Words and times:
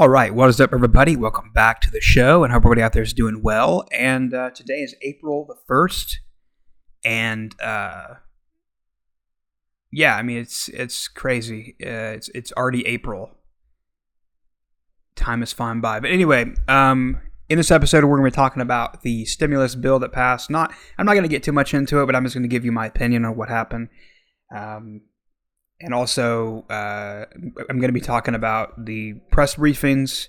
All 0.00 0.08
right, 0.08 0.32
what 0.32 0.48
is 0.48 0.60
up, 0.60 0.72
everybody? 0.72 1.16
Welcome 1.16 1.50
back 1.52 1.80
to 1.80 1.90
the 1.90 2.00
show, 2.00 2.44
and 2.44 2.52
hope 2.52 2.60
everybody 2.60 2.82
out 2.82 2.92
there 2.92 3.02
is 3.02 3.12
doing 3.12 3.42
well. 3.42 3.84
And 3.90 4.32
uh, 4.32 4.50
today 4.50 4.74
is 4.74 4.94
April 5.02 5.44
the 5.44 5.56
first, 5.66 6.20
and 7.04 7.52
uh, 7.60 8.14
yeah, 9.90 10.14
I 10.14 10.22
mean 10.22 10.38
it's 10.38 10.68
it's 10.68 11.08
crazy. 11.08 11.74
Uh, 11.84 12.14
it's 12.14 12.28
it's 12.28 12.52
already 12.52 12.86
April. 12.86 13.30
Time 15.16 15.42
is 15.42 15.52
flying 15.52 15.80
by. 15.80 15.98
But 15.98 16.12
anyway, 16.12 16.54
um, 16.68 17.20
in 17.48 17.58
this 17.58 17.72
episode, 17.72 18.04
we're 18.04 18.18
going 18.18 18.30
to 18.30 18.36
be 18.36 18.40
talking 18.40 18.62
about 18.62 19.02
the 19.02 19.24
stimulus 19.24 19.74
bill 19.74 19.98
that 19.98 20.12
passed. 20.12 20.48
Not, 20.48 20.72
I'm 20.96 21.06
not 21.06 21.14
going 21.14 21.24
to 21.24 21.28
get 21.28 21.42
too 21.42 21.50
much 21.50 21.74
into 21.74 22.00
it, 22.00 22.06
but 22.06 22.14
I'm 22.14 22.22
just 22.22 22.36
going 22.36 22.44
to 22.44 22.48
give 22.48 22.64
you 22.64 22.70
my 22.70 22.86
opinion 22.86 23.24
on 23.24 23.36
what 23.36 23.48
happened. 23.48 23.88
Um, 24.56 25.00
and 25.80 25.94
also, 25.94 26.64
uh, 26.68 27.24
I'm 27.34 27.78
going 27.78 27.88
to 27.88 27.92
be 27.92 28.00
talking 28.00 28.34
about 28.34 28.84
the 28.84 29.14
press 29.30 29.54
briefings, 29.54 30.28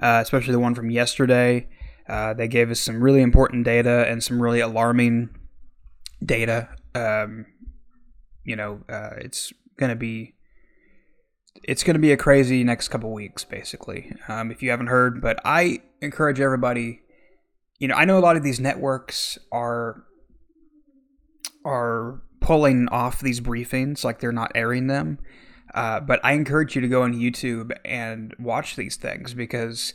uh, 0.00 0.20
especially 0.22 0.52
the 0.52 0.58
one 0.58 0.74
from 0.74 0.90
yesterday. 0.90 1.68
Uh, 2.08 2.34
they 2.34 2.48
gave 2.48 2.70
us 2.70 2.80
some 2.80 3.02
really 3.02 3.20
important 3.20 3.64
data 3.64 4.06
and 4.08 4.22
some 4.24 4.42
really 4.42 4.60
alarming 4.60 5.30
data. 6.24 6.68
Um, 6.94 7.46
you 8.44 8.56
know, 8.56 8.80
uh, 8.88 9.10
it's 9.18 9.52
going 9.78 9.90
to 9.90 9.96
be 9.96 10.34
it's 11.64 11.82
going 11.82 11.94
to 11.94 12.00
be 12.00 12.12
a 12.12 12.16
crazy 12.16 12.64
next 12.64 12.88
couple 12.88 13.12
weeks, 13.12 13.44
basically. 13.44 14.12
Um, 14.28 14.50
if 14.50 14.62
you 14.62 14.70
haven't 14.70 14.86
heard, 14.86 15.20
but 15.20 15.40
I 15.44 15.80
encourage 16.00 16.40
everybody. 16.40 17.00
You 17.78 17.88
know, 17.88 17.94
I 17.94 18.04
know 18.04 18.18
a 18.18 18.20
lot 18.20 18.36
of 18.36 18.42
these 18.42 18.58
networks 18.58 19.38
are 19.52 20.04
are 21.64 22.22
pulling 22.40 22.88
off 22.88 23.20
these 23.20 23.40
briefings, 23.40 24.04
like 24.04 24.20
they're 24.20 24.32
not 24.32 24.52
airing 24.54 24.86
them. 24.86 25.18
Uh, 25.74 26.00
but 26.00 26.20
I 26.24 26.32
encourage 26.32 26.74
you 26.74 26.80
to 26.80 26.88
go 26.88 27.02
on 27.02 27.14
YouTube 27.14 27.72
and 27.84 28.34
watch 28.38 28.76
these 28.76 28.96
things 28.96 29.34
because 29.34 29.94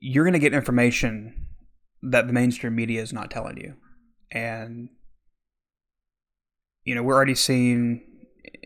you're 0.00 0.24
going 0.24 0.34
to 0.34 0.38
get 0.38 0.52
information 0.52 1.46
that 2.02 2.26
the 2.26 2.32
mainstream 2.32 2.74
media 2.74 3.02
is 3.02 3.12
not 3.12 3.30
telling 3.30 3.56
you. 3.56 3.74
And, 4.30 4.90
you 6.84 6.94
know, 6.94 7.02
we're 7.02 7.14
already 7.14 7.34
seeing, 7.34 8.02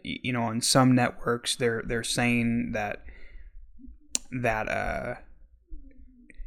you 0.03 0.33
know, 0.33 0.43
on 0.43 0.61
some 0.61 0.95
networks, 0.95 1.56
they're, 1.56 1.83
they're 1.87 2.05
saying 2.05 2.73
that, 2.73 3.05
that, 4.43 4.69
uh, 4.69 5.15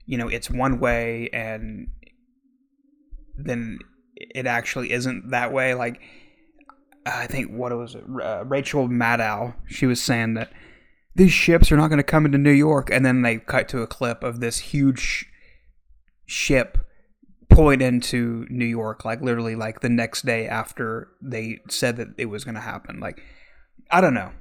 you 0.05 0.17
know, 0.17 0.27
it's 0.27 0.49
one 0.49 0.79
way 0.79 1.29
and 1.31 1.87
then 3.37 3.79
it 4.15 4.45
actually 4.45 4.91
isn't 4.91 5.31
that 5.31 5.51
way. 5.51 5.73
Like, 5.73 6.01
I 7.05 7.27
think 7.27 7.51
what 7.51 7.75
was 7.77 7.95
it? 7.95 8.03
Uh, 8.21 8.43
Rachel 8.45 8.87
Maddow. 8.87 9.55
She 9.67 9.85
was 9.85 10.01
saying 10.01 10.33
that 10.35 10.51
these 11.15 11.31
ships 11.31 11.71
are 11.71 11.77
not 11.77 11.87
going 11.87 11.97
to 11.97 12.03
come 12.03 12.25
into 12.25 12.37
New 12.37 12.51
York, 12.51 12.89
and 12.91 13.05
then 13.05 13.21
they 13.21 13.37
cut 13.37 13.69
to 13.69 13.81
a 13.81 13.87
clip 13.87 14.23
of 14.23 14.39
this 14.39 14.59
huge 14.59 15.25
ship 16.25 16.77
pulling 17.49 17.81
into 17.81 18.45
New 18.49 18.65
York, 18.65 19.05
like 19.05 19.21
literally 19.21 19.55
like 19.55 19.81
the 19.81 19.89
next 19.89 20.25
day 20.25 20.47
after 20.47 21.09
they 21.21 21.59
said 21.69 21.97
that 21.97 22.09
it 22.17 22.25
was 22.25 22.43
going 22.43 22.55
to 22.55 22.61
happen. 22.61 22.99
Like, 22.99 23.21
I 23.91 24.01
don't 24.01 24.13
know. 24.13 24.31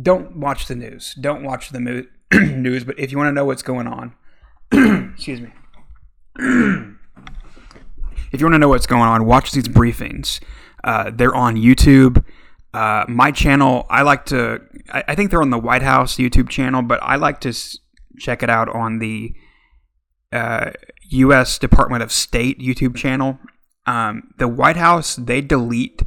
Don't 0.00 0.36
watch 0.36 0.66
the 0.66 0.76
news. 0.76 1.14
Don't 1.20 1.42
watch 1.42 1.70
the 1.70 1.80
mo- 1.80 2.04
news. 2.32 2.84
But 2.84 2.98
if 2.98 3.10
you 3.10 3.18
want 3.18 3.28
to 3.28 3.32
know 3.32 3.44
what's 3.44 3.62
going 3.62 3.86
on, 3.86 4.14
excuse 5.12 5.40
me. 5.40 5.52
if 8.32 8.40
you 8.40 8.46
want 8.46 8.54
to 8.54 8.58
know 8.58 8.68
what's 8.68 8.86
going 8.86 9.02
on, 9.02 9.24
watch 9.24 9.52
these 9.52 9.68
briefings. 9.68 10.40
Uh, 10.84 11.10
they're 11.14 11.34
on 11.34 11.56
YouTube. 11.56 12.24
Uh, 12.72 13.04
my 13.08 13.30
channel, 13.30 13.86
I 13.88 14.02
like 14.02 14.26
to, 14.26 14.60
I, 14.92 15.04
I, 15.08 15.14
think 15.14 15.30
they're 15.30 15.42
on 15.42 15.50
the 15.50 15.58
White 15.58 15.82
House 15.82 16.16
YouTube 16.16 16.48
channel, 16.48 16.82
but 16.82 17.02
I 17.02 17.16
like 17.16 17.40
to 17.40 17.48
s- 17.48 17.78
check 18.18 18.42
it 18.42 18.50
out 18.50 18.68
on 18.68 18.98
the 18.98 19.32
uh, 20.32 20.72
U.S. 21.08 21.58
Department 21.58 22.02
of 22.02 22.12
State 22.12 22.58
YouTube 22.58 22.94
channel. 22.94 23.38
Um, 23.86 24.34
the 24.38 24.48
White 24.48 24.76
House, 24.76 25.16
they 25.16 25.40
delete 25.40 26.02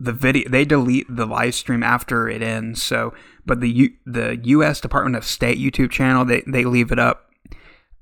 the 0.00 0.12
video, 0.12 0.48
they 0.48 0.64
delete 0.64 1.06
the 1.08 1.26
live 1.26 1.54
stream 1.54 1.82
after 1.82 2.28
it 2.28 2.42
ends. 2.42 2.82
So, 2.82 3.14
but 3.46 3.60
the 3.60 3.70
U, 3.70 3.90
the 4.04 4.40
U.S. 4.42 4.80
Department 4.80 5.16
of 5.16 5.24
State 5.24 5.58
YouTube 5.58 5.90
channel, 5.90 6.24
they, 6.24 6.42
they 6.46 6.64
leave 6.64 6.90
it 6.90 6.98
up. 6.98 7.30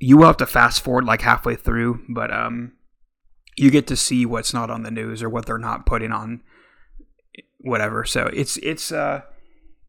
You 0.00 0.16
will 0.16 0.26
have 0.26 0.38
to 0.38 0.46
fast 0.46 0.82
forward 0.82 1.04
like 1.04 1.20
halfway 1.20 1.56
through, 1.56 2.02
but 2.08 2.32
um, 2.32 2.72
you 3.56 3.70
get 3.70 3.86
to 3.88 3.96
see 3.96 4.24
what's 4.26 4.54
not 4.54 4.70
on 4.70 4.82
the 4.82 4.90
news 4.90 5.22
or 5.22 5.28
what 5.28 5.46
they're 5.46 5.58
not 5.58 5.86
putting 5.86 6.12
on 6.12 6.42
whatever. 7.58 8.04
So 8.04 8.28
it's 8.32 8.56
it's 8.58 8.92
uh 8.92 9.22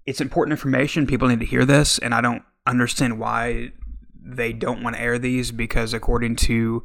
it's 0.06 0.22
important 0.22 0.52
information. 0.52 1.08
People 1.08 1.28
need 1.28 1.40
to 1.40 1.46
hear 1.46 1.66
this, 1.66 1.98
and 2.00 2.14
I 2.14 2.22
don't 2.22 2.44
understand 2.66 3.20
why 3.20 3.72
they 4.16 4.54
don't 4.54 4.84
want 4.84 4.96
to 4.96 5.02
air 5.02 5.20
these 5.20 5.52
because 5.52 5.94
according 5.94 6.36
to 6.38 6.84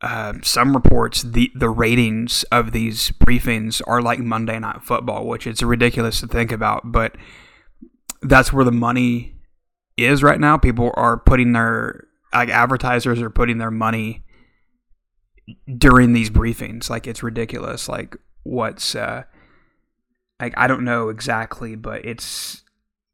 uh, 0.00 0.34
some 0.42 0.74
reports, 0.74 1.22
the 1.22 1.50
the 1.54 1.70
ratings 1.70 2.42
of 2.44 2.72
these 2.72 3.10
briefings 3.12 3.80
are 3.86 4.02
like 4.02 4.18
Monday 4.18 4.58
Night 4.58 4.82
Football, 4.82 5.26
which 5.26 5.46
it's 5.46 5.62
ridiculous 5.62 6.20
to 6.20 6.26
think 6.26 6.50
about, 6.50 6.90
but 6.90 7.16
that's 8.22 8.52
where 8.52 8.64
the 8.64 8.72
money 8.72 9.36
is 9.96 10.22
right 10.22 10.40
now. 10.40 10.56
People 10.56 10.90
are 10.94 11.18
putting 11.18 11.52
their 11.52 12.08
like 12.32 12.48
advertisers 12.48 13.20
are 13.20 13.30
putting 13.30 13.58
their 13.58 13.70
money 13.70 14.24
during 15.76 16.12
these 16.12 16.30
briefings. 16.30 16.90
Like 16.90 17.06
it's 17.06 17.22
ridiculous. 17.22 17.88
Like 17.88 18.16
what's 18.42 18.94
uh 18.94 19.24
like 20.40 20.54
I 20.56 20.66
don't 20.66 20.84
know 20.84 21.08
exactly, 21.08 21.76
but 21.76 22.04
it's 22.04 22.62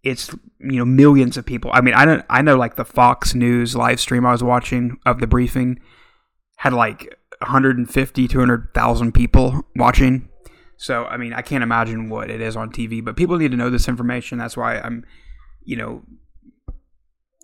it's 0.03 0.31
you 0.61 0.78
know 0.78 0.84
millions 0.84 1.37
of 1.37 1.44
people. 1.44 1.71
I 1.75 1.81
mean, 1.81 1.94
I 1.94 2.05
don't 2.05 2.25
I 2.31 2.43
know 2.43 2.56
like 2.56 2.77
the 2.77 2.84
Fox 2.84 3.34
News 3.34 3.77
live 3.77 4.00
stream 4.00 4.27
I 4.27 4.33
was 4.33 4.43
watching 4.43 4.99
of 5.05 5.21
the 5.21 5.27
briefing 5.27 5.81
had 6.56 6.72
like 6.72 7.19
150 7.41 8.28
200,000 8.28 9.12
people 9.12 9.62
watching. 9.77 10.28
So, 10.77 11.05
I 11.06 11.16
mean, 11.16 11.33
I 11.33 11.43
can't 11.43 11.62
imagine 11.62 12.09
what 12.09 12.31
it 12.31 12.41
is 12.41 12.56
on 12.56 12.71
TV, 12.71 13.05
but 13.05 13.16
people 13.16 13.37
need 13.37 13.50
to 13.50 13.56
know 13.56 13.71
this 13.71 13.89
information. 13.89 14.39
That's 14.39 14.56
why 14.56 14.78
I'm 14.78 15.05
you 15.65 15.77
know 15.77 16.03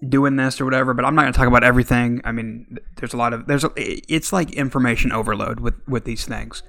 doing 0.09 0.37
this 0.37 0.61
or 0.61 0.65
whatever, 0.65 0.95
but 0.95 1.05
I'm 1.05 1.15
not 1.15 1.23
going 1.23 1.33
to 1.33 1.39
talk 1.39 1.49
about 1.49 1.65
everything. 1.65 2.21
I 2.25 2.33
mean, 2.33 2.79
there's 2.97 3.15
a 3.15 3.17
lot 3.17 3.33
of 3.33 3.47
there's 3.47 3.65
a, 3.65 3.71
it's 3.77 4.33
like 4.33 4.53
information 4.53 5.13
overload 5.13 5.61
with 5.61 5.75
with 5.87 6.05
these 6.05 6.25
things. 6.25 6.63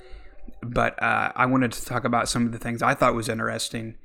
But 0.62 1.02
uh, 1.02 1.32
I 1.36 1.46
wanted 1.46 1.72
to 1.74 1.86
talk 1.86 2.06
about 2.06 2.28
some 2.30 2.46
of 2.46 2.52
the 2.52 2.58
things 2.58 2.82
I 2.82 2.94
thought 2.94 3.14
was 3.14 3.30
interesting, 3.30 3.96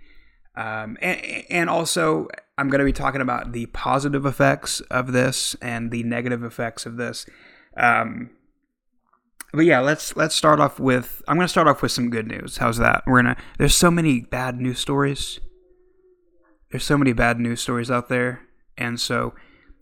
um, 0.56 0.98
and, 1.00 1.44
and 1.48 1.70
also 1.70 2.28
I'm 2.58 2.68
going 2.68 2.80
to 2.80 2.84
be 2.84 2.92
talking 2.92 3.20
about 3.20 3.52
the 3.52 3.66
positive 3.66 4.26
effects 4.26 4.80
of 4.82 5.12
this 5.12 5.54
and 5.62 5.90
the 5.90 6.02
negative 6.02 6.44
effects 6.44 6.84
of 6.84 6.96
this. 6.96 7.24
Um, 7.76 8.30
but 9.52 9.64
yeah, 9.64 9.80
let's 9.80 10.16
let's 10.16 10.34
start 10.34 10.60
off 10.60 10.78
with 10.78 11.22
I'm 11.26 11.36
going 11.36 11.46
to 11.46 11.48
start 11.48 11.66
off 11.66 11.82
with 11.82 11.92
some 11.92 12.10
good 12.10 12.26
news. 12.26 12.58
How's 12.58 12.76
that? 12.76 13.04
We're 13.06 13.22
gonna 13.22 13.36
there's 13.58 13.74
so 13.74 13.90
many 13.90 14.20
bad 14.20 14.60
news 14.60 14.78
stories. 14.78 15.40
There's 16.70 16.84
so 16.84 16.98
many 16.98 17.12
bad 17.12 17.40
news 17.40 17.60
stories 17.60 17.90
out 17.90 18.08
there 18.08 18.42
and 18.80 18.98
so 18.98 19.34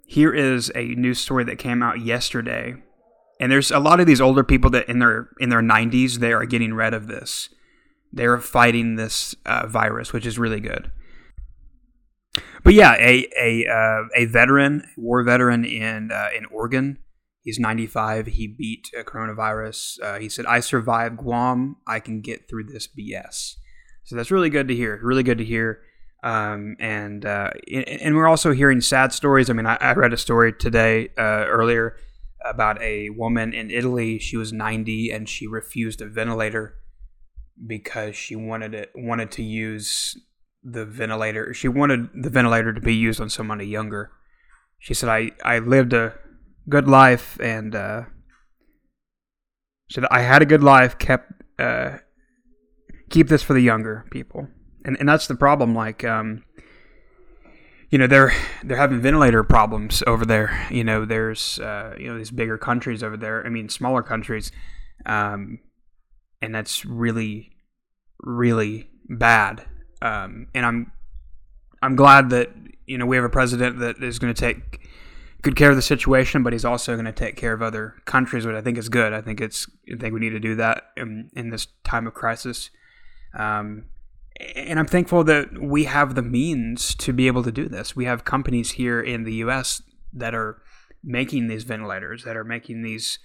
here 0.08 0.32
is 0.32 0.72
a 0.74 0.94
news 0.94 1.18
story 1.18 1.44
that 1.44 1.58
came 1.58 1.82
out 1.82 2.00
yesterday. 2.00 2.74
And 3.40 3.52
there's 3.52 3.70
a 3.70 3.78
lot 3.78 4.00
of 4.00 4.06
these 4.06 4.20
older 4.20 4.42
people 4.42 4.70
that 4.70 4.88
in 4.88 4.98
their 4.98 5.28
in 5.38 5.50
their 5.50 5.60
90s 5.60 6.16
they 6.16 6.32
are 6.32 6.46
getting 6.46 6.74
rid 6.74 6.94
of 6.94 7.06
this. 7.06 7.50
They're 8.10 8.38
fighting 8.38 8.96
this 8.96 9.34
uh, 9.44 9.66
virus, 9.66 10.12
which 10.12 10.26
is 10.26 10.38
really 10.38 10.60
good. 10.60 10.90
But 12.64 12.74
yeah, 12.74 12.94
a 12.98 13.28
a 13.38 13.66
uh, 13.66 14.08
a 14.16 14.24
veteran, 14.24 14.82
war 14.96 15.22
veteran 15.22 15.64
in 15.64 16.10
uh, 16.10 16.28
in 16.36 16.46
Oregon. 16.46 16.98
He's 17.42 17.58
95. 17.58 18.26
He 18.26 18.46
beat 18.46 18.90
coronavirus. 19.04 20.02
Uh, 20.02 20.18
he 20.18 20.28
said, 20.28 20.46
"I 20.46 20.60
survived 20.60 21.18
Guam. 21.18 21.76
I 21.86 22.00
can 22.00 22.20
get 22.20 22.48
through 22.48 22.64
this 22.64 22.88
BS." 22.88 23.54
So 24.04 24.16
that's 24.16 24.30
really 24.30 24.50
good 24.50 24.68
to 24.68 24.74
hear. 24.74 24.98
Really 25.02 25.22
good 25.22 25.38
to 25.38 25.44
hear. 25.44 25.82
Um, 26.22 26.76
and 26.80 27.24
uh, 27.24 27.50
and 27.70 28.16
we're 28.16 28.26
also 28.26 28.52
hearing 28.52 28.80
sad 28.80 29.12
stories. 29.12 29.50
I 29.50 29.52
mean, 29.52 29.66
I, 29.66 29.76
I 29.80 29.92
read 29.92 30.12
a 30.12 30.16
story 30.16 30.52
today 30.52 31.10
uh, 31.16 31.46
earlier 31.46 31.96
about 32.44 32.80
a 32.82 33.10
woman 33.10 33.52
in 33.52 33.70
Italy. 33.70 34.18
She 34.18 34.36
was 34.36 34.52
90 34.52 35.10
and 35.10 35.28
she 35.28 35.46
refused 35.46 36.00
a 36.00 36.06
ventilator 36.06 36.74
because 37.66 38.16
she 38.16 38.36
wanted 38.36 38.74
it 38.74 38.90
wanted 38.94 39.30
to 39.32 39.42
use 39.42 40.16
the 40.62 40.84
ventilator. 40.84 41.54
She 41.54 41.68
wanted 41.68 42.08
the 42.14 42.30
ventilator 42.30 42.72
to 42.72 42.80
be 42.80 42.94
used 42.94 43.20
on 43.20 43.30
somebody 43.30 43.66
younger. 43.66 44.10
She 44.78 44.94
said, 44.94 45.08
"I 45.08 45.30
I 45.44 45.58
lived 45.60 45.92
a 45.92 46.14
good 46.68 46.88
life 46.88 47.38
and 47.40 47.74
uh, 47.74 48.02
said 49.90 50.04
I 50.10 50.22
had 50.22 50.42
a 50.42 50.46
good 50.46 50.62
life. 50.62 50.98
Kept 50.98 51.32
uh, 51.58 51.98
keep 53.10 53.28
this 53.28 53.42
for 53.42 53.54
the 53.54 53.62
younger 53.62 54.04
people." 54.10 54.48
And 54.84 54.96
and 54.98 55.08
that's 55.08 55.26
the 55.26 55.34
problem. 55.34 55.74
Like, 55.74 56.04
um, 56.04 56.44
you 57.90 57.98
know, 57.98 58.06
they're 58.06 58.32
they're 58.62 58.76
having 58.76 59.00
ventilator 59.00 59.42
problems 59.42 60.02
over 60.06 60.24
there. 60.24 60.66
You 60.70 60.84
know, 60.84 61.04
there's 61.04 61.58
uh, 61.58 61.94
you 61.98 62.08
know 62.08 62.18
these 62.18 62.30
bigger 62.30 62.58
countries 62.58 63.02
over 63.02 63.16
there. 63.16 63.44
I 63.44 63.48
mean, 63.48 63.68
smaller 63.68 64.02
countries, 64.02 64.52
um, 65.06 65.60
and 66.42 66.54
that's 66.54 66.84
really 66.84 67.52
really 68.20 68.90
bad. 69.08 69.64
Um, 70.02 70.48
and 70.54 70.66
I'm 70.66 70.92
I'm 71.82 71.96
glad 71.96 72.30
that 72.30 72.50
you 72.88 72.98
know, 72.98 73.06
we 73.06 73.16
have 73.16 73.24
a 73.24 73.28
president 73.30 73.78
that 73.80 74.02
is 74.02 74.18
going 74.18 74.34
to 74.34 74.40
take 74.40 74.88
good 75.42 75.54
care 75.54 75.70
of 75.70 75.76
the 75.76 75.82
situation, 75.82 76.42
but 76.42 76.52
he's 76.52 76.64
also 76.64 76.94
going 76.94 77.04
to 77.04 77.12
take 77.12 77.36
care 77.36 77.52
of 77.52 77.62
other 77.62 77.94
countries, 78.06 78.46
which 78.46 78.56
I 78.56 78.62
think 78.62 78.78
is 78.78 78.88
good. 78.88 79.12
I 79.12 79.20
think 79.20 79.40
it's 79.40 79.66
I 79.92 79.96
think 79.96 80.14
we 80.14 80.20
need 80.20 80.30
to 80.30 80.40
do 80.40 80.56
that 80.56 80.84
in, 80.96 81.30
in 81.34 81.50
this 81.50 81.68
time 81.84 82.06
of 82.06 82.14
crisis. 82.14 82.70
Um, 83.38 83.84
and 84.54 84.78
I'm 84.78 84.86
thankful 84.86 85.24
that 85.24 85.60
we 85.60 85.84
have 85.84 86.14
the 86.14 86.22
means 86.22 86.94
to 86.96 87.12
be 87.12 87.26
able 87.26 87.42
to 87.42 87.52
do 87.52 87.68
this. 87.68 87.96
We 87.96 88.04
have 88.04 88.24
companies 88.24 88.72
here 88.72 89.00
in 89.00 89.24
the 89.24 89.34
U.S. 89.34 89.82
that 90.12 90.34
are 90.34 90.62
making 91.02 91.48
these 91.48 91.64
ventilators, 91.64 92.24
that 92.24 92.36
are 92.36 92.44
making 92.44 92.82
these 92.82 93.18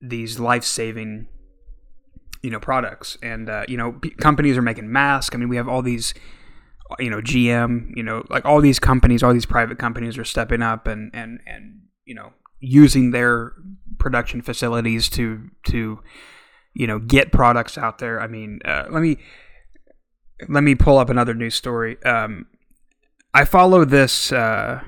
these 0.00 0.40
life 0.40 0.64
saving 0.64 1.28
you 2.42 2.50
know 2.50 2.60
products, 2.60 3.18
and 3.22 3.48
uh, 3.48 3.64
you 3.68 3.76
know 3.76 3.92
p- 3.92 4.10
companies 4.10 4.56
are 4.56 4.62
making 4.62 4.90
masks. 4.90 5.34
I 5.34 5.38
mean, 5.38 5.48
we 5.48 5.56
have 5.56 5.68
all 5.68 5.82
these 5.82 6.14
you 6.98 7.10
know 7.10 7.20
GM, 7.20 7.90
you 7.94 8.02
know, 8.02 8.24
like 8.28 8.44
all 8.44 8.60
these 8.60 8.78
companies, 8.78 9.22
all 9.22 9.32
these 9.32 9.46
private 9.46 9.78
companies 9.78 10.18
are 10.18 10.24
stepping 10.24 10.62
up 10.62 10.86
and 10.86 11.10
and 11.14 11.40
and 11.46 11.82
you 12.04 12.14
know 12.14 12.32
using 12.58 13.10
their 13.10 13.52
production 13.98 14.42
facilities 14.42 15.08
to 15.10 15.48
to 15.68 16.00
you 16.74 16.86
know 16.86 16.98
get 16.98 17.30
products 17.30 17.78
out 17.78 17.98
there. 17.98 18.20
I 18.20 18.26
mean, 18.26 18.60
uh, 18.64 18.86
let 18.90 19.02
me 19.02 19.18
let 20.48 20.62
me 20.62 20.74
pull 20.74 20.98
up 20.98 21.10
another 21.10 21.34
news 21.34 21.54
story. 21.54 22.02
Um, 22.04 22.46
I 23.32 23.44
follow 23.44 23.84
this. 23.84 24.32
Uh, 24.32 24.82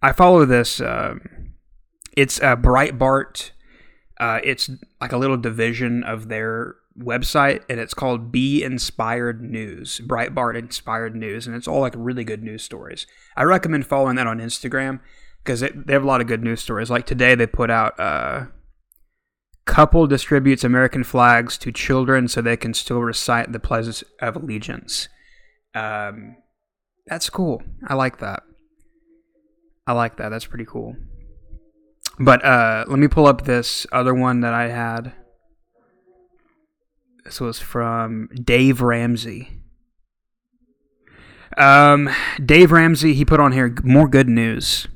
I 0.00 0.12
follow 0.12 0.44
this. 0.44 0.80
Um, 0.80 1.54
it's 2.16 2.38
a 2.38 2.56
Breitbart. 2.56 3.50
Uh, 4.18 4.40
it's 4.44 4.70
like 5.00 5.12
a 5.12 5.16
little 5.16 5.36
division 5.36 6.04
of 6.04 6.28
their 6.28 6.76
website 6.98 7.62
and 7.68 7.80
it's 7.80 7.94
called 7.94 8.30
Be 8.30 8.62
Inspired 8.62 9.42
News, 9.42 10.00
Breitbart 10.04 10.56
Inspired 10.56 11.16
News, 11.16 11.46
and 11.46 11.56
it's 11.56 11.66
all 11.66 11.80
like 11.80 11.94
really 11.96 12.24
good 12.24 12.42
news 12.42 12.62
stories. 12.62 13.06
I 13.36 13.44
recommend 13.44 13.86
following 13.86 14.16
that 14.16 14.26
on 14.26 14.38
Instagram 14.38 15.00
because 15.42 15.60
they 15.60 15.92
have 15.92 16.04
a 16.04 16.06
lot 16.06 16.20
of 16.20 16.26
good 16.26 16.42
news 16.42 16.60
stories. 16.60 16.90
Like 16.90 17.06
today, 17.06 17.34
they 17.34 17.46
put 17.46 17.70
out 17.70 17.98
uh, 17.98 18.46
couple 19.64 20.06
distributes 20.06 20.64
American 20.64 21.04
flags 21.04 21.56
to 21.58 21.72
children 21.72 22.28
so 22.28 22.40
they 22.40 22.56
can 22.56 22.74
still 22.74 23.00
recite 23.00 23.52
the 23.52 23.60
Pledge 23.60 24.02
of 24.20 24.36
Allegiance. 24.36 25.08
Um, 25.74 26.36
that's 27.06 27.30
cool. 27.30 27.62
I 27.86 27.94
like 27.94 28.18
that. 28.18 28.42
I 29.86 29.92
like 29.92 30.16
that. 30.16 30.28
That's 30.28 30.46
pretty 30.46 30.64
cool. 30.64 30.96
But 32.18 32.44
uh, 32.44 32.84
let 32.88 32.98
me 32.98 33.08
pull 33.08 33.26
up 33.26 33.44
this 33.44 33.86
other 33.90 34.14
one 34.14 34.40
that 34.40 34.54
I 34.54 34.68
had. 34.68 35.12
This 37.24 37.40
was 37.40 37.58
from 37.58 38.28
Dave 38.34 38.82
Ramsey. 38.82 39.62
Um, 41.56 42.10
Dave 42.44 42.72
Ramsey, 42.72 43.14
he 43.14 43.24
put 43.24 43.40
on 43.40 43.52
here 43.52 43.74
more 43.82 44.08
good 44.08 44.28
news. 44.28 44.88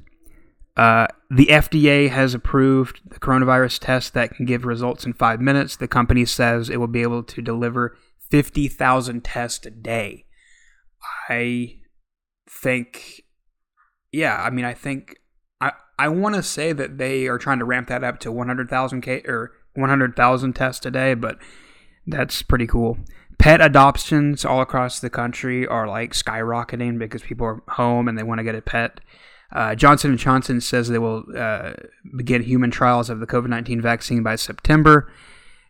Uh, 0.76 1.06
the 1.30 1.46
FDA 1.46 2.10
has 2.10 2.34
approved 2.34 3.00
the 3.08 3.18
coronavirus 3.18 3.78
test 3.80 4.14
that 4.14 4.34
can 4.34 4.44
give 4.44 4.64
results 4.64 5.06
in 5.06 5.14
five 5.14 5.40
minutes. 5.40 5.76
The 5.76 5.88
company 5.88 6.24
says 6.24 6.68
it 6.68 6.78
will 6.78 6.86
be 6.86 7.02
able 7.02 7.22
to 7.22 7.42
deliver 7.42 7.96
50,000 8.30 9.24
tests 9.24 9.64
a 9.66 9.70
day. 9.70 10.26
I 11.28 11.78
think, 12.48 13.22
yeah, 14.12 14.42
I 14.42 14.50
mean, 14.50 14.64
I 14.64 14.74
think, 14.74 15.16
I, 15.60 15.72
I 15.98 16.08
want 16.08 16.34
to 16.34 16.42
say 16.42 16.72
that 16.72 16.98
they 16.98 17.26
are 17.26 17.38
trying 17.38 17.58
to 17.60 17.64
ramp 17.64 17.88
that 17.88 18.04
up 18.04 18.18
to 18.20 18.32
100,000 18.32 19.00
K 19.00 19.22
or 19.26 19.52
100,000 19.74 20.52
tests 20.52 20.84
a 20.84 20.90
day, 20.90 21.14
but 21.14 21.38
that's 22.06 22.42
pretty 22.42 22.66
cool. 22.66 22.98
Pet 23.38 23.60
adoptions 23.60 24.44
all 24.44 24.60
across 24.60 25.00
the 25.00 25.10
country 25.10 25.66
are 25.66 25.86
like 25.86 26.12
skyrocketing 26.12 26.98
because 26.98 27.22
people 27.22 27.46
are 27.46 27.62
home 27.68 28.08
and 28.08 28.18
they 28.18 28.22
want 28.22 28.38
to 28.38 28.44
get 28.44 28.54
a 28.54 28.62
pet. 28.62 29.00
Uh, 29.56 29.74
Johnson 29.74 30.14
Johnson 30.18 30.60
says 30.60 30.88
they 30.88 30.98
will 30.98 31.24
uh, 31.34 31.72
begin 32.14 32.42
human 32.42 32.70
trials 32.70 33.08
of 33.08 33.20
the 33.20 33.26
COVID 33.26 33.48
nineteen 33.48 33.80
vaccine 33.80 34.22
by 34.22 34.36
September, 34.36 35.10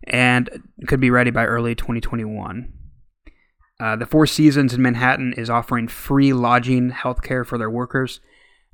and 0.05 0.51
could 0.89 0.99
be 0.99 1.09
ready 1.09 1.31
by 1.31 1.45
early 1.45 1.77
2021. 1.77 2.73
Uh, 3.79 3.95
the 3.95 4.05
Four 4.05 4.27
Seasons 4.27 4.75
in 4.75 4.83
Manhattan 4.83 5.35
is 5.35 5.49
offering 5.49 5.87
free 5.87 6.33
lodging 6.33 6.91
health 6.91 7.23
care 7.23 7.45
for 7.45 7.59
their 7.59 7.71
workers. 7.71 8.19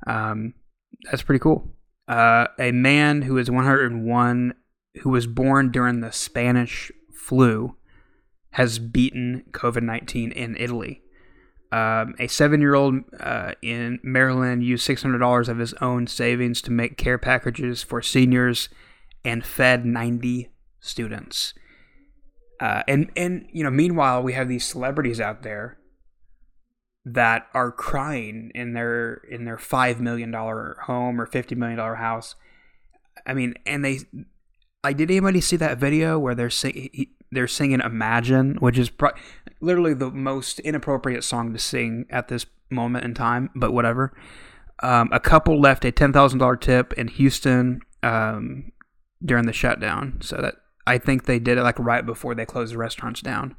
Um, 0.07 0.55
that's 1.03 1.21
pretty 1.21 1.39
cool. 1.39 1.75
Uh, 2.07 2.47
a 2.57 2.71
man 2.71 3.21
who 3.21 3.37
is 3.37 3.51
101, 3.51 4.53
who 5.03 5.09
was 5.11 5.27
born 5.27 5.71
during 5.71 5.99
the 5.99 6.11
Spanish 6.11 6.91
flu 7.13 7.75
has 8.53 8.79
beaten 8.79 9.43
COVID 9.51 9.83
19 9.83 10.31
in 10.31 10.57
Italy. 10.57 11.02
Um, 11.73 12.13
a 12.19 12.27
seven 12.27 12.61
year 12.61 12.75
old 12.75 13.01
uh, 13.19 13.53
in 13.63 13.99
Maryland 14.03 14.63
used 14.63 14.87
$600 14.87 15.49
of 15.49 15.57
his 15.57 15.73
own 15.81 16.05
savings 16.05 16.61
to 16.61 16.71
make 16.71 16.97
care 16.97 17.17
packages 17.17 17.81
for 17.81 17.99
seniors 17.99 18.69
and 19.25 19.43
fed 19.43 19.83
90 19.83 20.51
students. 20.79 21.55
Uh, 22.59 22.83
and, 22.87 23.09
and, 23.17 23.47
you 23.51 23.63
know, 23.63 23.71
meanwhile, 23.71 24.21
we 24.21 24.33
have 24.33 24.47
these 24.47 24.63
celebrities 24.63 25.19
out 25.19 25.41
there 25.41 25.79
that 27.05 27.47
are 27.55 27.71
crying 27.71 28.51
in 28.53 28.73
their 28.73 29.15
in 29.29 29.43
their 29.43 29.57
five 29.57 29.99
million 29.99 30.31
dollar 30.31 30.77
home 30.83 31.19
or 31.19 31.25
fifty 31.25 31.53
million 31.53 31.77
dollar 31.77 31.95
house. 31.95 32.35
I 33.25 33.33
mean, 33.33 33.55
and 33.65 33.83
they 33.83 33.99
like, 34.85 34.95
did 34.95 35.11
anybody 35.11 35.41
see 35.41 35.57
that 35.57 35.79
video 35.79 36.17
where 36.17 36.33
they're 36.35 36.49
sing- 36.49 37.07
they're 37.33 37.47
singing 37.47 37.81
"Imagine," 37.81 38.55
which 38.55 38.77
is 38.77 38.89
pro- 38.89 39.11
literally 39.61 39.93
the 39.93 40.11
most 40.11 40.59
inappropriate 40.59 41.23
song 41.23 41.53
to 41.53 41.59
sing 41.59 42.05
at 42.09 42.27
this 42.27 42.45
moment 42.69 43.05
in 43.05 43.13
time, 43.13 43.49
but 43.55 43.73
whatever. 43.73 44.13
Um, 44.81 45.09
a 45.11 45.19
couple 45.19 45.59
left 45.59 45.85
a 45.85 45.91
ten 45.91 46.11
thousand 46.13 46.39
dollar 46.39 46.55
tip 46.55 46.93
in 46.93 47.07
Houston 47.07 47.81
um, 48.01 48.71
during 49.23 49.45
the 49.45 49.53
shutdown, 49.53 50.19
so 50.21 50.37
that 50.37 50.55
I 50.85 50.97
think 50.97 51.25
they 51.25 51.39
did 51.39 51.57
it 51.57 51.63
like 51.63 51.79
right 51.79 52.05
before 52.05 52.35
they 52.35 52.45
closed 52.45 52.73
the 52.73 52.77
restaurants 52.77 53.21
down. 53.21 53.55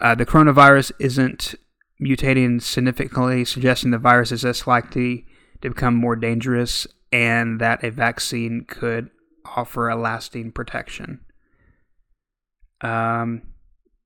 Uh, 0.00 0.14
the 0.14 0.26
coronavirus 0.26 0.92
isn't 1.00 1.54
mutating 2.00 2.62
significantly, 2.62 3.44
suggesting 3.44 3.90
the 3.90 3.98
virus 3.98 4.30
is 4.30 4.44
less 4.44 4.66
likely 4.66 5.26
to 5.62 5.70
become 5.70 5.94
more 5.94 6.14
dangerous, 6.14 6.86
and 7.10 7.60
that 7.60 7.82
a 7.82 7.90
vaccine 7.90 8.64
could 8.68 9.10
offer 9.56 9.88
a 9.88 9.96
lasting 9.96 10.52
protection. 10.52 11.20
Um, 12.80 13.42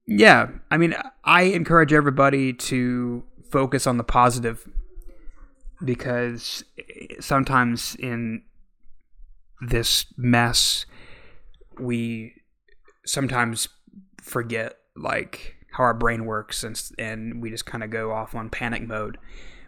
yeah, 0.07 0.49
I 0.71 0.79
mean, 0.79 0.95
I 1.25 1.43
encourage 1.43 1.93
everybody 1.93 2.53
to 2.53 3.25
focus 3.51 3.87
on 3.87 3.99
the 3.99 4.05
positive 4.05 4.69
because 5.85 6.65
sometimes 7.21 7.95
in 7.97 8.43
this 9.61 10.07
mess, 10.17 10.87
we 11.79 12.35
sometimes 13.05 13.69
forget 14.21 14.77
like 14.97 15.57
how 15.73 15.85
our 15.85 15.95
brain 15.95 16.25
works 16.25 16.63
and 16.63 16.81
and 16.99 17.43
we 17.43 17.51
just 17.51 17.67
kind 17.67 17.83
of 17.83 17.91
go 17.91 18.13
off 18.13 18.35
on 18.35 18.51
panic 18.51 18.83
mode. 18.83 19.19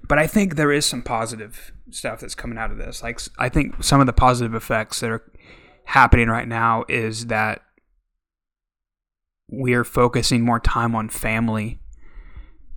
But 0.06 0.18
I 0.18 0.26
think 0.26 0.56
there 0.56 0.72
is 0.72 0.84
some 0.84 1.02
positive 1.02 1.72
stuff 1.90 2.20
that's 2.20 2.34
coming 2.34 2.58
out 2.58 2.70
of 2.70 2.76
this. 2.76 3.02
Like 3.02 3.20
I 3.38 3.48
think 3.48 3.82
some 3.82 4.00
of 4.00 4.06
the 4.06 4.12
positive 4.12 4.54
effects 4.54 5.00
that 5.00 5.10
are 5.10 5.22
happening 5.84 6.28
right 6.28 6.48
now 6.48 6.84
is 6.88 7.26
that 7.26 7.62
we're 9.58 9.84
focusing 9.84 10.42
more 10.42 10.60
time 10.60 10.94
on 10.94 11.08
family 11.08 11.80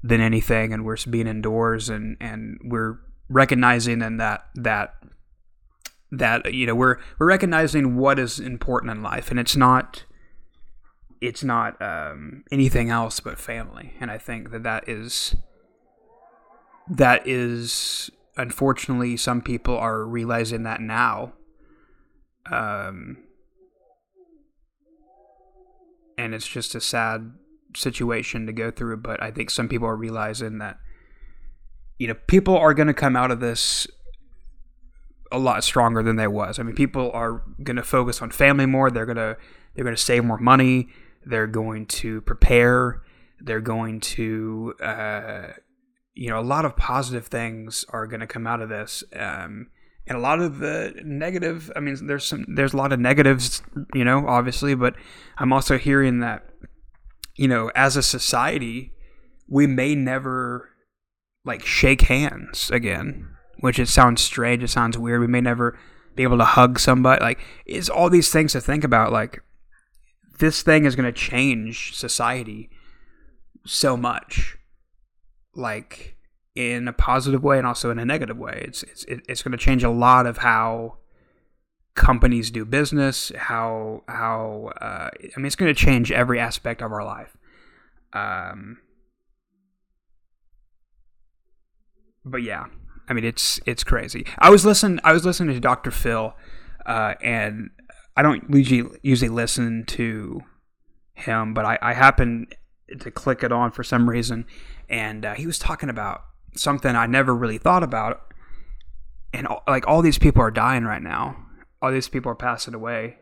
than 0.04 0.22
anything 0.22 0.74
and 0.74 0.86
we're 0.86 0.98
being 1.10 1.28
indoors 1.28 1.90
and 1.90 2.18
and 2.20 2.60
we're 2.64 3.00
recognizing 3.30 4.02
and 4.02 4.20
that 4.20 4.46
that 4.56 4.96
that 6.12 6.54
you 6.54 6.66
know 6.66 6.76
we're 6.76 6.98
we're 7.20 7.28
recognizing 7.28 7.98
what 7.98 8.18
is 8.18 8.40
important 8.40 8.92
in 8.92 9.04
life 9.04 9.30
and 9.32 9.40
it's 9.40 9.56
not 9.56 10.06
it's 11.20 11.44
not 11.44 11.82
um, 11.82 12.44
anything 12.52 12.90
else 12.90 13.20
but 13.20 13.40
family. 13.40 13.94
And 14.00 14.12
i 14.12 14.18
think 14.18 14.52
that 14.52 14.64
that 14.64 14.88
is 14.88 15.36
that 16.90 17.28
is 17.28 18.10
unfortunately 18.38 19.18
some 19.18 19.42
people 19.42 19.78
are 19.78 20.06
realizing 20.06 20.64
that 20.64 20.80
now. 20.80 21.34
Um, 22.50 23.18
and 26.18 26.34
it's 26.34 26.48
just 26.48 26.76
a 26.76 26.82
sad 26.82 27.34
situation 27.76 28.46
to 28.48 28.54
go 28.54 28.72
through. 28.72 28.98
But 28.98 29.22
I 29.22 29.32
think 29.32 29.50
some 29.50 29.68
people 29.68 29.88
are 29.88 29.96
realizing 29.96 30.58
that, 30.60 30.80
you 32.00 32.08
know, 32.08 32.16
people 32.28 32.58
are 32.58 32.74
going 32.74 32.88
to 32.88 32.94
come 32.94 33.16
out 33.16 33.32
of 33.32 33.40
this 33.40 33.88
a 35.32 35.40
lot 35.40 35.64
stronger 35.64 36.02
than 36.02 36.16
they 36.16 36.28
was. 36.28 36.60
I 36.60 36.64
mean, 36.64 36.76
people 36.76 37.12
are 37.12 37.44
going 37.64 37.76
to 37.76 37.84
focus 37.84 38.22
on 38.22 38.32
family 38.32 38.66
more. 38.66 38.90
They're 38.90 39.06
going 39.06 39.18
to 39.18 39.38
they're 39.76 39.84
going 39.84 39.96
to 39.96 40.02
save 40.02 40.24
more 40.24 40.40
money. 40.40 40.90
They're 41.26 41.48
going 41.48 41.86
to 41.88 42.22
prepare. 42.22 43.02
They're 43.40 43.62
going 43.62 44.00
to, 44.00 44.74
uh, 44.82 45.54
you 46.16 46.30
know, 46.30 46.40
a 46.40 46.42
lot 46.42 46.66
of 46.66 46.76
positive 46.76 47.28
things 47.28 47.86
are 47.90 48.08
going 48.08 48.22
to 48.22 48.28
come 48.28 48.48
out 48.48 48.62
of 48.62 48.70
this. 48.70 49.04
Um, 49.16 49.68
and 50.08 50.18
a 50.18 50.22
lot 50.22 50.40
of 50.40 50.60
the 50.60 50.94
negative 51.04 51.72
i 51.76 51.80
mean 51.80 52.08
there's 52.08 52.26
some 52.26 52.46
there's 52.48 52.74
a 52.74 52.78
lot 52.78 52.94
of 52.94 53.00
negatives 53.00 53.62
you 53.94 54.04
know 54.04 54.28
obviously 54.28 54.74
but 54.76 54.96
i'm 55.38 55.54
also 55.54 55.78
hearing 55.78 56.20
that 56.20 56.50
you 57.36 57.48
know 57.48 57.72
as 57.76 57.96
a 57.96 58.04
society 58.04 58.94
we 59.48 59.66
may 59.66 59.96
never 59.96 60.70
like 61.48 61.66
shake 61.66 62.02
hands 62.02 62.70
again, 62.70 63.30
which 63.62 63.80
it 63.80 63.88
sounds 63.88 64.22
strange. 64.22 64.62
It 64.62 64.70
sounds 64.70 64.98
weird. 64.98 65.22
We 65.22 65.28
may 65.28 65.42
never 65.42 65.80
be 66.14 66.24
able 66.24 66.38
to 66.38 66.46
hug 66.46 66.78
somebody. 66.80 67.24
Like, 67.24 67.40
it's 67.66 67.90
all 67.90 68.10
these 68.10 68.32
things 68.32 68.52
to 68.52 68.62
think 68.62 68.84
about. 68.84 69.12
Like, 69.12 69.42
this 70.40 70.62
thing 70.62 70.86
is 70.86 70.96
going 70.96 71.12
to 71.12 71.18
change 71.18 71.96
society 71.96 72.70
so 73.66 73.98
much. 73.98 74.58
Like, 75.56 76.17
in 76.58 76.88
a 76.88 76.94
positive 76.94 77.44
way 77.44 77.60
and 77.60 77.68
also 77.68 77.92
in 77.92 78.00
a 78.00 78.06
negative 78.06 78.36
way. 78.36 78.64
It's 78.68 78.82
it's 78.84 79.06
it's 79.08 79.44
going 79.44 79.52
to 79.52 79.60
change 79.60 79.84
a 79.84 79.92
lot 79.92 80.26
of 80.26 80.40
how 80.40 80.98
companies 81.94 82.50
do 82.50 82.66
business. 82.66 83.32
How 83.38 84.04
how 84.08 84.72
uh, 84.82 85.10
I 85.14 85.38
mean, 85.38 85.46
it's 85.46 85.56
going 85.56 85.74
to 85.74 85.80
change 85.80 86.12
every 86.12 86.40
aspect 86.40 86.82
of 86.82 86.92
our 86.92 87.06
life. 87.06 87.38
Um, 88.12 88.80
but 92.26 92.42
yeah, 92.42 92.66
I 93.08 93.14
mean, 93.14 93.24
it's 93.24 93.60
it's 93.68 93.84
crazy. 93.84 94.26
I 94.40 94.50
was 94.50 94.66
listening. 94.66 95.00
I 95.04 95.14
was 95.14 95.26
listening 95.26 95.54
to 95.54 95.60
Dr. 95.60 95.92
Phil, 95.92 96.34
uh, 96.88 97.14
and 97.22 97.70
I 98.16 98.24
don't 98.24 98.46
usually 98.50 98.90
usually 99.04 99.30
listen 99.30 99.86
to 99.90 100.42
him, 101.14 101.54
but 101.54 101.66
I, 101.66 101.78
I 101.84 101.94
happened 101.94 102.56
to 103.00 103.12
click 103.12 103.44
it 103.44 103.52
on 103.52 103.70
for 103.70 103.84
some 103.84 104.10
reason, 104.10 104.48
and 104.90 105.24
uh, 105.24 105.36
he 105.36 105.46
was 105.46 105.60
talking 105.60 105.90
about 105.90 106.24
something 106.58 106.96
I 106.96 107.06
never 107.06 107.36
really 107.36 107.58
thought 107.58 107.84
about. 107.84 108.22
And 109.34 109.48
like 109.68 109.88
all 109.88 110.02
these 110.02 110.18
people 110.18 110.42
are 110.42 110.52
dying 110.52 110.84
right 110.84 111.02
now. 111.02 111.38
All 111.82 111.92
these 111.92 112.10
people 112.10 112.32
are 112.32 112.36
passing 112.36 112.74
away. 112.74 113.18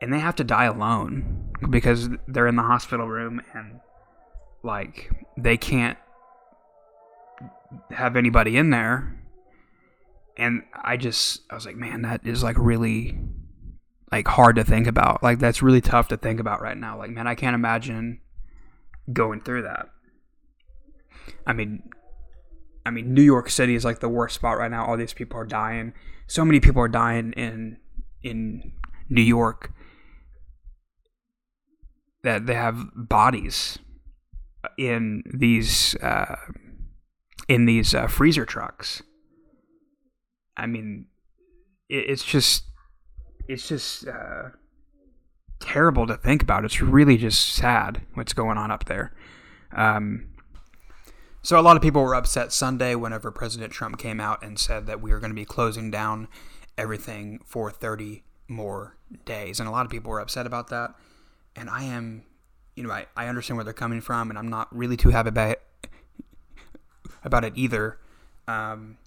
And 0.00 0.12
they 0.12 0.18
have 0.18 0.36
to 0.36 0.44
die 0.44 0.64
alone 0.64 1.52
because 1.68 2.08
they're 2.26 2.46
in 2.46 2.56
the 2.56 2.62
hospital 2.62 3.06
room 3.06 3.42
and 3.52 3.80
like 4.62 5.10
they 5.36 5.56
can't 5.56 5.98
have 7.90 8.16
anybody 8.16 8.56
in 8.56 8.70
there. 8.70 9.16
And 10.36 10.62
I 10.74 10.96
just 10.96 11.42
I 11.50 11.54
was 11.54 11.66
like, 11.66 11.76
man, 11.76 12.02
that 12.02 12.26
is 12.26 12.42
like 12.42 12.56
really 12.58 13.18
like 14.10 14.26
hard 14.26 14.56
to 14.56 14.64
think 14.64 14.86
about. 14.86 15.22
Like 15.22 15.38
that's 15.38 15.62
really 15.62 15.82
tough 15.82 16.08
to 16.08 16.16
think 16.16 16.40
about 16.40 16.62
right 16.62 16.76
now. 16.76 16.98
Like 16.98 17.10
man, 17.10 17.26
I 17.26 17.34
can't 17.34 17.54
imagine 17.54 18.20
going 19.12 19.42
through 19.42 19.62
that. 19.62 19.90
I 21.46 21.52
mean, 21.52 21.82
I 22.84 22.90
mean, 22.90 23.14
New 23.14 23.22
York 23.22 23.50
City 23.50 23.74
is 23.74 23.84
like 23.84 24.00
the 24.00 24.08
worst 24.08 24.34
spot 24.36 24.58
right 24.58 24.70
now. 24.70 24.86
All 24.86 24.96
these 24.96 25.12
people 25.12 25.38
are 25.38 25.46
dying. 25.46 25.92
So 26.26 26.44
many 26.44 26.60
people 26.60 26.82
are 26.82 26.88
dying 26.88 27.32
in 27.32 27.78
in 28.22 28.72
New 29.08 29.22
York 29.22 29.72
that 32.22 32.46
they 32.46 32.54
have 32.54 32.86
bodies 32.94 33.78
in 34.78 35.22
these 35.32 35.94
uh, 35.96 36.36
in 37.48 37.66
these 37.66 37.94
uh, 37.94 38.06
freezer 38.06 38.44
trucks. 38.44 39.02
I 40.56 40.66
mean, 40.66 41.06
it, 41.88 42.10
it's 42.10 42.24
just 42.24 42.64
it's 43.48 43.68
just 43.68 44.06
uh, 44.06 44.50
terrible 45.60 46.06
to 46.06 46.16
think 46.16 46.42
about. 46.42 46.64
It's 46.64 46.80
really 46.80 47.16
just 47.16 47.50
sad 47.50 48.02
what's 48.14 48.32
going 48.32 48.58
on 48.58 48.70
up 48.70 48.86
there. 48.86 49.14
Um, 49.72 50.29
so 51.42 51.58
a 51.58 51.62
lot 51.62 51.76
of 51.76 51.82
people 51.82 52.02
were 52.02 52.14
upset 52.14 52.52
Sunday 52.52 52.94
whenever 52.94 53.30
President 53.30 53.72
Trump 53.72 53.98
came 53.98 54.20
out 54.20 54.42
and 54.42 54.58
said 54.58 54.86
that 54.86 55.00
we 55.00 55.12
are 55.12 55.20
going 55.20 55.30
to 55.30 55.34
be 55.34 55.44
closing 55.44 55.90
down 55.90 56.28
everything 56.76 57.40
for 57.44 57.70
30 57.70 58.22
more 58.48 58.96
days. 59.24 59.58
And 59.58 59.68
a 59.68 59.72
lot 59.72 59.86
of 59.86 59.90
people 59.90 60.10
were 60.10 60.20
upset 60.20 60.46
about 60.46 60.68
that. 60.68 60.94
And 61.56 61.70
I 61.70 61.84
am, 61.84 62.24
you 62.76 62.82
know, 62.82 62.90
I, 62.90 63.06
I 63.16 63.26
understand 63.26 63.56
where 63.56 63.64
they're 63.64 63.72
coming 63.72 64.00
from, 64.00 64.30
and 64.30 64.38
I'm 64.38 64.48
not 64.48 64.74
really 64.76 64.96
too 64.96 65.10
happy 65.10 65.30
about 65.30 65.50
it, 65.52 65.62
about 67.24 67.44
it 67.44 67.54
either. 67.56 67.98
Um, 68.46 68.98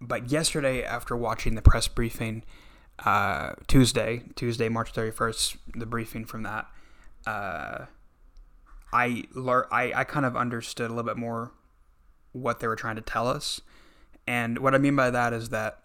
but 0.00 0.30
yesterday, 0.30 0.82
after 0.82 1.16
watching 1.16 1.54
the 1.54 1.62
press 1.62 1.88
briefing, 1.88 2.44
uh, 3.04 3.52
Tuesday, 3.66 4.24
Tuesday, 4.34 4.68
March 4.68 4.92
31st, 4.92 5.56
the 5.74 5.86
briefing 5.86 6.24
from 6.24 6.42
that, 6.42 6.66
uh, 7.26 7.86
I, 8.92 9.24
I 9.70 9.92
I 9.94 10.04
kind 10.04 10.24
of 10.24 10.36
understood 10.36 10.90
a 10.90 10.94
little 10.94 11.08
bit 11.08 11.16
more 11.16 11.52
what 12.36 12.60
they 12.60 12.66
were 12.66 12.76
trying 12.76 12.96
to 12.96 13.02
tell 13.02 13.26
us. 13.26 13.60
And 14.26 14.58
what 14.58 14.74
I 14.74 14.78
mean 14.78 14.96
by 14.96 15.10
that 15.10 15.32
is 15.32 15.50
that 15.50 15.78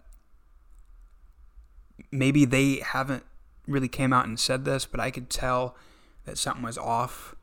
maybe 2.10 2.44
they 2.44 2.76
haven't 2.76 3.24
really 3.66 3.88
came 3.88 4.12
out 4.12 4.26
and 4.26 4.38
said 4.38 4.64
this, 4.64 4.86
but 4.86 5.00
I 5.00 5.10
could 5.10 5.30
tell 5.30 5.76
that 6.24 6.38
something 6.38 6.62
was 6.62 6.78
off 6.78 7.34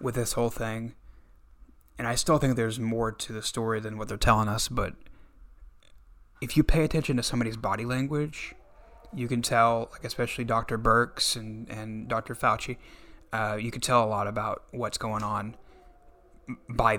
with 0.00 0.14
this 0.14 0.34
whole 0.34 0.50
thing. 0.50 0.94
And 1.98 2.06
I 2.06 2.14
still 2.14 2.38
think 2.38 2.56
there's 2.56 2.80
more 2.80 3.12
to 3.12 3.32
the 3.32 3.42
story 3.42 3.80
than 3.80 3.96
what 3.96 4.08
they're 4.08 4.16
telling 4.16 4.48
us, 4.48 4.68
but 4.68 4.94
if 6.40 6.56
you 6.56 6.62
pay 6.62 6.84
attention 6.84 7.16
to 7.16 7.22
somebody's 7.22 7.56
body 7.56 7.84
language, 7.84 8.54
you 9.14 9.28
can 9.28 9.42
tell, 9.42 9.88
like 9.92 10.04
especially 10.04 10.44
Dr. 10.44 10.76
Birx 10.76 11.36
and, 11.36 11.68
and 11.70 12.08
Dr. 12.08 12.34
Fauci, 12.34 12.76
uh, 13.32 13.56
you 13.58 13.70
can 13.70 13.80
tell 13.80 14.04
a 14.04 14.06
lot 14.06 14.26
about 14.26 14.64
what's 14.72 14.98
going 14.98 15.22
on 15.22 15.56
by 16.68 16.98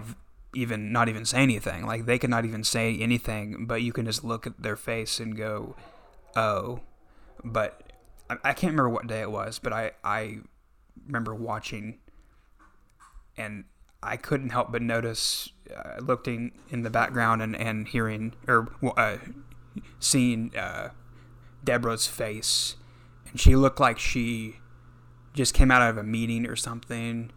even 0.55 0.91
not 0.91 1.09
even 1.09 1.25
say 1.25 1.39
anything. 1.39 1.85
Like 1.85 2.05
they 2.05 2.17
could 2.17 2.29
not 2.29 2.45
even 2.45 2.63
say 2.63 2.97
anything, 2.97 3.65
but 3.65 3.81
you 3.81 3.93
can 3.93 4.05
just 4.05 4.24
look 4.24 4.47
at 4.47 4.62
their 4.62 4.75
face 4.75 5.19
and 5.19 5.35
go, 5.35 5.75
"Oh." 6.35 6.81
But 7.43 7.93
I, 8.29 8.35
I 8.43 8.53
can't 8.53 8.71
remember 8.71 8.89
what 8.89 9.07
day 9.07 9.21
it 9.21 9.31
was, 9.31 9.59
but 9.59 9.74
I 9.74 9.91
I 10.03 10.38
remember 11.05 11.35
watching, 11.35 12.00
and 13.38 13.65
I 14.01 14.17
couldn't 14.17 14.50
help 14.50 14.71
but 14.71 14.81
notice, 14.81 15.50
uh, 15.75 16.00
looking 16.00 16.53
in 16.69 16.83
the 16.83 16.89
background 16.89 17.41
and 17.41 17.55
and 17.55 17.88
hearing 17.88 18.33
or 18.47 18.69
uh, 18.97 19.17
seeing 20.00 20.55
uh, 20.57 20.89
Deborah's 21.63 22.07
face, 22.07 22.75
and 23.29 23.39
she 23.39 23.55
looked 23.55 23.79
like 23.79 24.00
she 24.00 24.57
just 25.33 25.53
came 25.53 25.69
out 25.69 25.81
of 25.81 25.97
a 25.97 26.03
meeting 26.03 26.45
or 26.47 26.55
something 26.55 27.31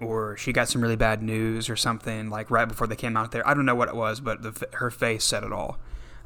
or 0.00 0.36
she 0.36 0.52
got 0.52 0.68
some 0.68 0.82
really 0.82 0.96
bad 0.96 1.22
news 1.22 1.68
or 1.68 1.76
something 1.76 2.30
like 2.30 2.50
right 2.50 2.66
before 2.68 2.86
they 2.86 2.96
came 2.96 3.16
out 3.16 3.32
there. 3.32 3.46
I 3.46 3.54
don't 3.54 3.66
know 3.66 3.74
what 3.74 3.88
it 3.88 3.96
was, 3.96 4.20
but 4.20 4.42
the, 4.42 4.68
her 4.74 4.90
face 4.90 5.24
said 5.24 5.42
it 5.42 5.52
all. 5.52 5.78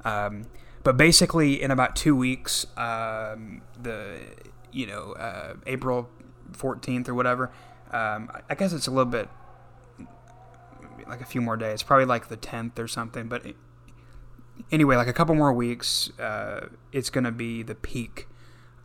Um, 0.05 0.47
but 0.83 0.97
basically, 0.97 1.63
in 1.63 1.71
about 1.71 1.95
two 1.97 2.17
weeks, 2.17 2.67
um, 2.77 3.63
the 3.81 4.19
you 4.73 4.87
know 4.87 5.13
uh, 5.13 5.55
April 5.67 6.09
fourteenth 6.53 7.09
or 7.09 7.15
whatever. 7.15 7.51
Um, 7.93 8.31
I 8.49 8.55
guess 8.55 8.73
it's 8.73 8.87
a 8.87 8.91
little 8.91 9.11
bit 9.11 9.29
like 11.07 11.21
a 11.21 11.27
few 11.27 11.41
more 11.41 11.57
days, 11.57 11.83
probably 11.83 12.07
like 12.07 12.29
the 12.29 12.37
tenth 12.37 12.79
or 12.79 12.89
something. 12.89 13.29
But 13.29 13.45
anyway, 14.71 14.97
like 14.97 15.09
a 15.09 15.13
couple 15.13 15.35
more 15.35 15.53
weeks, 15.53 16.11
uh, 16.19 16.69
it's 16.91 17.11
going 17.11 17.25
to 17.25 17.33
be 17.33 17.63
the 17.63 17.75
peak 17.75 18.29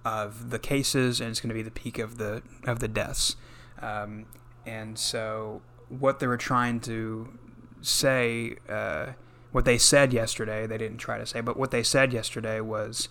of 0.05 0.51
the 0.51 0.59
cases, 0.59 1.19
and 1.19 1.29
it's 1.29 1.39
going 1.39 1.49
to 1.49 1.55
be 1.55 1.63
the 1.63 1.71
peak 1.71 1.99
of 1.99 2.17
the 2.17 2.41
of 2.65 2.79
the 2.79 2.87
deaths. 2.87 3.35
Um, 3.81 4.25
and 4.67 4.99
so 4.99 5.61
what 5.87 6.19
they 6.19 6.27
were 6.27 6.37
trying 6.37 6.81
to 6.81 7.39
say, 7.81 8.57
uh, 8.69 9.13
what 9.51 9.65
they 9.65 9.77
said 9.77 10.11
yesterday, 10.11 10.67
they 10.67 10.77
didn't 10.77 10.97
try 10.97 11.17
to 11.17 11.25
say, 11.25 11.39
but 11.39 11.57
what 11.57 11.71
they 11.71 11.81
said 11.81 12.11
yesterday 12.11 12.59
was 12.59 13.07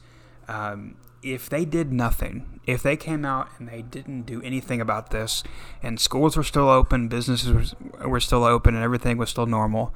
um, 0.49 0.97
if 1.23 1.49
they 1.49 1.65
did 1.65 1.93
nothing, 1.93 2.61
if 2.67 2.83
they 2.83 2.97
came 2.97 3.25
out 3.25 3.49
and 3.59 3.69
they 3.69 3.81
didn't 3.81 4.23
do 4.23 4.43
anything 4.43 4.81
about 4.81 5.11
this, 5.11 5.43
and 5.83 5.99
schools 5.99 6.37
were 6.37 6.45
still 6.45 6.69
open, 6.69 7.09
businesses 7.09 7.75
were 8.05 8.21
still 8.21 8.45
open, 8.45 8.75
and 8.75 8.85
everything 8.85 9.17
was 9.17 9.31
still 9.31 9.47
normal, 9.47 9.95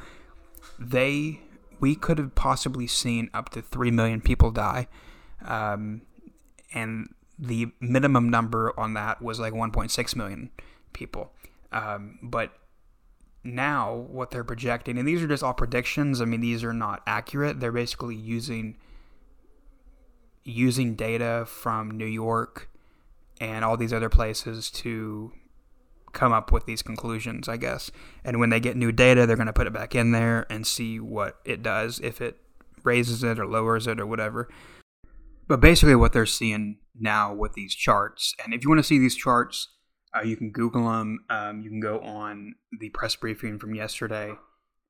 they 0.78 1.40
we 1.78 1.94
could 1.94 2.18
have 2.18 2.34
possibly 2.34 2.86
seen 2.86 3.30
up 3.32 3.48
to 3.50 3.62
three 3.62 3.90
million 3.90 4.20
people 4.20 4.50
die, 4.50 4.86
um, 5.44 6.02
and 6.72 7.14
the 7.38 7.68
minimum 7.80 8.28
number 8.28 8.78
on 8.78 8.94
that 8.94 9.22
was 9.22 9.40
like 9.40 9.52
1.6 9.52 10.16
million 10.16 10.50
people. 10.92 11.32
Um, 11.72 12.18
but 12.22 12.52
now 13.44 13.94
what 13.94 14.30
they're 14.30 14.44
projecting, 14.44 14.98
and 14.98 15.06
these 15.06 15.22
are 15.22 15.28
just 15.28 15.42
all 15.42 15.54
predictions. 15.54 16.20
I 16.20 16.24
mean, 16.24 16.40
these 16.40 16.64
are 16.64 16.72
not 16.72 17.02
accurate. 17.06 17.60
They're 17.60 17.72
basically 17.72 18.16
using 18.16 18.76
using 20.42 20.94
data 20.94 21.44
from 21.46 21.90
New 21.90 22.06
York 22.06 22.70
and 23.40 23.64
all 23.64 23.76
these 23.76 23.92
other 23.92 24.08
places 24.08 24.70
to 24.70 25.32
come 26.12 26.32
up 26.32 26.50
with 26.50 26.66
these 26.66 26.82
conclusions, 26.82 27.48
I 27.48 27.56
guess. 27.56 27.90
And 28.24 28.40
when 28.40 28.50
they 28.50 28.60
get 28.60 28.76
new 28.76 28.90
data, 28.90 29.26
they're 29.26 29.36
going 29.36 29.46
to 29.46 29.52
put 29.52 29.66
it 29.66 29.72
back 29.72 29.94
in 29.94 30.12
there 30.12 30.46
and 30.50 30.66
see 30.66 30.98
what 30.98 31.38
it 31.44 31.62
does, 31.62 32.00
if 32.00 32.20
it 32.20 32.38
raises 32.82 33.22
it 33.22 33.38
or 33.38 33.46
lowers 33.46 33.86
it 33.86 34.00
or 34.00 34.06
whatever. 34.06 34.48
But 35.46 35.60
basically, 35.60 35.96
what 35.96 36.12
they're 36.12 36.26
seeing 36.26 36.78
now 36.98 37.34
with 37.34 37.54
these 37.54 37.74
charts, 37.74 38.34
and 38.42 38.54
if 38.54 38.62
you 38.62 38.68
want 38.68 38.78
to 38.78 38.84
see 38.84 38.98
these 38.98 39.16
charts, 39.16 39.68
uh, 40.16 40.22
you 40.22 40.36
can 40.36 40.50
Google 40.50 40.90
them. 40.90 41.24
Um, 41.30 41.62
you 41.62 41.70
can 41.70 41.80
go 41.80 42.00
on 42.00 42.54
the 42.78 42.90
press 42.90 43.16
briefing 43.16 43.58
from 43.58 43.74
yesterday, 43.74 44.32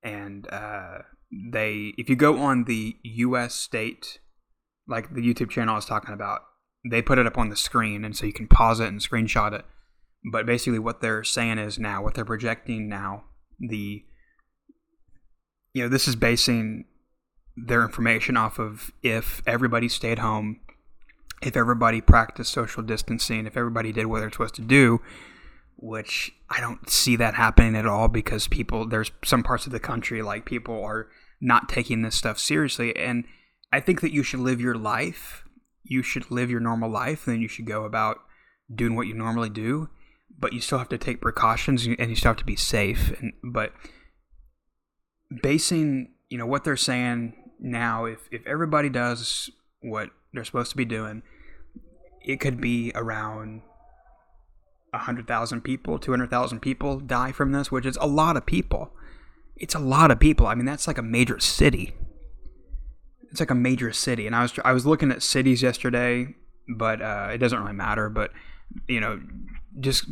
and 0.02 0.50
uh, 0.52 0.98
they, 1.52 1.94
if 1.98 2.08
you 2.08 2.16
go 2.16 2.38
on 2.38 2.64
the 2.64 2.96
U.S. 3.02 3.54
state, 3.54 4.18
like 4.88 5.14
the 5.14 5.20
YouTube 5.20 5.50
channel 5.50 5.74
I 5.74 5.76
was 5.76 5.86
talking 5.86 6.14
about, 6.14 6.42
they 6.88 7.02
put 7.02 7.18
it 7.18 7.26
up 7.26 7.36
on 7.36 7.50
the 7.50 7.56
screen, 7.56 8.04
and 8.04 8.16
so 8.16 8.26
you 8.26 8.32
can 8.32 8.48
pause 8.48 8.80
it 8.80 8.88
and 8.88 9.00
screenshot 9.00 9.52
it. 9.52 9.64
But 10.32 10.46
basically, 10.46 10.78
what 10.78 11.00
they're 11.00 11.24
saying 11.24 11.58
is 11.58 11.78
now, 11.78 12.02
what 12.02 12.14
they're 12.14 12.24
projecting 12.24 12.88
now, 12.88 13.24
the 13.58 14.04
you 15.72 15.82
know, 15.82 15.88
this 15.88 16.08
is 16.08 16.16
basing 16.16 16.84
their 17.56 17.82
information 17.82 18.36
off 18.36 18.58
of 18.58 18.90
if 19.02 19.42
everybody 19.46 19.88
stayed 19.88 20.18
home, 20.18 20.60
if 21.42 21.56
everybody 21.56 22.00
practiced 22.00 22.52
social 22.52 22.82
distancing, 22.82 23.46
if 23.46 23.56
everybody 23.56 23.92
did 23.92 24.06
what 24.06 24.20
they're 24.20 24.30
supposed 24.30 24.54
to 24.56 24.62
do, 24.62 25.00
which 25.76 26.32
I 26.50 26.60
don't 26.60 26.88
see 26.90 27.16
that 27.16 27.34
happening 27.34 27.74
at 27.74 27.86
all 27.86 28.08
because 28.08 28.46
people, 28.48 28.86
there's 28.86 29.10
some 29.24 29.42
parts 29.42 29.66
of 29.66 29.72
the 29.72 29.80
country 29.80 30.20
like 30.20 30.44
people 30.44 30.84
are 30.84 31.08
not 31.40 31.68
taking 31.68 32.02
this 32.02 32.14
stuff 32.14 32.38
seriously. 32.38 32.94
And 32.94 33.24
I 33.72 33.80
think 33.80 34.02
that 34.02 34.12
you 34.12 34.22
should 34.22 34.40
live 34.40 34.60
your 34.60 34.74
life. 34.74 35.44
You 35.82 36.02
should 36.02 36.30
live 36.30 36.50
your 36.50 36.60
normal 36.60 36.90
life, 36.90 37.26
and 37.26 37.34
then 37.34 37.42
you 37.42 37.48
should 37.48 37.66
go 37.66 37.84
about 37.84 38.18
doing 38.72 38.94
what 38.94 39.06
you 39.06 39.14
normally 39.14 39.48
do. 39.48 39.88
But 40.38 40.52
you 40.52 40.60
still 40.60 40.78
have 40.78 40.88
to 40.90 40.98
take 40.98 41.20
precautions, 41.20 41.86
and 41.86 42.10
you 42.10 42.16
still 42.16 42.30
have 42.30 42.36
to 42.36 42.44
be 42.44 42.56
safe. 42.56 43.18
And 43.20 43.32
but 43.42 43.72
basing, 45.42 46.12
you 46.28 46.38
know, 46.38 46.46
what 46.46 46.64
they're 46.64 46.76
saying 46.76 47.34
now, 47.58 48.04
if 48.04 48.28
if 48.30 48.46
everybody 48.46 48.88
does 48.88 49.50
what 49.80 50.10
they're 50.32 50.44
supposed 50.44 50.70
to 50.70 50.76
be 50.76 50.84
doing, 50.84 51.22
it 52.22 52.40
could 52.40 52.60
be 52.60 52.92
around 52.94 53.62
100,000 54.90 55.60
people, 55.62 55.98
200,000 55.98 56.60
people 56.60 57.00
die 57.00 57.32
from 57.32 57.52
this, 57.52 57.70
which 57.70 57.86
is 57.86 57.96
a 58.00 58.06
lot 58.06 58.36
of 58.36 58.46
people. 58.46 58.92
It's 59.56 59.74
a 59.74 59.78
lot 59.78 60.10
of 60.10 60.18
people. 60.18 60.46
I 60.46 60.54
mean, 60.54 60.66
that's 60.66 60.86
like 60.86 60.98
a 60.98 61.02
major 61.02 61.38
city. 61.38 61.94
It's 63.30 63.40
like 63.40 63.50
a 63.50 63.54
major 63.54 63.92
city. 63.92 64.26
And 64.26 64.34
I 64.34 64.42
was 64.42 64.58
I 64.64 64.72
was 64.72 64.86
looking 64.86 65.12
at 65.12 65.22
cities 65.22 65.62
yesterday, 65.62 66.34
but 66.68 67.00
uh, 67.00 67.28
it 67.32 67.38
doesn't 67.38 67.58
really 67.58 67.74
matter. 67.74 68.08
But 68.08 68.32
you 68.88 69.00
know, 69.00 69.20
just 69.78 70.10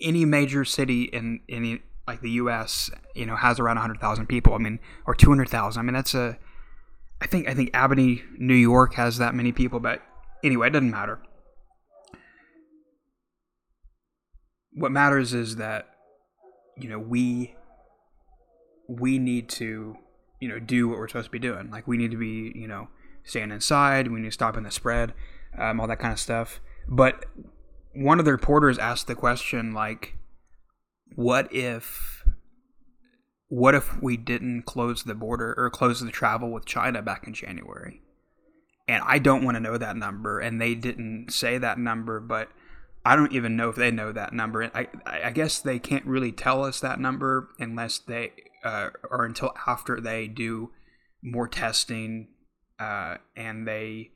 any 0.00 0.24
major 0.24 0.64
city 0.64 1.04
in 1.04 1.40
any 1.48 1.80
like 2.06 2.20
the 2.20 2.30
U.S. 2.32 2.90
you 3.14 3.26
know 3.26 3.36
has 3.36 3.58
around 3.58 3.76
100,000 3.76 4.26
people. 4.26 4.54
I 4.54 4.58
mean, 4.58 4.78
or 5.06 5.14
200,000. 5.14 5.80
I 5.80 5.82
mean, 5.82 5.94
that's 5.94 6.14
a 6.14 6.38
I 7.22 7.26
think 7.26 7.48
I 7.48 7.54
think 7.54 7.70
Albany, 7.76 8.24
New 8.36 8.54
York 8.54 8.94
has 8.94 9.18
that 9.18 9.32
many 9.32 9.52
people, 9.52 9.78
but 9.78 10.02
anyway, 10.42 10.66
it 10.66 10.70
doesn't 10.70 10.90
matter. 10.90 11.20
What 14.72 14.90
matters 14.90 15.32
is 15.32 15.56
that 15.56 15.88
you 16.76 16.88
know 16.88 16.98
we 16.98 17.54
we 18.88 19.20
need 19.20 19.48
to 19.50 19.96
you 20.40 20.48
know 20.48 20.58
do 20.58 20.88
what 20.88 20.98
we're 20.98 21.06
supposed 21.06 21.26
to 21.26 21.30
be 21.30 21.38
doing. 21.38 21.70
Like 21.70 21.86
we 21.86 21.96
need 21.96 22.10
to 22.10 22.16
be 22.16 22.52
you 22.56 22.66
know 22.66 22.88
staying 23.22 23.52
inside. 23.52 24.08
We 24.08 24.18
need 24.18 24.26
to 24.26 24.32
stop 24.32 24.56
in 24.56 24.64
the 24.64 24.72
spread, 24.72 25.14
um, 25.56 25.78
all 25.78 25.86
that 25.86 26.00
kind 26.00 26.12
of 26.12 26.18
stuff. 26.18 26.60
But 26.88 27.24
one 27.94 28.18
of 28.18 28.24
the 28.24 28.32
reporters 28.32 28.78
asked 28.78 29.06
the 29.06 29.14
question 29.14 29.72
like, 29.72 30.16
"What 31.14 31.54
if 31.54 32.24
what 33.52 33.74
if 33.74 34.00
we 34.00 34.16
didn't 34.16 34.62
close 34.62 35.04
the 35.04 35.14
border 35.14 35.52
or 35.58 35.68
close 35.68 36.00
the 36.00 36.10
travel 36.10 36.50
with 36.50 36.64
China 36.64 37.02
back 37.02 37.26
in 37.26 37.34
January? 37.34 38.00
And 38.88 39.02
I 39.06 39.18
don't 39.18 39.44
want 39.44 39.56
to 39.56 39.60
know 39.60 39.76
that 39.76 39.94
number, 39.94 40.40
and 40.40 40.58
they 40.58 40.74
didn't 40.74 41.34
say 41.34 41.58
that 41.58 41.76
number, 41.76 42.18
but 42.18 42.48
I 43.04 43.14
don't 43.14 43.34
even 43.34 43.54
know 43.54 43.68
if 43.68 43.76
they 43.76 43.90
know 43.90 44.10
that 44.10 44.32
number. 44.32 44.70
I, 44.74 44.88
I 45.04 45.32
guess 45.32 45.58
they 45.58 45.78
can't 45.78 46.06
really 46.06 46.32
tell 46.32 46.64
us 46.64 46.80
that 46.80 46.98
number 46.98 47.50
unless 47.58 47.98
they, 47.98 48.32
uh, 48.64 48.88
or 49.10 49.26
until 49.26 49.52
after 49.66 50.00
they 50.00 50.28
do 50.28 50.70
more 51.22 51.46
testing 51.46 52.28
uh, 52.80 53.16
and 53.36 53.68
they 53.68 54.12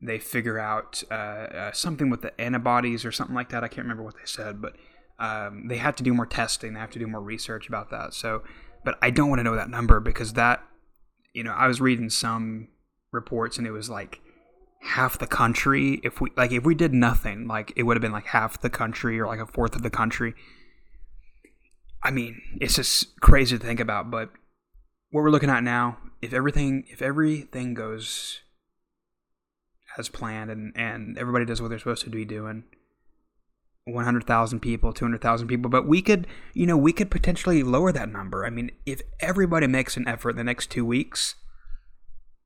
they 0.00 0.20
figure 0.20 0.60
out 0.60 1.02
uh, 1.10 1.14
uh 1.14 1.72
something 1.72 2.08
with 2.10 2.22
the 2.22 2.40
antibodies 2.40 3.04
or 3.04 3.10
something 3.10 3.34
like 3.34 3.48
that. 3.48 3.64
I 3.64 3.68
can't 3.68 3.86
remember 3.86 4.04
what 4.04 4.14
they 4.14 4.26
said, 4.26 4.62
but 4.62 4.76
um, 5.18 5.66
they 5.66 5.78
have 5.78 5.96
to 5.96 6.04
do 6.04 6.14
more 6.14 6.26
testing. 6.26 6.74
They 6.74 6.80
have 6.80 6.92
to 6.92 6.98
do 7.00 7.08
more 7.08 7.20
research 7.20 7.66
about 7.66 7.90
that. 7.90 8.14
So 8.14 8.44
but 8.84 8.98
I 9.02 9.10
don't 9.10 9.28
want 9.28 9.40
to 9.40 9.44
know 9.44 9.56
that 9.56 9.70
number 9.70 10.00
because 10.00 10.34
that, 10.34 10.62
you 11.32 11.42
know, 11.44 11.52
I 11.52 11.66
was 11.66 11.80
reading 11.80 12.10
some 12.10 12.68
reports 13.12 13.58
and 13.58 13.66
it 13.66 13.70
was 13.70 13.90
like 13.90 14.20
half 14.82 15.18
the 15.18 15.26
country. 15.26 16.00
If 16.02 16.20
we 16.20 16.30
like, 16.36 16.52
if 16.52 16.64
we 16.64 16.74
did 16.74 16.94
nothing, 16.94 17.46
like 17.46 17.72
it 17.76 17.84
would 17.84 17.96
have 17.96 18.02
been 18.02 18.12
like 18.12 18.26
half 18.26 18.60
the 18.60 18.70
country 18.70 19.18
or 19.18 19.26
like 19.26 19.40
a 19.40 19.46
fourth 19.46 19.74
of 19.74 19.82
the 19.82 19.90
country. 19.90 20.34
I 22.02 22.10
mean, 22.10 22.40
it's 22.60 22.76
just 22.76 23.20
crazy 23.20 23.58
to 23.58 23.64
think 23.64 23.80
about. 23.80 24.10
But 24.10 24.30
what 25.10 25.22
we're 25.22 25.30
looking 25.30 25.50
at 25.50 25.64
now, 25.64 25.98
if 26.22 26.32
everything, 26.32 26.84
if 26.88 27.02
everything 27.02 27.74
goes 27.74 28.40
as 29.96 30.08
planned 30.08 30.50
and 30.50 30.72
and 30.76 31.18
everybody 31.18 31.44
does 31.44 31.60
what 31.60 31.68
they're 31.68 31.78
supposed 31.78 32.04
to 32.04 32.10
be 32.10 32.24
doing 32.24 32.64
100,000 33.92 34.60
people, 34.60 34.92
200,000 34.92 35.48
people, 35.48 35.70
but 35.70 35.86
we 35.86 36.02
could, 36.02 36.26
you 36.54 36.66
know, 36.66 36.76
we 36.76 36.92
could 36.92 37.10
potentially 37.10 37.62
lower 37.62 37.92
that 37.92 38.10
number. 38.10 38.44
I 38.44 38.50
mean, 38.50 38.70
if 38.86 39.02
everybody 39.20 39.66
makes 39.66 39.96
an 39.96 40.06
effort 40.06 40.36
the 40.36 40.44
next 40.44 40.70
2 40.70 40.84
weeks 40.84 41.34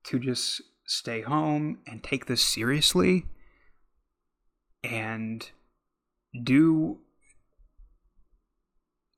to 0.05 0.19
just 0.19 0.63
stay 0.87 1.23
home 1.23 1.79
and 1.87 2.03
take 2.03 2.27
this 2.27 2.43
seriously 2.43 3.27
and 4.83 5.51
do 6.43 6.99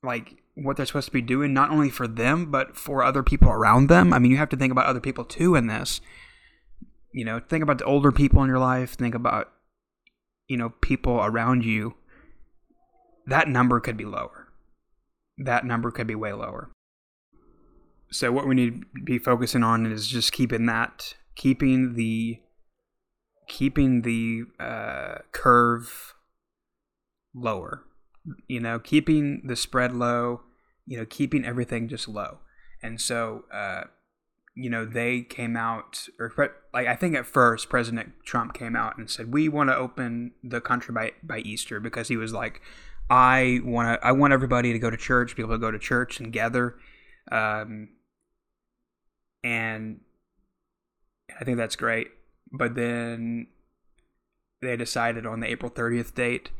like 0.02 0.36
what 0.54 0.76
they're 0.76 0.86
supposed 0.86 1.06
to 1.06 1.12
be 1.12 1.22
doing 1.22 1.54
not 1.54 1.70
only 1.70 1.88
for 1.88 2.06
them 2.06 2.50
but 2.50 2.76
for 2.76 3.02
other 3.02 3.22
people 3.22 3.48
around 3.48 3.88
them. 3.88 4.12
I 4.12 4.18
mean, 4.18 4.30
you 4.30 4.36
have 4.36 4.50
to 4.50 4.56
think 4.56 4.70
about 4.70 4.86
other 4.86 5.00
people 5.00 5.24
too 5.24 5.54
in 5.54 5.66
this. 5.66 6.00
You 7.12 7.24
know, 7.24 7.40
think 7.40 7.62
about 7.62 7.78
the 7.78 7.84
older 7.84 8.12
people 8.12 8.42
in 8.42 8.48
your 8.48 8.58
life, 8.58 8.94
think 8.94 9.14
about 9.14 9.50
you 10.46 10.58
know, 10.58 10.68
people 10.82 11.20
around 11.22 11.64
you 11.64 11.94
that 13.26 13.48
number 13.48 13.80
could 13.80 13.96
be 13.96 14.04
lower. 14.04 14.48
That 15.38 15.64
number 15.64 15.90
could 15.90 16.06
be 16.06 16.14
way 16.14 16.32
lower. 16.32 16.70
So 18.10 18.30
what 18.30 18.46
we 18.46 18.54
need 18.54 18.82
to 18.82 19.02
be 19.04 19.18
focusing 19.18 19.62
on 19.64 19.86
is 19.86 20.06
just 20.06 20.32
keeping 20.32 20.66
that, 20.66 21.14
keeping 21.34 21.94
the, 21.94 22.40
keeping 23.48 24.02
the 24.02 24.44
uh, 24.60 25.18
curve 25.32 26.14
lower. 27.34 27.82
You 28.46 28.60
know, 28.60 28.78
keeping 28.78 29.42
the 29.44 29.56
spread 29.56 29.92
low. 29.92 30.42
You 30.86 30.98
know, 30.98 31.06
keeping 31.06 31.44
everything 31.44 31.88
just 31.88 32.08
low. 32.08 32.38
And 32.82 33.00
so, 33.00 33.44
uh, 33.52 33.84
you 34.54 34.70
know, 34.70 34.84
they 34.84 35.22
came 35.22 35.56
out, 35.56 36.06
or 36.20 36.32
like 36.72 36.86
I 36.86 36.94
think 36.94 37.16
at 37.16 37.26
first 37.26 37.68
President 37.68 38.12
Trump 38.24 38.54
came 38.54 38.76
out 38.76 38.96
and 38.98 39.10
said 39.10 39.32
we 39.32 39.48
want 39.48 39.70
to 39.70 39.76
open 39.76 40.32
the 40.42 40.60
country 40.60 40.94
by 40.94 41.12
by 41.22 41.38
Easter 41.38 41.80
because 41.80 42.08
he 42.08 42.16
was 42.16 42.32
like, 42.32 42.60
I 43.10 43.60
want 43.64 44.00
to. 44.00 44.06
I 44.06 44.12
want 44.12 44.32
everybody 44.32 44.72
to 44.72 44.78
go 44.78 44.90
to 44.90 44.96
church, 44.96 45.36
be 45.36 45.42
able 45.42 45.54
to 45.54 45.58
go 45.58 45.70
to 45.70 45.78
church 45.78 46.20
and 46.20 46.32
gather, 46.32 46.76
um, 47.30 47.90
and 49.42 50.00
I 51.38 51.44
think 51.44 51.58
that's 51.58 51.76
great. 51.76 52.08
But 52.50 52.74
then 52.74 53.48
they 54.62 54.76
decided 54.76 55.26
on 55.26 55.40
the 55.40 55.50
April 55.50 55.70
30th 55.70 56.14
date, 56.14 56.50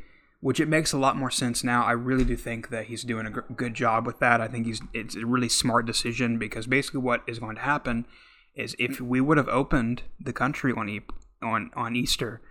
which 0.41 0.61
it 0.61 0.69
makes 0.69 0.93
a 0.93 0.99
lot 0.99 1.17
more 1.17 1.31
sense 1.31 1.65
now. 1.65 1.85
I 1.85 1.93
really 1.93 2.25
do 2.25 2.37
think 2.37 2.69
that 2.69 2.87
he's 2.87 3.05
doing 3.05 3.27
a 3.27 3.31
good 3.31 3.75
job 3.75 4.07
with 4.07 4.19
that. 4.19 4.41
I 4.41 4.49
think 4.49 4.67
he's 4.67 4.83
it's 4.93 5.17
a 5.17 5.25
really 5.25 5.49
smart 5.49 5.87
decision 5.87 6.39
because 6.39 6.67
basically 6.67 7.01
what 7.01 7.23
is 7.27 7.39
going 7.39 7.57
to 7.57 7.63
happen 7.63 8.07
is 8.55 8.77
if 8.79 9.01
we 9.01 9.21
would 9.21 9.39
have 9.39 9.49
opened 9.49 10.03
the 10.21 10.33
country 10.33 10.73
on 10.77 10.89
e- 10.89 11.01
on 11.43 11.71
on 11.75 11.97
Easter 11.97 12.43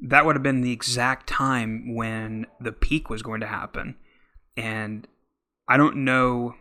that 0.00 0.24
would 0.24 0.36
have 0.36 0.42
been 0.42 0.60
the 0.60 0.72
exact 0.72 1.26
time 1.26 1.94
when 1.94 2.46
the 2.60 2.72
peak 2.72 3.10
was 3.10 3.22
going 3.22 3.40
to 3.40 3.46
happen. 3.46 3.96
And 4.56 5.06
I 5.68 5.76
don't 5.76 6.04
know 6.04 6.54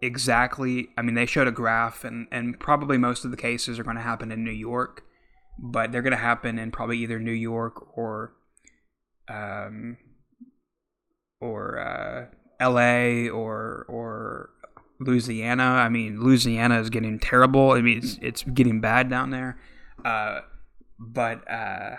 exactly. 0.00 0.88
I 0.96 1.02
mean, 1.02 1.14
they 1.14 1.26
showed 1.26 1.48
a 1.48 1.52
graph, 1.52 2.04
and, 2.04 2.26
and 2.30 2.58
probably 2.58 2.98
most 2.98 3.24
of 3.24 3.30
the 3.30 3.36
cases 3.36 3.78
are 3.78 3.84
going 3.84 3.96
to 3.96 4.02
happen 4.02 4.32
in 4.32 4.44
New 4.44 4.50
York, 4.50 5.04
but 5.58 5.92
they're 5.92 6.02
going 6.02 6.12
to 6.12 6.16
happen 6.16 6.58
in 6.58 6.70
probably 6.70 6.98
either 6.98 7.18
New 7.18 7.32
York 7.32 7.96
or 7.96 8.34
um, 9.28 9.96
or 11.40 11.78
uh, 11.78 12.26
L.A. 12.60 13.28
or 13.28 13.86
or 13.88 14.50
Louisiana. 15.00 15.62
I 15.62 15.88
mean, 15.88 16.20
Louisiana 16.22 16.80
is 16.80 16.90
getting 16.90 17.18
terrible. 17.18 17.72
I 17.72 17.80
mean, 17.80 17.98
it's, 17.98 18.18
it's 18.20 18.42
getting 18.42 18.80
bad 18.80 19.08
down 19.08 19.30
there. 19.30 19.58
Uh, 20.04 20.40
but 20.98 21.50
uh, 21.50 21.96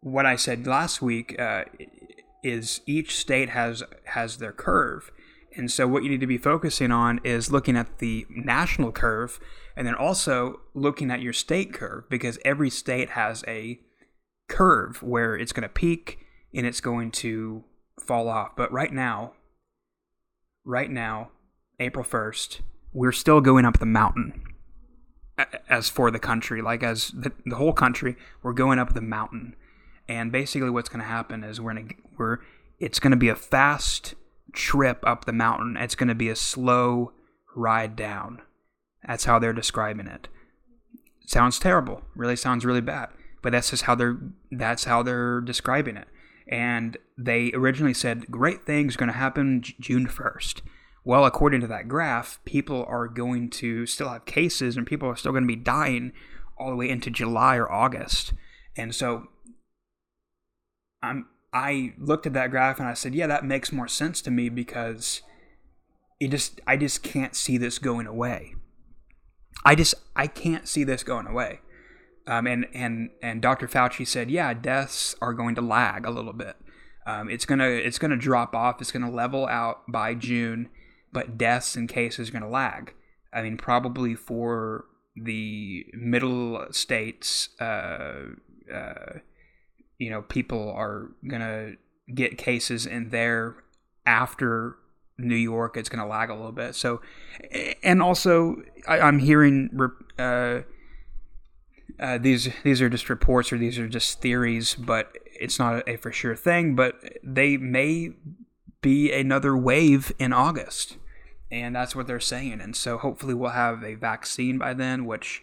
what 0.00 0.26
I 0.26 0.36
said 0.36 0.66
last 0.66 1.02
week 1.02 1.38
uh, 1.40 1.64
is 2.42 2.80
each 2.86 3.16
state 3.16 3.50
has 3.50 3.82
has 4.04 4.38
their 4.38 4.52
curve, 4.52 5.10
and 5.56 5.70
so 5.70 5.86
what 5.86 6.02
you 6.02 6.10
need 6.10 6.20
to 6.20 6.26
be 6.26 6.38
focusing 6.38 6.90
on 6.90 7.20
is 7.24 7.50
looking 7.50 7.76
at 7.76 7.98
the 7.98 8.26
national 8.30 8.92
curve, 8.92 9.40
and 9.76 9.86
then 9.86 9.94
also 9.94 10.60
looking 10.74 11.10
at 11.10 11.20
your 11.20 11.32
state 11.32 11.72
curve 11.72 12.04
because 12.08 12.38
every 12.44 12.70
state 12.70 13.10
has 13.10 13.44
a 13.48 13.80
curve 14.48 15.02
where 15.02 15.36
it's 15.36 15.52
going 15.52 15.62
to 15.62 15.68
peak 15.68 16.18
and 16.54 16.66
it's 16.66 16.80
going 16.80 17.10
to 17.10 17.64
fall 18.00 18.28
off. 18.28 18.56
But 18.56 18.72
right 18.72 18.92
now, 18.92 19.34
right 20.64 20.90
now, 20.90 21.30
April 21.78 22.04
first, 22.04 22.62
we're 22.92 23.12
still 23.12 23.40
going 23.40 23.64
up 23.64 23.78
the 23.78 23.86
mountain 23.86 24.42
as 25.68 25.88
for 25.88 26.10
the 26.10 26.18
country, 26.18 26.60
like 26.62 26.82
as 26.82 27.12
the, 27.14 27.32
the, 27.46 27.56
whole 27.56 27.72
country, 27.72 28.16
we're 28.42 28.52
going 28.52 28.78
up 28.78 28.94
the 28.94 29.00
mountain. 29.00 29.54
And 30.08 30.32
basically, 30.32 30.70
what's 30.70 30.88
going 30.88 31.00
to 31.00 31.06
happen 31.06 31.44
is 31.44 31.60
we're 31.60 31.74
gonna 31.74 31.88
we're 32.16 32.38
it's 32.78 32.98
going 32.98 33.10
to 33.10 33.16
be 33.16 33.28
a 33.28 33.36
fast 33.36 34.14
trip 34.52 35.00
up 35.06 35.24
the 35.24 35.32
mountain. 35.32 35.76
It's 35.76 35.94
going 35.94 36.08
to 36.08 36.14
be 36.14 36.28
a 36.28 36.36
slow 36.36 37.12
ride 37.54 37.96
down. 37.96 38.40
That's 39.06 39.24
how 39.24 39.38
they're 39.38 39.52
describing 39.52 40.06
it. 40.06 40.28
Sounds 41.26 41.58
terrible. 41.58 42.02
Really 42.14 42.36
sounds 42.36 42.64
really 42.64 42.80
bad. 42.80 43.08
But 43.42 43.52
that's 43.52 43.70
just 43.70 43.84
how 43.84 43.94
they're 43.94 44.18
that's 44.50 44.84
how 44.84 45.02
they're 45.02 45.40
describing 45.40 45.96
it. 45.96 46.08
And 46.48 46.96
they 47.16 47.52
originally 47.52 47.94
said 47.94 48.30
great 48.30 48.64
things 48.64 48.94
are 48.94 48.98
going 48.98 49.12
to 49.12 49.18
happen 49.18 49.62
June 49.62 50.06
1st. 50.06 50.62
Well, 51.04 51.24
according 51.24 51.60
to 51.60 51.66
that 51.68 51.88
graph, 51.88 52.40
people 52.44 52.84
are 52.88 53.06
going 53.06 53.50
to 53.50 53.86
still 53.86 54.08
have 54.08 54.24
cases 54.24 54.76
and 54.76 54.86
people 54.86 55.08
are 55.08 55.16
still 55.16 55.32
going 55.32 55.44
to 55.44 55.48
be 55.48 55.56
dying 55.56 56.12
all 56.56 56.70
the 56.70 56.76
way 56.76 56.88
into 56.88 57.10
July 57.10 57.56
or 57.56 57.70
August. 57.70 58.32
And 58.76 58.94
so 58.94 59.28
I'm 61.02 61.26
I 61.52 61.94
looked 61.98 62.26
at 62.26 62.34
that 62.34 62.50
graph 62.50 62.78
and 62.78 62.88
I 62.88 62.94
said, 62.94 63.14
yeah, 63.14 63.26
that 63.26 63.44
makes 63.44 63.72
more 63.72 63.88
sense 63.88 64.20
to 64.22 64.30
me 64.30 64.48
because 64.48 65.22
it 66.20 66.30
just 66.30 66.60
I 66.66 66.76
just 66.76 67.02
can't 67.02 67.34
see 67.34 67.56
this 67.56 67.78
going 67.78 68.06
away. 68.06 68.54
I 69.64 69.74
just 69.74 69.94
I 70.14 70.26
can't 70.26 70.68
see 70.68 70.84
this 70.84 71.02
going 71.02 71.26
away. 71.26 71.60
Um, 72.26 72.46
and 72.46 72.66
and 72.74 73.10
and 73.22 73.40
Dr. 73.40 73.66
Fauci 73.66 74.06
said, 74.06 74.30
yeah, 74.30 74.52
deaths 74.52 75.16
are 75.22 75.32
going 75.32 75.54
to 75.54 75.62
lag 75.62 76.04
a 76.04 76.10
little 76.10 76.34
bit. 76.34 76.56
Um, 77.06 77.30
it's 77.30 77.46
gonna 77.46 77.68
it's 77.68 77.98
gonna 77.98 78.18
drop 78.18 78.54
off. 78.54 78.82
It's 78.82 78.92
gonna 78.92 79.10
level 79.10 79.46
out 79.46 79.90
by 79.90 80.14
June, 80.14 80.68
but 81.10 81.38
deaths 81.38 81.74
and 81.74 81.88
cases 81.88 82.28
are 82.28 82.32
gonna 82.32 82.50
lag. 82.50 82.92
I 83.32 83.42
mean, 83.42 83.56
probably 83.56 84.14
for 84.14 84.84
the 85.16 85.86
middle 85.94 86.66
states, 86.70 87.48
uh, 87.60 88.26
uh, 88.72 89.18
you 89.98 90.10
know, 90.10 90.22
people 90.22 90.72
are 90.72 91.10
gonna 91.26 91.72
get 92.14 92.38
cases 92.38 92.86
in 92.86 93.10
there 93.10 93.56
after 94.06 94.76
New 95.18 95.36
York. 95.36 95.76
It's 95.76 95.88
gonna 95.88 96.06
lag 96.06 96.30
a 96.30 96.34
little 96.34 96.52
bit. 96.52 96.74
So, 96.74 97.00
and 97.82 98.02
also, 98.02 98.62
I, 98.86 99.06
am 99.06 99.18
hearing. 99.18 99.70
Uh, 100.18 100.60
uh, 102.00 102.16
these 102.16 102.48
these 102.62 102.80
are 102.80 102.88
just 102.88 103.10
reports 103.10 103.52
or 103.52 103.58
these 103.58 103.78
are 103.78 103.88
just 103.88 104.20
theories, 104.20 104.74
but 104.76 105.18
it's 105.24 105.58
not 105.58 105.88
a 105.88 105.96
for 105.96 106.12
sure 106.12 106.36
thing. 106.36 106.76
But 106.76 107.18
they 107.24 107.56
may 107.56 108.12
be 108.80 109.12
another 109.12 109.56
wave 109.56 110.12
in 110.20 110.32
August 110.32 110.96
and 111.50 111.74
that's 111.74 111.96
what 111.96 112.06
they're 112.06 112.20
saying. 112.20 112.60
And 112.60 112.76
so 112.76 112.98
hopefully 112.98 113.34
we'll 113.34 113.50
have 113.50 113.82
a 113.82 113.94
vaccine 113.94 114.58
by 114.58 114.74
then, 114.74 115.06
which 115.06 115.42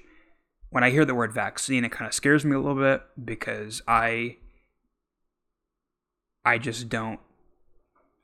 when 0.70 0.84
I 0.84 0.92
hear 0.92 1.06
the 1.06 1.16
word 1.16 1.34
vaccine, 1.34 1.84
it 1.86 1.92
kind 1.92 2.08
of 2.08 2.14
scares 2.14 2.46
me 2.46 2.56
a 2.56 2.60
little 2.60 2.82
bit 2.82 3.02
because 3.24 3.82
I 3.88 4.38
I 6.46 6.58
just 6.58 6.90
don't 6.90 7.20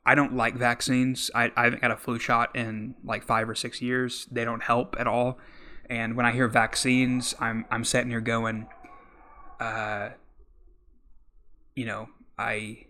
I 0.05 0.15
don't 0.15 0.35
like 0.35 0.55
vaccines. 0.55 1.29
I, 1.35 1.51
I 1.55 1.65
haven't 1.65 1.81
got 1.81 1.91
a 1.91 1.97
flu 1.97 2.17
shot 2.17 2.55
in 2.55 2.95
like 3.03 3.23
five 3.23 3.47
or 3.47 3.55
six 3.55 3.81
years. 3.81 4.27
They 4.31 4.43
don't 4.43 4.63
help 4.63 4.95
at 4.99 5.05
all. 5.05 5.37
And 5.89 6.15
when 6.15 6.25
I 6.25 6.31
hear 6.31 6.47
vaccines, 6.47 7.35
I'm 7.39 7.65
I'm 7.69 7.83
sitting 7.83 8.09
here 8.09 8.21
going, 8.21 8.67
uh, 9.59 10.09
you 11.75 11.85
know, 11.85 12.09
I 12.37 12.85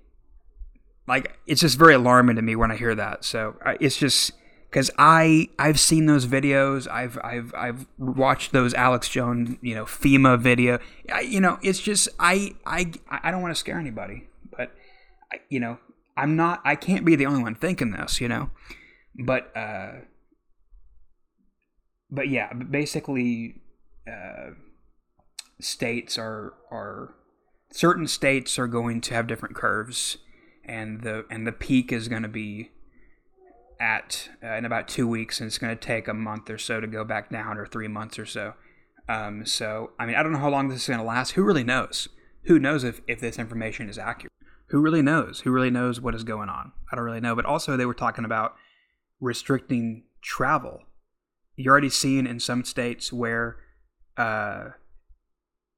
like 1.08 1.38
it's 1.48 1.62
just 1.62 1.78
very 1.78 1.96
alarming 1.96 2.38
to 2.38 2.42
me 2.42 2.56
when 2.56 2.72
I 2.72 2.78
hear 2.78 2.96
that. 2.96 3.26
So 3.26 3.56
it's 3.80 3.98
just 3.98 4.32
because 4.70 4.90
I 4.98 5.50
I've 5.60 5.80
seen 5.80 6.06
those 6.06 6.26
videos. 6.26 6.90
I've 6.90 7.20
I've 7.24 7.54
I've 7.56 7.88
watched 7.98 8.54
those 8.54 8.74
Alex 8.74 9.10
Jones 9.10 9.58
you 9.62 9.76
know 9.76 9.86
FEMA 9.86 10.40
video. 10.40 10.80
I, 11.12 11.22
you 11.22 11.42
know, 11.42 11.60
it's 11.62 11.80
just 11.80 12.08
I 12.20 12.56
I 12.66 12.92
I 13.10 13.32
don't 13.32 13.42
want 13.42 13.54
to 13.54 13.60
scare 13.60 13.80
anybody, 13.80 14.30
you 15.50 15.60
know 15.60 15.78
I'm 16.18 16.36
not. 16.36 16.62
I 16.66 16.76
can't 16.76 17.06
be 17.06 17.16
the 17.16 17.26
only 17.26 17.42
one 17.42 17.56
thinking 17.56 17.92
this. 17.92 18.22
You 18.22 18.28
know, 18.28 18.50
but 19.26 19.56
uh, 19.56 19.92
but 22.10 22.30
yeah, 22.30 22.54
basically, 22.54 23.62
uh, 24.08 24.52
states 25.60 26.18
are 26.18 26.54
are 26.72 27.16
certain 27.72 28.08
states 28.08 28.60
are 28.60 28.68
going 28.68 29.02
to 29.02 29.14
have 29.14 29.28
different 29.28 29.56
curves, 29.56 30.18
and 30.66 31.02
the 31.02 31.26
and 31.30 31.48
the 31.48 31.52
peak 31.52 31.92
is 31.92 32.08
going 32.08 32.24
to 32.24 32.30
be 32.30 32.72
at 33.80 34.30
uh, 34.44 34.56
in 34.56 34.66
about 34.66 34.88
two 34.88 35.08
weeks, 35.08 35.40
and 35.40 35.48
it's 35.48 35.58
going 35.58 35.76
to 35.76 35.82
take 35.82 36.08
a 36.08 36.14
month 36.14 36.50
or 36.50 36.58
so 36.58 36.80
to 36.80 36.88
go 36.88 37.04
back 37.04 37.32
down, 37.32 37.58
or 37.58 37.66
three 37.66 37.88
months 37.88 38.20
or 38.20 38.26
so. 38.26 38.54
Um, 39.10 39.46
so, 39.46 39.92
I 40.00 40.06
mean, 40.06 40.16
I 40.16 40.24
don't 40.24 40.32
know 40.32 40.40
how 40.40 40.50
long 40.50 40.70
this 40.70 40.84
is 40.84 40.88
going 40.88 41.00
to 41.00 41.06
last. 41.06 41.32
Who 41.32 41.44
really 41.44 41.64
knows? 41.64 42.08
Who 42.44 42.60
knows 42.60 42.84
if, 42.84 43.02
if 43.08 43.20
this 43.20 43.38
information 43.38 43.90
is 43.90 43.98
accurate? 43.98 44.31
Who 44.72 44.82
really 44.82 45.02
knows? 45.02 45.42
Who 45.42 45.52
really 45.52 45.70
knows 45.70 46.02
what 46.02 46.16
is 46.16 46.24
going 46.24 46.50
on? 46.50 46.72
I 46.92 46.96
don't 46.96 47.06
really 47.06 47.22
know. 47.22 47.36
But 47.36 47.46
also, 47.46 47.78
they 47.78 47.86
were 47.86 47.94
talking 47.94 48.26
about 48.26 48.56
restricting 49.20 50.04
travel. 50.22 50.82
You're 51.56 51.72
already 51.72 51.90
seeing 51.90 52.26
in 52.26 52.40
some 52.40 52.64
states 52.64 53.14
where 53.14 53.58
uh, 54.18 54.70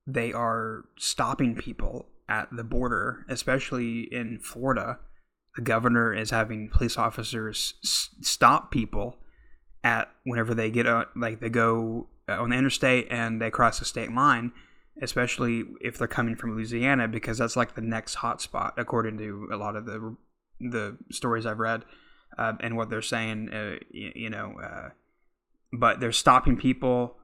they 0.07 0.31
are 0.31 0.85
stopping 0.97 1.55
people 1.55 2.07
at 2.29 2.47
the 2.55 2.63
border, 2.63 3.25
especially 3.27 4.01
in 4.11 4.39
Florida 4.39 4.99
the 5.55 5.61
governor 5.61 6.13
is 6.13 6.31
having 6.31 6.69
police 6.69 6.97
officers 6.97 7.75
s- 7.83 8.09
stop 8.21 8.71
people 8.71 9.17
at 9.83 10.09
whenever 10.23 10.53
they 10.53 10.71
get 10.71 10.87
out, 10.87 11.09
like 11.15 11.39
they 11.39 11.49
go 11.49 12.07
uh, 12.27 12.41
on 12.41 12.49
the 12.49 12.55
interstate 12.55 13.07
and 13.11 13.41
they 13.41 13.51
cross 13.51 13.79
the 13.79 13.85
state 13.85 14.11
line, 14.11 14.51
especially 15.01 15.63
if 15.81 15.97
they're 15.97 16.07
coming 16.07 16.35
from 16.35 16.55
Louisiana, 16.55 17.07
because 17.07 17.37
that's 17.37 17.55
like 17.55 17.75
the 17.75 17.81
next 17.81 18.17
hotspot, 18.17 18.73
according 18.77 19.17
to 19.17 19.49
a 19.51 19.57
lot 19.57 19.75
of 19.75 19.85
the 19.85 20.15
the 20.59 20.97
stories 21.11 21.45
I've 21.45 21.59
read 21.59 21.83
uh, 22.37 22.53
and 22.59 22.77
what 22.77 22.89
they're 22.89 23.01
saying. 23.01 23.49
Uh, 23.51 23.75
you, 23.91 24.11
you, 24.15 24.29
know, 24.29 24.53
uh, 24.63 24.89
but 25.71 25.99
they're 25.99 26.11
stopping 26.11 26.57
people. 26.57 27.17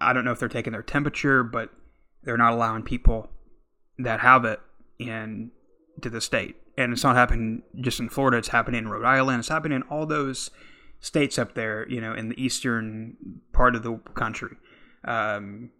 I 0.00 0.12
don't 0.12 0.24
know 0.24 0.32
if 0.32 0.40
they're 0.40 0.48
taking 0.48 0.72
their 0.72 0.82
temperature, 0.82 1.42
but 1.42 1.70
they're 2.22 2.36
not 2.36 2.52
allowing 2.52 2.82
people 2.82 3.30
that 3.98 4.20
have 4.20 4.44
it 4.44 4.60
in 4.98 5.52
to 6.00 6.10
the 6.10 6.20
state 6.20 6.56
and 6.76 6.92
it's 6.92 7.04
not 7.04 7.16
happening 7.16 7.62
just 7.80 8.00
in 8.00 8.08
Florida. 8.08 8.38
It's 8.38 8.48
happening 8.48 8.78
in 8.78 8.88
Rhode 8.88 9.04
Island. 9.04 9.40
It's 9.40 9.48
happening 9.48 9.76
in 9.76 9.82
all 9.84 10.06
those 10.06 10.50
states 11.00 11.38
up 11.38 11.54
there, 11.54 11.88
you 11.88 12.00
know, 12.00 12.14
in 12.14 12.28
the 12.28 12.42
eastern 12.42 13.16
part 13.52 13.74
of 13.74 13.82
the 13.82 13.96
country. 14.14 14.56
Um, 15.04 15.70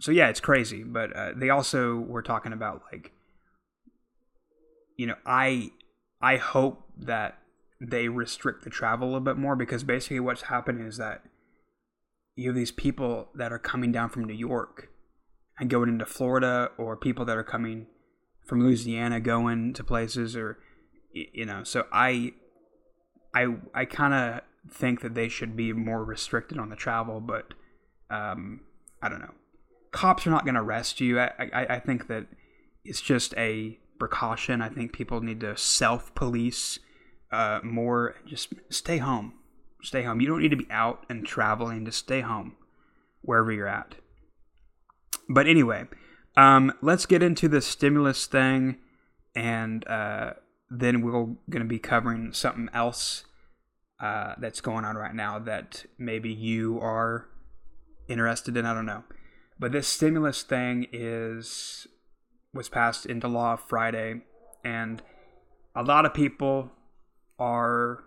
so 0.00 0.12
yeah, 0.12 0.28
it's 0.28 0.40
crazy. 0.40 0.82
But 0.82 1.14
uh, 1.16 1.32
they 1.36 1.50
also 1.50 1.96
were 1.96 2.22
talking 2.22 2.52
about 2.52 2.82
like, 2.92 3.12
you 4.96 5.06
know, 5.06 5.16
I 5.24 5.70
I 6.20 6.36
hope 6.36 6.82
that 6.98 7.38
they 7.80 8.08
restrict 8.08 8.64
the 8.64 8.70
travel 8.70 9.06
a 9.06 9.10
little 9.10 9.20
bit 9.20 9.36
more 9.36 9.56
because 9.56 9.84
basically 9.84 10.20
what's 10.20 10.42
happening 10.42 10.86
is 10.86 10.96
that 10.96 11.22
you 12.34 12.48
have 12.48 12.56
these 12.56 12.72
people 12.72 13.28
that 13.34 13.52
are 13.52 13.58
coming 13.58 13.92
down 13.92 14.10
from 14.10 14.24
New 14.24 14.34
York 14.34 14.88
and 15.58 15.70
going 15.70 15.88
into 15.88 16.04
Florida, 16.04 16.70
or 16.76 16.96
people 16.96 17.24
that 17.24 17.36
are 17.36 17.44
coming 17.44 17.86
from 18.46 18.62
Louisiana 18.62 19.20
going 19.20 19.74
to 19.74 19.84
places 19.84 20.36
or 20.36 20.58
you 21.12 21.44
know 21.44 21.64
so 21.64 21.86
I 21.92 22.32
I 23.34 23.56
I 23.74 23.84
kind 23.84 24.14
of 24.14 24.40
think 24.72 25.00
that 25.00 25.14
they 25.14 25.28
should 25.28 25.56
be 25.56 25.72
more 25.72 26.04
restricted 26.04 26.58
on 26.58 26.70
the 26.70 26.76
travel 26.76 27.20
but 27.20 27.54
um, 28.10 28.60
I 29.02 29.08
don't 29.08 29.20
know 29.20 29.34
cops 29.96 30.26
are 30.26 30.30
not 30.30 30.44
going 30.44 30.54
to 30.54 30.60
arrest 30.60 31.00
you. 31.00 31.18
I, 31.20 31.30
I 31.38 31.66
I 31.70 31.78
think 31.80 32.08
that 32.08 32.26
it's 32.84 33.00
just 33.00 33.34
a 33.36 33.78
precaution. 33.98 34.62
I 34.62 34.68
think 34.68 34.92
people 34.92 35.20
need 35.20 35.40
to 35.40 35.56
self 35.56 36.14
police 36.14 36.78
uh, 37.32 37.60
more. 37.62 38.16
Just 38.26 38.54
stay 38.70 38.98
home. 38.98 39.34
Stay 39.82 40.02
home. 40.02 40.20
You 40.20 40.26
don't 40.26 40.40
need 40.40 40.50
to 40.50 40.56
be 40.56 40.68
out 40.70 41.04
and 41.08 41.24
traveling. 41.24 41.84
Just 41.84 41.98
stay 41.98 42.20
home 42.20 42.56
wherever 43.22 43.52
you're 43.52 43.68
at. 43.68 43.96
But 45.28 45.46
anyway 45.46 45.86
um, 46.36 46.72
let's 46.82 47.06
get 47.06 47.22
into 47.22 47.48
the 47.48 47.60
stimulus 47.60 48.26
thing, 48.26 48.76
and 49.34 49.86
uh, 49.88 50.34
then 50.70 51.00
we're 51.00 51.12
going 51.12 51.38
to 51.60 51.64
be 51.64 51.78
covering 51.78 52.32
something 52.32 52.68
else 52.74 53.24
uh, 54.00 54.34
that's 54.38 54.60
going 54.60 54.84
on 54.84 54.96
right 54.96 55.14
now 55.14 55.38
that 55.38 55.86
maybe 55.98 56.30
you 56.30 56.78
are 56.80 57.26
interested 58.08 58.56
in. 58.56 58.66
I 58.66 58.74
don't 58.74 58.86
know, 58.86 59.04
but 59.58 59.72
this 59.72 59.88
stimulus 59.88 60.42
thing 60.42 60.86
is 60.92 61.86
was 62.52 62.68
passed 62.68 63.06
into 63.06 63.28
law 63.28 63.56
Friday, 63.56 64.22
and 64.64 65.02
a 65.74 65.82
lot 65.82 66.06
of 66.06 66.14
people 66.14 66.70
are 67.38 68.04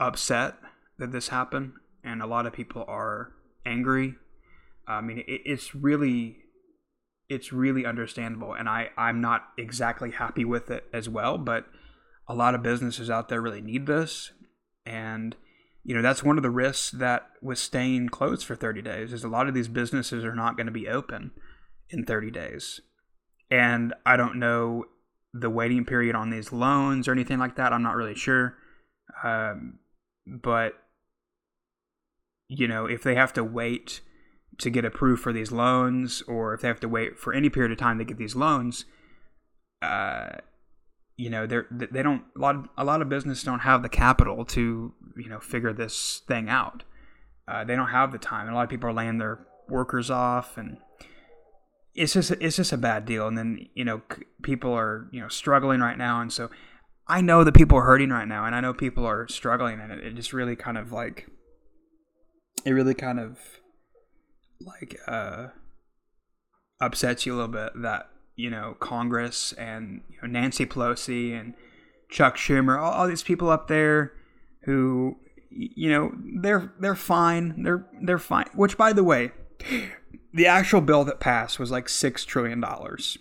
upset 0.00 0.54
that 0.98 1.12
this 1.12 1.28
happened, 1.28 1.72
and 2.02 2.22
a 2.22 2.26
lot 2.26 2.46
of 2.46 2.52
people 2.52 2.84
are 2.88 3.32
angry. 3.64 4.14
I 4.86 5.00
mean, 5.00 5.18
it, 5.18 5.42
it's 5.44 5.74
really 5.74 6.38
it's 7.28 7.52
really 7.52 7.84
understandable 7.84 8.54
and 8.54 8.68
I, 8.68 8.88
i'm 8.96 9.20
not 9.20 9.48
exactly 9.58 10.12
happy 10.12 10.44
with 10.44 10.70
it 10.70 10.84
as 10.92 11.08
well 11.08 11.38
but 11.38 11.66
a 12.26 12.34
lot 12.34 12.54
of 12.54 12.62
businesses 12.62 13.10
out 13.10 13.28
there 13.28 13.40
really 13.40 13.60
need 13.60 13.86
this 13.86 14.32
and 14.86 15.36
you 15.88 15.94
know 15.94 16.02
that's 16.02 16.22
one 16.22 16.36
of 16.36 16.42
the 16.42 16.50
risks 16.50 16.90
that 16.90 17.30
with 17.40 17.58
staying 17.58 18.10
closed 18.10 18.44
for 18.44 18.54
30 18.54 18.82
days 18.82 19.10
is 19.10 19.24
a 19.24 19.28
lot 19.28 19.48
of 19.48 19.54
these 19.54 19.68
businesses 19.68 20.22
are 20.22 20.34
not 20.34 20.54
going 20.54 20.66
to 20.66 20.72
be 20.72 20.86
open 20.86 21.30
in 21.88 22.04
30 22.04 22.30
days. 22.30 22.80
And 23.50 23.94
i 24.04 24.14
don't 24.14 24.36
know 24.36 24.84
the 25.32 25.48
waiting 25.48 25.86
period 25.86 26.14
on 26.14 26.28
these 26.28 26.52
loans 26.52 27.08
or 27.08 27.12
anything 27.12 27.38
like 27.38 27.56
that 27.56 27.72
i'm 27.72 27.82
not 27.82 27.96
really 27.96 28.14
sure. 28.14 28.56
Um, 29.24 29.78
but 30.26 30.74
you 32.48 32.68
know, 32.68 32.84
if 32.84 33.02
they 33.02 33.14
have 33.14 33.32
to 33.34 33.44
wait 33.44 34.02
to 34.58 34.68
get 34.68 34.84
approved 34.84 35.22
for 35.22 35.32
these 35.32 35.52
loans, 35.52 36.22
or 36.28 36.52
if 36.52 36.60
they 36.60 36.68
have 36.68 36.80
to 36.80 36.88
wait 36.88 37.18
for 37.18 37.32
any 37.32 37.48
period 37.48 37.72
of 37.72 37.78
time 37.78 37.98
to 37.98 38.04
get 38.04 38.18
these 38.18 38.36
loans, 38.36 38.84
uh, 39.80 40.36
you 41.18 41.28
know, 41.30 41.46
they're 41.46 41.66
they 41.70 42.02
don't 42.02 42.22
a 42.36 42.38
lot 42.38 42.54
of, 42.54 42.68
a 42.78 42.84
lot 42.84 43.02
of 43.02 43.08
business 43.08 43.42
don't 43.42 43.58
have 43.58 43.82
the 43.82 43.88
capital 43.88 44.44
to 44.46 44.94
you 45.16 45.28
know 45.28 45.40
figure 45.40 45.72
this 45.72 46.22
thing 46.28 46.48
out. 46.48 46.84
Uh, 47.46 47.64
they 47.64 47.74
don't 47.74 47.88
have 47.88 48.12
the 48.12 48.18
time, 48.18 48.46
and 48.46 48.52
a 48.52 48.54
lot 48.54 48.62
of 48.62 48.70
people 48.70 48.88
are 48.88 48.94
laying 48.94 49.18
their 49.18 49.40
workers 49.68 50.10
off, 50.10 50.56
and 50.56 50.78
it's 51.92 52.12
just 52.12 52.30
it's 52.30 52.56
just 52.56 52.72
a 52.72 52.76
bad 52.76 53.04
deal. 53.04 53.26
And 53.26 53.36
then 53.36 53.66
you 53.74 53.84
know 53.84 54.00
people 54.42 54.72
are 54.72 55.08
you 55.10 55.20
know 55.20 55.28
struggling 55.28 55.80
right 55.80 55.98
now, 55.98 56.20
and 56.20 56.32
so 56.32 56.50
I 57.08 57.20
know 57.20 57.42
that 57.42 57.54
people 57.54 57.76
are 57.78 57.84
hurting 57.84 58.10
right 58.10 58.28
now, 58.28 58.44
and 58.44 58.54
I 58.54 58.60
know 58.60 58.72
people 58.72 59.04
are 59.04 59.26
struggling, 59.26 59.80
and 59.80 59.90
it, 59.90 59.98
it 60.04 60.14
just 60.14 60.32
really 60.32 60.54
kind 60.54 60.78
of 60.78 60.92
like 60.92 61.26
it 62.64 62.70
really 62.70 62.94
kind 62.94 63.18
of 63.18 63.40
like 64.60 65.00
uh 65.08 65.48
upsets 66.80 67.26
you 67.26 67.34
a 67.34 67.36
little 67.36 67.48
bit 67.48 67.72
that 67.82 68.08
you 68.38 68.48
know 68.48 68.76
Congress 68.78 69.52
and 69.54 70.00
you 70.08 70.16
know, 70.22 70.28
Nancy 70.28 70.64
Pelosi 70.64 71.38
and 71.38 71.54
Chuck 72.08 72.36
Schumer, 72.36 72.80
all, 72.80 72.92
all 72.92 73.08
these 73.08 73.24
people 73.24 73.50
up 73.50 73.66
there 73.66 74.14
who 74.62 75.16
you 75.50 75.90
know 75.90 76.12
they're 76.40 76.72
they're 76.80 76.94
fine, 76.94 77.62
they're 77.64 77.84
they're 78.00 78.18
fine. 78.18 78.46
Which, 78.54 78.78
by 78.78 78.92
the 78.92 79.02
way, 79.04 79.32
the 80.32 80.46
actual 80.46 80.80
bill 80.80 81.04
that 81.04 81.20
passed 81.20 81.58
was 81.58 81.70
like 81.72 81.88
six 81.88 82.24
trillion 82.24 82.60
dollars, 82.60 83.18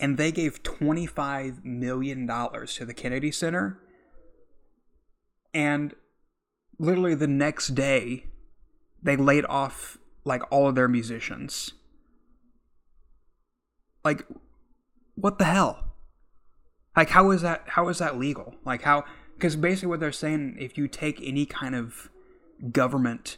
and 0.00 0.16
they 0.16 0.32
gave 0.32 0.62
twenty 0.62 1.06
five 1.06 1.62
million 1.62 2.26
dollars 2.26 2.74
to 2.76 2.86
the 2.86 2.94
Kennedy 2.94 3.30
Center, 3.30 3.78
and 5.52 5.94
literally 6.78 7.14
the 7.14 7.28
next 7.28 7.74
day, 7.74 8.24
they 9.02 9.16
laid 9.16 9.44
off 9.44 9.98
like 10.24 10.42
all 10.50 10.68
of 10.68 10.74
their 10.74 10.88
musicians 10.88 11.74
like, 14.06 14.24
what 15.16 15.38
the 15.38 15.44
hell? 15.44 15.82
Like, 16.96 17.10
how 17.10 17.30
is 17.32 17.42
that? 17.42 17.64
How 17.66 17.88
is 17.88 17.98
that 17.98 18.16
legal? 18.18 18.54
Like, 18.64 18.82
how? 18.82 19.04
Because 19.34 19.56
basically, 19.56 19.88
what 19.88 20.00
they're 20.00 20.12
saying, 20.12 20.56
if 20.58 20.78
you 20.78 20.86
take 20.86 21.20
any 21.22 21.44
kind 21.44 21.74
of 21.74 22.08
government 22.70 23.36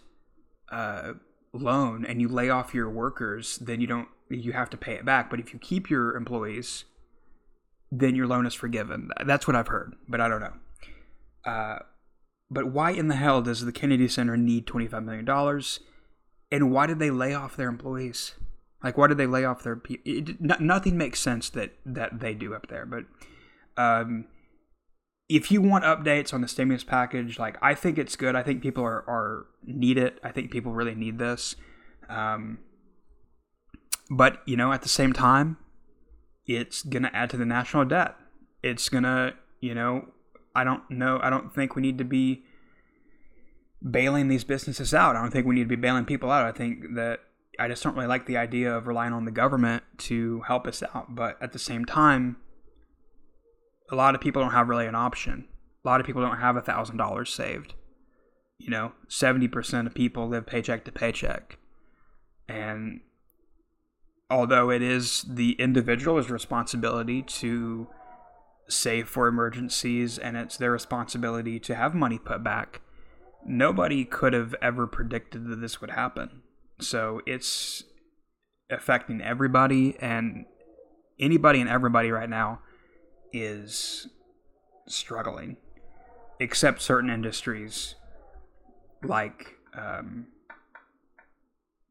uh, 0.70 1.14
loan 1.52 2.04
and 2.04 2.20
you 2.20 2.28
lay 2.28 2.50
off 2.50 2.74
your 2.74 2.90
workers, 2.90 3.57
then 3.59 3.81
you 3.81 3.87
don't. 3.87 4.09
You 4.28 4.52
have 4.52 4.68
to 4.70 4.76
pay 4.76 4.92
it 4.92 5.07
back. 5.07 5.31
But 5.31 5.40
if 5.40 5.54
you 5.54 5.59
keep 5.59 5.88
your 5.88 6.14
employees, 6.14 6.85
then 7.90 8.14
your 8.14 8.26
loan 8.26 8.44
is 8.44 8.54
forgiven. 8.54 9.11
That's 9.24 9.46
what 9.46 9.57
I've 9.57 9.68
heard, 9.68 9.94
but 10.07 10.20
I 10.20 10.28
don't 10.28 10.40
know. 10.40 11.50
Uh, 11.50 11.78
but 12.50 12.70
why 12.70 12.90
in 12.90 13.09
the 13.09 13.16
hell 13.16 13.40
does 13.40 13.64
the 13.64 13.72
Kennedy 13.72 14.07
Center 14.07 14.37
need 14.37 14.66
$25 14.66 15.02
million? 15.02 15.62
And 16.50 16.70
why 16.70 16.87
did 16.87 16.98
they 16.98 17.11
lay 17.11 17.33
off 17.33 17.57
their 17.57 17.68
employees? 17.68 18.35
Like, 18.82 18.96
why 18.96 19.08
did 19.08 19.18
they 19.18 19.26
lay 19.26 19.44
off 19.44 19.62
their 19.62 19.76
people? 19.76 20.34
nothing 20.60 20.96
makes 20.96 21.20
sense 21.20 21.50
that 21.50 21.72
that 21.84 22.20
they 22.20 22.34
do 22.34 22.54
up 22.54 22.68
there. 22.68 22.86
But 22.86 23.04
um, 23.76 24.26
if 25.28 25.50
you 25.50 25.60
want 25.60 25.84
updates 25.84 26.32
on 26.32 26.40
the 26.40 26.48
stimulus 26.48 26.84
package, 26.84 27.38
like 27.38 27.56
I 27.60 27.74
think 27.74 27.98
it's 27.98 28.16
good. 28.16 28.36
I 28.36 28.42
think 28.42 28.62
people 28.62 28.84
are, 28.84 29.04
are 29.08 29.46
need 29.64 29.98
it. 29.98 30.18
I 30.22 30.30
think 30.30 30.50
people 30.50 30.72
really 30.72 30.94
need 30.94 31.18
this. 31.18 31.56
Um, 32.08 32.58
but 34.10 34.42
you 34.46 34.56
know, 34.56 34.72
at 34.72 34.82
the 34.82 34.88
same 34.88 35.12
time, 35.12 35.58
it's 36.46 36.82
gonna 36.82 37.10
add 37.12 37.30
to 37.30 37.36
the 37.36 37.44
national 37.44 37.84
debt. 37.84 38.14
It's 38.62 38.88
gonna, 38.88 39.34
you 39.60 39.74
know, 39.74 40.06
I 40.54 40.64
don't 40.64 40.88
know. 40.90 41.18
I 41.22 41.30
don't 41.30 41.54
think 41.54 41.76
we 41.76 41.82
need 41.82 41.98
to 41.98 42.04
be 42.04 42.44
bailing 43.82 44.28
these 44.28 44.44
businesses 44.44 44.94
out. 44.94 45.14
I 45.14 45.20
don't 45.20 45.30
think 45.30 45.46
we 45.46 45.54
need 45.54 45.64
to 45.64 45.68
be 45.68 45.76
bailing 45.76 46.04
people 46.04 46.30
out. 46.30 46.46
I 46.46 46.52
think 46.52 46.94
that 46.94 47.20
I 47.58 47.68
just 47.68 47.82
don't 47.82 47.94
really 47.94 48.06
like 48.06 48.26
the 48.26 48.36
idea 48.36 48.72
of 48.72 48.86
relying 48.86 49.12
on 49.12 49.24
the 49.24 49.30
government 49.30 49.82
to 49.98 50.42
help 50.46 50.66
us 50.66 50.82
out. 50.94 51.14
But 51.14 51.42
at 51.42 51.52
the 51.52 51.58
same 51.58 51.84
time, 51.84 52.36
a 53.90 53.96
lot 53.96 54.14
of 54.14 54.20
people 54.20 54.42
don't 54.42 54.52
have 54.52 54.68
really 54.68 54.86
an 54.86 54.94
option. 54.94 55.48
A 55.84 55.88
lot 55.88 56.00
of 56.00 56.06
people 56.06 56.22
don't 56.22 56.38
have 56.38 56.56
a 56.56 56.62
thousand 56.62 56.98
dollars 56.98 57.32
saved. 57.32 57.74
You 58.58 58.70
know, 58.70 58.92
seventy 59.08 59.48
percent 59.48 59.86
of 59.86 59.94
people 59.94 60.28
live 60.28 60.46
paycheck 60.46 60.84
to 60.84 60.92
paycheck, 60.92 61.58
and 62.48 63.00
although 64.30 64.70
it 64.70 64.82
is 64.82 65.24
the 65.28 65.52
individual's 65.52 66.28
responsibility 66.30 67.22
to 67.22 67.88
save 68.68 69.08
for 69.08 69.28
emergencies 69.28 70.18
and 70.18 70.36
it's 70.36 70.56
their 70.56 70.70
responsibility 70.70 71.58
to 71.58 71.74
have 71.74 71.94
money 71.94 72.18
put 72.18 72.44
back, 72.44 72.82
nobody 73.46 74.04
could 74.04 74.34
have 74.34 74.54
ever 74.60 74.86
predicted 74.86 75.48
that 75.48 75.60
this 75.60 75.80
would 75.80 75.90
happen. 75.90 76.42
So 76.80 77.22
it's 77.26 77.84
affecting 78.70 79.20
everybody, 79.20 79.96
and 80.00 80.44
anybody 81.18 81.60
and 81.60 81.68
everybody 81.68 82.10
right 82.10 82.28
now 82.28 82.60
is 83.32 84.08
struggling, 84.86 85.56
except 86.40 86.80
certain 86.80 87.10
industries 87.10 87.94
like 89.02 89.56
um, 89.74 90.26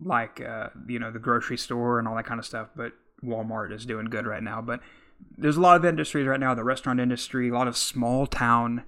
like 0.03 0.41
uh, 0.41 0.69
you 0.87 0.99
know 0.99 1.11
the 1.11 1.19
grocery 1.19 1.57
store 1.57 1.99
and 1.99 2.07
all 2.07 2.15
that 2.15 2.25
kind 2.25 2.39
of 2.39 2.45
stuff. 2.45 2.69
But 2.75 2.93
Walmart 3.23 3.73
is 3.73 3.85
doing 3.85 4.05
good 4.05 4.25
right 4.25 4.43
now. 4.43 4.61
But 4.61 4.79
there's 5.37 5.57
a 5.57 5.61
lot 5.61 5.75
of 5.75 5.85
industries 5.85 6.27
right 6.27 6.39
now, 6.39 6.53
the 6.53 6.63
restaurant 6.63 6.99
industry, 6.99 7.49
a 7.49 7.53
lot 7.53 7.67
of 7.67 7.75
small 7.75 8.27
town 8.27 8.83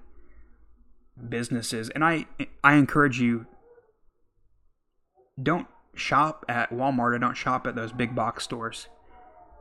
businesses, 1.28 1.90
and 1.90 2.04
I 2.04 2.26
I 2.64 2.74
encourage 2.74 3.20
you 3.20 3.46
don't 5.40 5.66
shop 5.94 6.44
at 6.48 6.70
Walmart 6.70 7.14
or 7.14 7.18
don't 7.18 7.36
shop 7.36 7.66
at 7.66 7.74
those 7.74 7.92
big 7.92 8.14
box 8.14 8.44
stores. 8.44 8.88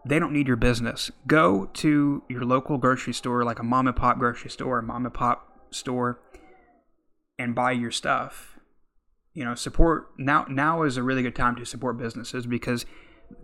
They 0.05 0.19
don't 0.19 0.33
need 0.33 0.47
your 0.47 0.55
business. 0.55 1.11
Go 1.27 1.65
to 1.73 2.23
your 2.29 2.45
local 2.45 2.77
grocery 2.77 3.13
store, 3.13 3.43
like 3.43 3.59
a 3.59 3.63
mom 3.63 3.87
and 3.87 3.95
pop 3.95 4.17
grocery 4.17 4.49
store, 4.49 4.79
a 4.79 4.83
mom 4.83 5.05
and 5.05 5.13
pop 5.13 5.59
store, 5.71 6.21
and 7.37 7.53
buy 7.53 7.71
your 7.71 7.91
stuff. 7.91 8.57
You 9.33 9.45
know, 9.45 9.55
support 9.55 10.07
now. 10.17 10.45
Now 10.49 10.83
is 10.83 10.97
a 10.97 11.03
really 11.03 11.21
good 11.21 11.35
time 11.35 11.55
to 11.57 11.65
support 11.65 11.97
businesses 11.97 12.45
because 12.45 12.85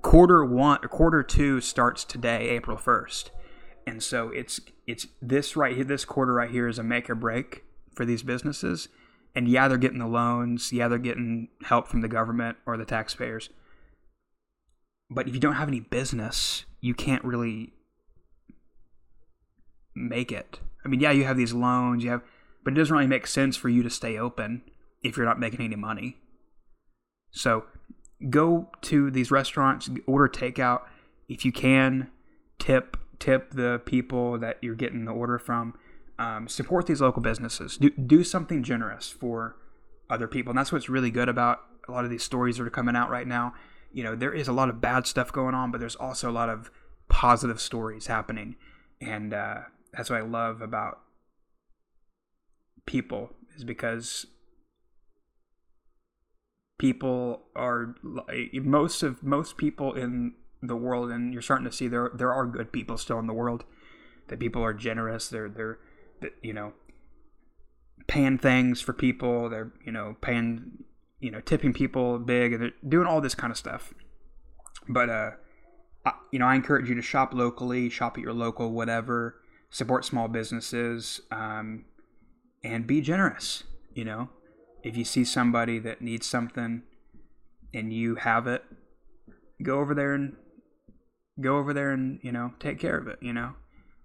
quarter 0.02 0.44
one, 0.44 0.80
quarter 0.90 1.24
two 1.24 1.62
starts 1.62 2.04
today, 2.04 2.50
April 2.50 2.78
first, 2.78 3.32
and 3.86 4.02
so 4.02 4.30
it's 4.30 4.60
it's 4.88 5.08
this 5.22 5.56
right 5.56 5.76
here, 5.76 5.86
this 5.86 6.06
quarter 6.06 6.34
right 6.34 6.50
here 6.50 6.68
is 6.68 6.80
a 6.80 6.84
make 6.84 7.10
or 7.10 7.16
break 7.16 7.64
for 7.94 8.06
these 8.06 8.24
businesses 8.24 8.90
and 9.36 9.48
yeah, 9.48 9.68
they're 9.68 9.78
getting 9.78 10.00
the 10.00 10.08
loans. 10.08 10.72
Yeah, 10.72 10.88
they're 10.88 10.98
getting 10.98 11.50
help 11.66 11.88
from 11.88 12.02
the 12.02 12.08
government 12.08 12.58
or 12.66 12.78
the 12.78 12.86
taxpayers. 12.86 13.50
But 15.10 15.28
if 15.28 15.34
you 15.34 15.40
don't 15.40 15.56
have 15.56 15.68
any 15.68 15.82
business, 15.82 16.66
you 16.80 16.94
can't 16.94 17.24
really 17.24 17.74
make 19.96 20.32
it. 20.32 20.60
I 20.84 20.88
mean, 20.88 21.00
yeah, 21.00 21.12
you 21.12 21.26
have 21.26 21.38
these 21.38 21.54
loans, 21.54 22.04
you 22.04 22.12
have, 22.12 22.22
but 22.64 22.74
it 22.74 22.76
doesn't 22.76 22.96
really 22.96 23.08
make 23.08 23.28
sense 23.28 23.58
for 23.58 23.70
you 23.70 23.84
to 23.84 23.90
stay 23.90 24.18
open 24.18 24.64
if 25.04 25.18
you're 25.18 25.26
not 25.26 25.40
making 25.40 25.62
any 25.62 25.76
money. 25.76 26.18
So 27.32 27.66
go 28.30 28.70
to 28.84 29.12
these 29.12 29.32
restaurants, 29.32 29.90
order 30.08 30.28
takeout. 30.28 30.82
If 31.28 31.44
you 31.46 31.52
can, 31.52 32.10
tip 32.60 32.98
tip 33.20 33.52
the 33.52 33.82
people 33.86 34.38
that 34.40 34.58
you're 34.62 34.76
getting 34.76 35.06
the 35.06 35.12
order 35.12 35.40
from 35.40 35.74
um, 36.18 36.48
support 36.48 36.88
these 36.88 37.02
local 37.02 37.22
businesses. 37.22 37.78
Do 37.78 37.90
do 37.92 38.24
something 38.24 38.64
generous 38.64 39.10
for 39.10 39.56
other 40.10 40.28
people, 40.28 40.52
and 40.52 40.58
that's 40.58 40.72
what's 40.72 40.90
really 40.90 41.12
good 41.12 41.30
about 41.30 41.62
a 41.88 41.92
lot 41.92 42.04
of 42.04 42.10
these 42.10 42.24
stories 42.24 42.58
that 42.58 42.64
are 42.66 42.72
coming 42.72 42.96
out 42.96 43.10
right 43.10 43.28
now. 43.28 43.54
You 43.92 44.04
know, 44.04 44.16
there 44.16 44.34
is 44.34 44.48
a 44.48 44.54
lot 44.54 44.70
of 44.70 44.82
bad 44.82 45.08
stuff 45.08 45.32
going 45.32 45.56
on, 45.56 45.72
but 45.72 45.80
there's 45.80 45.96
also 45.96 46.30
a 46.30 46.34
lot 46.34 46.50
of 46.50 46.72
positive 47.10 47.60
stories 47.62 48.08
happening, 48.08 48.56
and 49.02 49.34
uh, 49.34 49.62
that's 49.94 50.10
what 50.10 50.20
I 50.20 50.24
love 50.24 50.62
about 50.62 51.00
people 52.86 53.32
is 53.56 53.64
because 53.64 54.28
people 56.78 57.44
are 57.56 57.96
most 58.54 59.04
of 59.04 59.24
most 59.24 59.58
people 59.58 59.94
in 59.94 60.34
the 60.62 60.76
world 60.76 61.12
and 61.12 61.34
you're 61.34 61.42
starting 61.42 61.66
to 61.66 61.72
see 61.72 61.88
there 61.88 62.12
there 62.14 62.34
are 62.34 62.46
good 62.46 62.72
people 62.72 62.98
still 62.98 63.20
in 63.20 63.28
the 63.28 63.34
world 63.34 63.64
that 64.28 64.40
people 64.40 64.64
are 64.64 64.74
generous 64.74 65.30
they're 65.30 65.50
they're 65.50 65.80
you 66.42 66.54
know, 66.54 66.74
paying 68.08 68.38
things 68.38 68.82
for 68.82 68.94
people. 68.94 69.50
They're, 69.50 69.72
you 69.86 69.92
know, 69.92 70.16
paying, 70.22 70.84
you 71.20 71.32
know, 71.32 71.42
tipping 71.42 71.74
people 71.74 72.20
big, 72.20 72.54
and 72.54 72.62
they're 72.62 72.72
doing 72.88 73.08
all 73.08 73.22
this 73.22 73.36
kind 73.36 73.52
of 73.52 73.58
stuff. 73.58 73.94
But, 74.88 75.10
uh, 75.10 75.32
I, 76.06 76.14
you 76.32 76.40
know, 76.40 76.46
I 76.46 76.56
encourage 76.56 76.88
you 76.88 76.96
to 76.96 77.02
shop 77.02 77.34
locally, 77.34 77.90
shop 77.90 78.18
at 78.18 78.24
your 78.24 78.34
local 78.34 78.72
whatever, 78.72 79.42
support 79.70 80.06
small 80.06 80.28
businesses, 80.28 81.22
um, 81.32 81.86
and 82.64 82.86
be 82.86 83.02
generous. 83.02 83.64
You 83.94 84.06
know, 84.06 84.30
if 84.84 84.96
you 84.96 85.04
see 85.04 85.24
somebody 85.26 85.80
that 85.80 86.02
needs 86.02 86.28
something 86.28 86.84
and 87.74 87.92
you 87.92 88.16
have 88.16 88.46
it, 88.46 88.64
go 89.64 89.80
over 89.80 89.96
there 89.96 90.14
and 90.14 90.36
go 91.42 91.58
over 91.58 91.74
there 91.74 91.92
and 91.92 92.20
you 92.22 92.32
know 92.32 92.54
take 92.60 92.80
care 92.80 92.98
of 92.98 93.08
it. 93.08 93.18
You 93.22 93.34
know, 93.34 93.54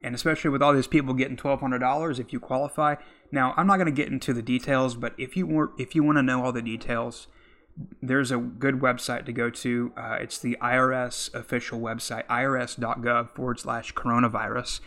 and 0.03 0.15
especially 0.15 0.51
with 0.51 0.63
all 0.63 0.73
these 0.73 0.87
people 0.87 1.15
getting 1.15 1.37
$1,200 1.37 2.19
if 2.19 2.33
you 2.33 2.41
qualify, 2.41 2.97
Now, 3.33 3.55
I'm 3.57 3.67
not 3.67 3.77
going 3.77 3.87
to 3.87 3.93
get 3.93 4.11
into 4.11 4.33
the 4.33 4.43
details, 4.43 4.97
but 4.97 5.15
if 5.19 5.37
you 5.37 5.47
want, 5.47 5.73
if 5.79 5.95
you 5.95 6.03
want 6.03 6.19
to 6.19 6.23
know 6.23 6.45
all 6.45 6.53
the 6.53 6.63
details, 6.63 7.29
there's 8.03 8.31
a 8.31 8.39
good 8.39 8.77
website 8.77 9.25
to 9.27 9.33
go 9.33 9.51
to. 9.51 9.93
Uh, 9.97 10.19
it's 10.21 10.39
the 10.39 10.57
IRS 10.61 11.33
official 11.35 11.81
website, 11.81 12.27
irs.gov 12.27 13.31
forward 13.31 13.61
slash 13.61 13.95
coronavirus, 13.95 14.81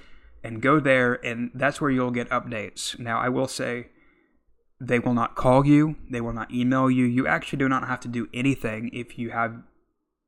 and 0.43 0.61
go 0.61 0.79
there, 0.79 1.13
and 1.25 1.51
that's 1.53 1.79
where 1.79 1.91
you'll 1.91 2.11
get 2.11 2.29
updates. 2.29 2.99
Now, 2.99 3.19
I 3.19 3.29
will 3.29 3.47
say 3.47 3.87
they 4.79 4.99
will 4.99 5.13
not 5.13 5.35
call 5.35 5.65
you, 5.65 5.95
they 6.11 6.21
will 6.21 6.33
not 6.33 6.51
email 6.51 6.89
you. 6.89 7.05
You 7.05 7.25
actually 7.27 7.59
do 7.59 7.69
not 7.69 7.87
have 7.87 8.01
to 8.01 8.07
do 8.07 8.27
anything 8.33 8.89
if 8.93 9.17
you 9.17 9.29
have 9.31 9.63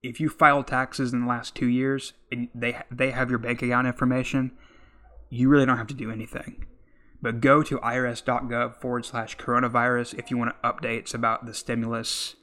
if 0.01 0.19
you 0.19 0.29
filed 0.29 0.67
taxes 0.67 1.13
in 1.13 1.21
the 1.21 1.27
last 1.27 1.55
two 1.55 1.67
years 1.67 2.13
and 2.31 2.47
they 2.53 2.79
they 2.91 3.11
have 3.11 3.29
your 3.29 3.39
bank 3.39 3.61
account 3.61 3.87
information, 3.87 4.51
you 5.29 5.49
really 5.49 5.65
don't 5.65 5.77
have 5.77 5.87
to 5.87 5.93
do 5.93 6.11
anything. 6.11 6.65
But 7.21 7.41
go 7.41 7.63
to 7.63 7.79
irs.gov 7.79 8.79
forward 8.79 9.05
slash 9.05 9.37
coronavirus 9.37 10.17
if 10.19 10.29
you 10.29 10.37
want 10.37 10.61
updates 10.61 11.13
about 11.13 11.45
the 11.45 11.53
stimulus 11.53 12.35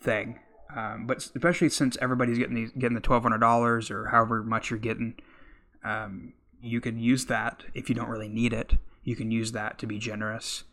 thing. 0.00 0.40
Um, 0.74 1.06
but 1.06 1.18
especially 1.18 1.68
since 1.68 1.96
everybody's 2.00 2.38
getting 2.38 2.54
these, 2.54 2.72
getting 2.72 2.94
the 2.94 3.00
twelve 3.00 3.22
hundred 3.22 3.38
dollars 3.38 3.90
or 3.90 4.06
however 4.06 4.42
much 4.42 4.70
you're 4.70 4.78
getting, 4.78 5.14
um, 5.84 6.32
you 6.60 6.80
can 6.80 6.98
use 6.98 7.26
that 7.26 7.64
if 7.74 7.88
you 7.88 7.94
don't 7.94 8.08
really 8.08 8.28
need 8.28 8.52
it. 8.52 8.74
You 9.04 9.14
can 9.14 9.30
use 9.30 9.52
that 9.52 9.78
to 9.78 9.86
be 9.86 9.98
generous. 9.98 10.64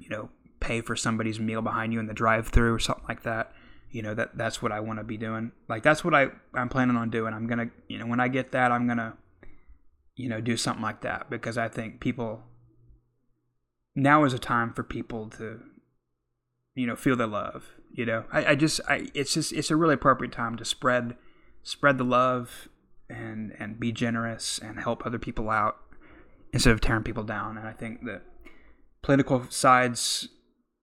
You 0.00 0.08
know, 0.08 0.30
pay 0.60 0.80
for 0.80 0.96
somebody's 0.96 1.38
meal 1.38 1.60
behind 1.60 1.92
you 1.92 2.00
in 2.00 2.06
the 2.06 2.14
drive-through 2.14 2.72
or 2.72 2.78
something 2.78 3.04
like 3.06 3.22
that 3.24 3.52
you 3.94 4.02
know 4.02 4.12
that 4.12 4.36
that's 4.36 4.60
what 4.60 4.72
I 4.72 4.80
want 4.80 4.98
to 4.98 5.04
be 5.04 5.16
doing. 5.16 5.52
Like 5.68 5.84
that's 5.84 6.04
what 6.04 6.14
I 6.14 6.26
I'm 6.52 6.68
planning 6.68 6.96
on 6.96 7.10
doing. 7.10 7.32
I'm 7.32 7.46
gonna 7.46 7.70
you 7.86 7.96
know 7.96 8.06
when 8.06 8.18
I 8.18 8.26
get 8.26 8.50
that 8.50 8.72
I'm 8.72 8.88
gonna 8.88 9.16
you 10.16 10.28
know 10.28 10.40
do 10.40 10.56
something 10.56 10.82
like 10.82 11.00
that 11.02 11.28
because 11.30 11.58
I 11.58 11.68
think 11.68 12.00
people 12.00 12.42
now 13.94 14.24
is 14.24 14.32
a 14.32 14.38
time 14.38 14.72
for 14.72 14.82
people 14.82 15.28
to 15.30 15.60
you 16.74 16.86
know 16.86 16.96
feel 16.96 17.16
the 17.16 17.26
love. 17.26 17.66
You 17.92 18.06
know 18.06 18.24
I, 18.32 18.46
I 18.46 18.54
just 18.54 18.80
I 18.88 19.08
it's 19.14 19.34
just 19.34 19.52
it's 19.52 19.70
a 19.70 19.76
really 19.76 19.94
appropriate 19.94 20.32
time 20.32 20.56
to 20.56 20.64
spread 20.64 21.16
spread 21.62 21.98
the 21.98 22.04
love 22.04 22.68
and 23.08 23.54
and 23.58 23.78
be 23.78 23.92
generous 23.92 24.58
and 24.58 24.80
help 24.80 25.04
other 25.04 25.18
people 25.18 25.50
out 25.50 25.76
instead 26.52 26.72
of 26.72 26.80
tearing 26.80 27.04
people 27.04 27.24
down. 27.24 27.58
And 27.58 27.66
I 27.66 27.72
think 27.72 28.04
that 28.04 28.22
political 29.02 29.46
sides 29.50 30.28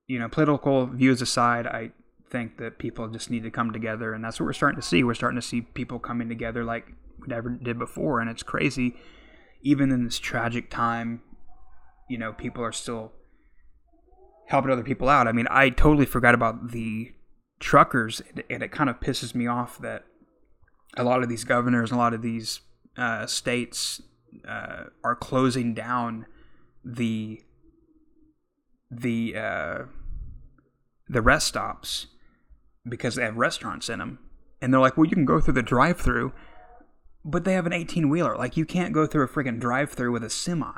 you 0.08 0.20
know 0.20 0.30
political 0.30 0.88
views 0.88 1.22
aside 1.22 1.66
I 1.68 1.92
think 2.32 2.58
that 2.58 2.80
people 2.80 3.10
just 3.10 3.30
need 3.30 3.44
to 3.44 3.52
come 3.52 3.72
together, 3.72 4.14
and 4.14 4.24
that's 4.24 4.40
what 4.40 4.46
we're 4.46 4.54
starting 4.54 4.80
to 4.80 4.88
see. 4.88 5.04
We're 5.04 5.14
starting 5.14 5.40
to 5.40 5.46
see 5.46 5.62
people 5.62 6.00
coming 6.00 6.30
together 6.30 6.64
like 6.64 6.88
we 7.20 7.28
never 7.28 7.50
did 7.50 7.78
before, 7.78 8.22
and 8.22 8.30
it's 8.30 8.42
crazy. 8.42 8.96
Even 9.62 9.92
in 9.92 10.06
this 10.06 10.20
tragic 10.20 10.70
time, 10.70 11.22
you 12.10 12.18
know, 12.18 12.34
people 12.34 12.64
are 12.64 12.72
still 12.72 13.12
helping 14.48 14.72
other 14.72 14.84
people 14.84 15.08
out. 15.08 15.28
I 15.28 15.32
mean, 15.32 15.48
I 15.50 15.70
totally 15.70 16.06
forgot 16.06 16.36
about 16.36 16.72
the 16.72 17.14
truckers, 17.60 18.22
and 18.50 18.64
it 18.64 18.72
kind 18.72 18.90
of 18.90 19.00
pisses 19.00 19.34
me 19.34 19.48
off 19.48 19.78
that 19.80 20.04
a 20.98 21.04
lot 21.04 21.24
of 21.24 21.30
these 21.30 21.44
governors, 21.44 21.92
and 21.92 22.00
a 22.00 22.04
lot 22.04 22.14
of 22.14 22.22
these 22.22 22.62
uh, 22.98 23.26
states 23.26 24.02
uh, 24.48 24.86
are 25.04 25.16
closing 25.16 25.74
down 25.74 26.26
the 26.84 27.42
the 28.90 29.36
uh, 29.38 29.78
the 31.08 31.22
rest 31.22 31.48
stops 31.48 32.08
because 32.88 33.16
they 33.16 33.24
have 33.24 33.38
restaurants 33.38 33.90
in 33.90 34.00
them. 34.00 34.20
And 34.62 34.74
they're 34.74 34.82
like, 34.82 34.98
well, 34.98 35.06
you 35.06 35.16
can 35.16 35.26
go 35.26 35.40
through 35.40 35.56
the 35.56 35.64
drive 35.64 36.00
through, 36.00 36.34
but 37.24 37.44
they 37.44 37.54
have 37.54 37.66
an 37.66 37.74
18 37.74 38.10
wheeler. 38.10 38.36
Like, 38.38 38.58
you 38.58 38.66
can't 38.66 38.94
go 38.94 39.06
through 39.06 39.26
a 39.26 39.28
freaking 39.28 39.60
drive 39.60 39.92
through 39.92 40.12
with 40.12 40.24
a 40.24 40.30
semi. 40.30 40.72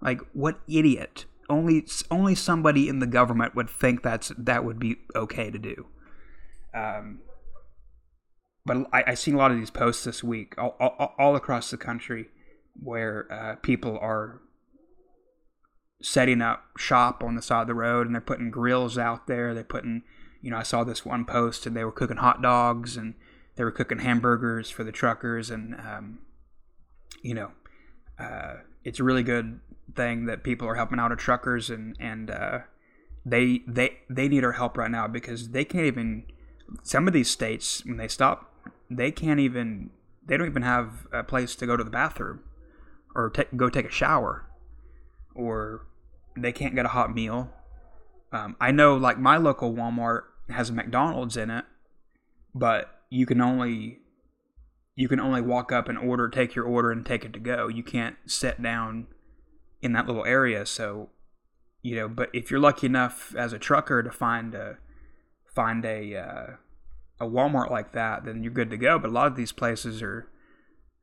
Like, 0.00 0.20
what 0.32 0.60
idiot? 0.68 1.24
Only 1.50 1.86
only 2.10 2.34
somebody 2.34 2.88
in 2.88 2.98
the 2.98 3.06
government 3.06 3.54
would 3.54 3.70
think 3.70 4.02
that's 4.02 4.30
that 4.36 4.64
would 4.64 4.78
be 4.78 4.98
okay 5.14 5.50
to 5.50 5.58
do. 5.58 5.86
Um, 6.74 7.20
but 8.66 8.86
I, 8.92 9.04
I 9.08 9.14
seen 9.14 9.34
a 9.34 9.38
lot 9.38 9.50
of 9.50 9.56
these 9.56 9.70
posts 9.70 10.04
this 10.04 10.22
week 10.22 10.54
all, 10.58 10.76
all, 10.78 11.14
all 11.18 11.36
across 11.36 11.70
the 11.70 11.78
country 11.78 12.28
where 12.78 13.26
uh, 13.32 13.56
people 13.56 13.98
are 13.98 14.42
setting 16.02 16.42
up 16.42 16.64
shop 16.76 17.24
on 17.24 17.34
the 17.34 17.40
side 17.40 17.62
of 17.62 17.66
the 17.66 17.74
road 17.74 18.06
and 18.06 18.14
they're 18.14 18.20
putting 18.20 18.50
grills 18.50 18.98
out 18.98 19.26
there. 19.26 19.54
They're 19.54 19.64
putting 19.64 20.02
you 20.40 20.50
know, 20.50 20.56
I 20.56 20.62
saw 20.62 20.84
this 20.84 21.04
one 21.04 21.24
post 21.24 21.66
and 21.66 21.76
they 21.76 21.84
were 21.84 21.92
cooking 21.92 22.18
hot 22.18 22.42
dogs 22.42 22.96
and 22.96 23.14
they 23.58 23.64
were 23.64 23.72
cooking 23.72 23.98
hamburgers 23.98 24.70
for 24.70 24.84
the 24.84 24.92
truckers 24.92 25.50
and, 25.50 25.74
um, 25.80 26.20
you 27.22 27.34
know, 27.34 27.50
uh, 28.16 28.54
it's 28.84 29.00
a 29.00 29.04
really 29.04 29.24
good 29.24 29.58
thing 29.96 30.26
that 30.26 30.44
people 30.44 30.68
are 30.68 30.76
helping 30.76 31.00
out 31.00 31.10
our 31.10 31.16
truckers 31.16 31.68
and, 31.68 31.96
and, 31.98 32.30
uh, 32.30 32.60
they, 33.26 33.62
they, 33.66 33.98
they 34.08 34.28
need 34.28 34.44
our 34.44 34.52
help 34.52 34.78
right 34.78 34.92
now 34.92 35.08
because 35.08 35.50
they 35.50 35.64
can't 35.64 35.86
even, 35.86 36.22
some 36.84 37.08
of 37.08 37.12
these 37.12 37.28
states, 37.28 37.84
when 37.84 37.96
they 37.96 38.06
stop, 38.06 38.54
they 38.88 39.10
can't 39.10 39.40
even, 39.40 39.90
they 40.24 40.36
don't 40.36 40.46
even 40.46 40.62
have 40.62 41.08
a 41.12 41.24
place 41.24 41.56
to 41.56 41.66
go 41.66 41.76
to 41.76 41.82
the 41.82 41.90
bathroom 41.90 42.40
or 43.12 43.32
go 43.56 43.68
take 43.68 43.86
a 43.86 43.90
shower 43.90 44.48
or 45.34 45.84
they 46.36 46.52
can't 46.52 46.76
get 46.76 46.84
a 46.84 46.90
hot 46.90 47.12
meal. 47.12 47.50
Um, 48.30 48.54
I 48.60 48.70
know, 48.70 48.96
like 48.96 49.18
my 49.18 49.36
local 49.36 49.74
Walmart 49.74 50.22
has 50.48 50.70
a 50.70 50.72
McDonald's 50.72 51.36
in 51.36 51.50
it, 51.50 51.64
but 52.54 52.97
you 53.10 53.26
can 53.26 53.40
only 53.40 53.98
you 54.94 55.08
can 55.08 55.20
only 55.20 55.40
walk 55.40 55.70
up 55.70 55.88
and 55.88 55.96
order, 55.96 56.28
take 56.28 56.54
your 56.56 56.64
order, 56.64 56.90
and 56.90 57.06
take 57.06 57.24
it 57.24 57.32
to 57.32 57.38
go. 57.38 57.68
You 57.68 57.84
can't 57.84 58.16
sit 58.26 58.60
down 58.60 59.06
in 59.80 59.92
that 59.92 60.08
little 60.08 60.24
area. 60.24 60.66
So, 60.66 61.10
you 61.82 61.94
know, 61.94 62.08
but 62.08 62.30
if 62.32 62.50
you're 62.50 62.58
lucky 62.58 62.86
enough 62.86 63.32
as 63.36 63.52
a 63.52 63.60
trucker 63.60 64.02
to 64.02 64.10
find 64.10 64.56
a 64.56 64.78
find 65.46 65.84
a 65.84 66.16
uh, 66.16 66.46
a 67.20 67.26
Walmart 67.26 67.70
like 67.70 67.92
that, 67.92 68.24
then 68.24 68.42
you're 68.42 68.52
good 68.52 68.70
to 68.70 68.76
go. 68.76 68.98
But 68.98 69.10
a 69.10 69.12
lot 69.12 69.28
of 69.28 69.36
these 69.36 69.52
places 69.52 70.02
are 70.02 70.28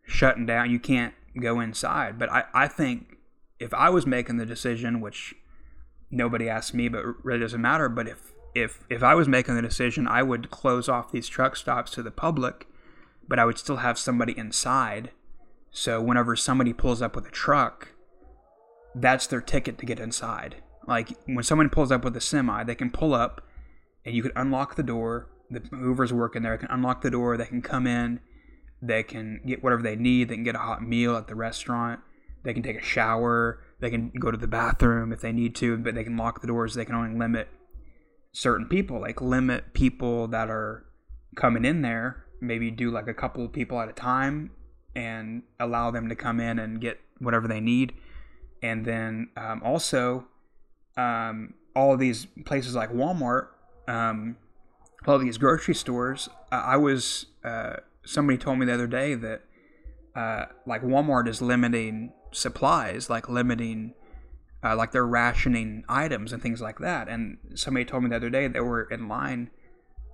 shutting 0.04 0.46
down. 0.46 0.72
You 0.72 0.80
can't 0.80 1.14
go 1.40 1.60
inside. 1.60 2.20
But 2.20 2.30
I, 2.30 2.44
I 2.54 2.68
think 2.68 3.18
if 3.60 3.74
I 3.74 3.90
was 3.90 4.06
making 4.06 4.38
the 4.38 4.46
decision, 4.46 5.02
which 5.02 5.36
nobody 6.12 6.50
asked 6.50 6.74
me, 6.74 6.90
but 6.90 7.00
it 7.00 7.16
really 7.24 7.40
doesn't 7.40 7.62
matter. 7.62 7.90
But 7.90 8.08
if 8.08 8.34
if 8.56 8.80
if 8.90 9.04
I 9.04 9.14
was 9.14 9.28
making 9.28 9.56
the 9.56 9.62
decision, 9.62 10.08
I 10.08 10.24
would 10.24 10.50
close 10.50 10.88
off 10.90 11.12
these 11.12 11.28
truck 11.28 11.56
stops 11.58 11.92
to 11.92 12.02
the 12.02 12.10
public, 12.10 12.68
but 13.28 13.38
I 13.38 13.46
would 13.46 13.60
still 13.60 13.78
have 13.78 14.00
somebody 14.00 14.36
inside. 14.36 15.12
So 15.70 16.02
whenever 16.02 16.38
somebody 16.38 16.72
pulls 16.72 17.02
up 17.02 17.16
with 17.16 17.28
a 17.28 17.32
truck, 17.32 17.90
that's 18.96 19.28
their 19.28 19.42
ticket 19.42 19.78
to 19.80 19.86
get 19.86 20.00
inside. 20.00 20.56
Like 20.88 21.10
when 21.26 21.44
someone 21.44 21.70
pulls 21.70 21.92
up 21.92 22.06
with 22.06 22.16
a 22.16 22.22
semi, 22.22 22.64
they 22.64 22.76
can 22.76 22.90
pull 22.90 23.14
up 23.14 23.42
and 24.06 24.16
you 24.16 24.24
can 24.24 24.32
unlock 24.36 24.76
the 24.76 24.84
door. 24.84 25.28
The 25.52 25.62
mover's 25.72 26.14
working 26.14 26.42
there, 26.42 26.58
can 26.58 26.72
unlock 26.72 27.02
the 27.02 27.12
door, 27.12 27.38
they 27.38 27.46
can 27.46 27.62
come 27.62 27.86
in, 27.86 28.22
they 28.82 29.04
can 29.04 29.42
get 29.46 29.64
whatever 29.64 29.84
they 29.84 29.96
need, 29.96 30.30
they 30.30 30.36
can 30.36 30.44
get 30.44 30.56
a 30.56 30.60
hot 30.60 30.82
meal 30.82 31.16
at 31.18 31.28
the 31.28 31.36
restaurant, 31.36 32.00
they 32.44 32.54
can 32.54 32.64
take 32.64 32.80
a 32.80 32.84
shower, 32.84 33.62
they 33.80 33.90
can 33.92 34.12
go 34.20 34.32
to 34.32 34.38
the 34.38 34.48
bathroom 34.48 35.12
if 35.12 35.22
they 35.22 35.32
need 35.32 35.54
to, 35.56 35.78
but 35.78 35.94
they 35.94 36.04
can 36.04 36.18
lock 36.18 36.42
the 36.42 36.48
doors. 36.48 36.74
They 36.74 36.86
can 36.86 36.96
only 36.96 37.20
limit 37.20 37.50
certain 38.36 38.68
people, 38.68 39.00
like 39.00 39.22
limit 39.22 39.74
people 39.74 40.28
that 40.28 40.50
are 40.50 40.86
coming 41.36 41.64
in 41.64 41.82
there. 41.82 42.26
Maybe 42.42 42.70
do 42.70 42.92
like 42.92 43.08
a 43.08 43.14
couple 43.14 43.46
of 43.46 43.54
people 43.54 43.80
at 43.80 43.88
a 43.88 43.94
time 43.94 44.52
and 44.96 45.44
allow 45.60 45.90
them 45.90 46.10
to 46.10 46.16
come 46.16 46.40
in 46.40 46.60
and 46.60 46.82
get 46.82 47.00
whatever 47.20 47.48
they 47.48 47.62
need. 47.62 47.94
And 48.62 48.86
then 48.86 49.30
um, 49.38 49.62
also, 49.64 50.28
um, 50.98 51.54
all 51.76 51.96
these 51.98 52.28
places 52.46 52.76
like 52.76 52.92
Walmart, 52.92 53.48
um, 53.88 54.38
all 55.08 55.18
these 55.18 55.38
grocery 55.38 55.76
stores. 55.76 56.30
Uh, 56.52 56.64
I 56.66 56.78
was 56.78 57.28
uh, 57.44 57.78
somebody 58.04 58.38
told 58.38 58.60
me 58.60 58.66
the 58.66 58.74
other 58.74 58.88
day 58.88 59.16
that 59.16 59.44
uh, 60.16 60.46
like 60.66 60.84
Walmart 60.84 61.28
is 61.28 61.42
limiting 61.42 62.12
supplies, 62.32 63.10
like 63.10 63.30
limiting, 63.30 63.94
uh, 64.64 64.76
like 64.76 64.92
they're 64.92 65.06
rationing 65.06 65.84
items 65.88 66.34
and 66.34 66.42
things 66.42 66.62
like 66.62 66.80
that. 66.80 67.08
And 67.08 67.38
somebody 67.56 67.86
told 67.86 68.04
me 68.04 68.10
the 68.10 68.16
other 68.16 68.30
day 68.30 68.48
they 68.48 68.60
were 68.60 68.84
in 68.84 69.08
line 69.08 69.52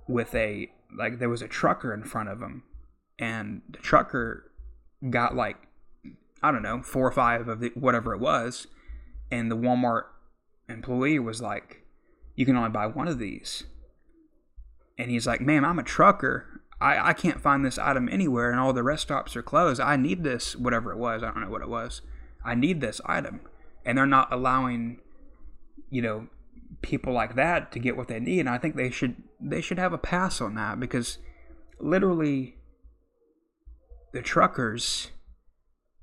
with 0.08 0.34
a 0.34 0.70
like 0.96 1.18
there 1.18 1.28
was 1.28 1.42
a 1.42 1.48
trucker 1.48 1.94
in 1.94 2.04
front 2.04 2.28
of 2.28 2.40
them, 2.40 2.64
and 3.18 3.62
the 3.68 3.78
trucker 3.78 4.50
got 5.10 5.34
like 5.34 5.56
I 6.42 6.52
don't 6.52 6.62
know 6.62 6.82
four 6.82 7.06
or 7.06 7.12
five 7.12 7.48
of 7.48 7.60
the, 7.60 7.70
whatever 7.74 8.14
it 8.14 8.20
was, 8.20 8.66
and 9.30 9.50
the 9.50 9.56
Walmart 9.56 10.04
employee 10.68 11.18
was 11.18 11.40
like, 11.40 11.82
"You 12.34 12.44
can 12.44 12.56
only 12.56 12.70
buy 12.70 12.86
one 12.86 13.08
of 13.08 13.18
these." 13.18 13.64
And 14.98 15.10
he's 15.10 15.26
like, 15.26 15.40
"Ma'am, 15.40 15.64
I'm 15.64 15.78
a 15.78 15.84
trucker. 15.84 16.62
I, 16.82 17.10
I 17.10 17.12
can't 17.12 17.40
find 17.40 17.64
this 17.64 17.78
item 17.78 18.08
anywhere 18.08 18.50
and 18.50 18.58
all 18.58 18.72
the 18.72 18.82
rest 18.82 19.02
stops 19.02 19.36
are 19.36 19.42
closed. 19.42 19.80
I 19.80 19.94
need 19.94 20.24
this, 20.24 20.56
whatever 20.56 20.90
it 20.90 20.98
was. 20.98 21.22
I 21.22 21.26
don't 21.26 21.42
know 21.42 21.48
what 21.50 21.62
it 21.62 21.68
was. 21.68 22.02
I 22.44 22.56
need 22.56 22.80
this 22.80 23.00
item. 23.06 23.40
And 23.84 23.98
they're 23.98 24.06
not 24.06 24.32
allowing, 24.32 25.00
you 25.90 26.02
know, 26.02 26.28
people 26.82 27.12
like 27.12 27.34
that 27.36 27.72
to 27.72 27.78
get 27.78 27.96
what 27.96 28.08
they 28.08 28.20
need. 28.20 28.40
And 28.40 28.48
I 28.48 28.58
think 28.58 28.76
they 28.76 28.90
should 28.90 29.16
they 29.40 29.60
should 29.60 29.78
have 29.78 29.92
a 29.92 29.98
pass 29.98 30.40
on 30.40 30.54
that 30.54 30.78
because 30.78 31.18
literally 31.80 32.56
the 34.12 34.22
truckers 34.22 35.10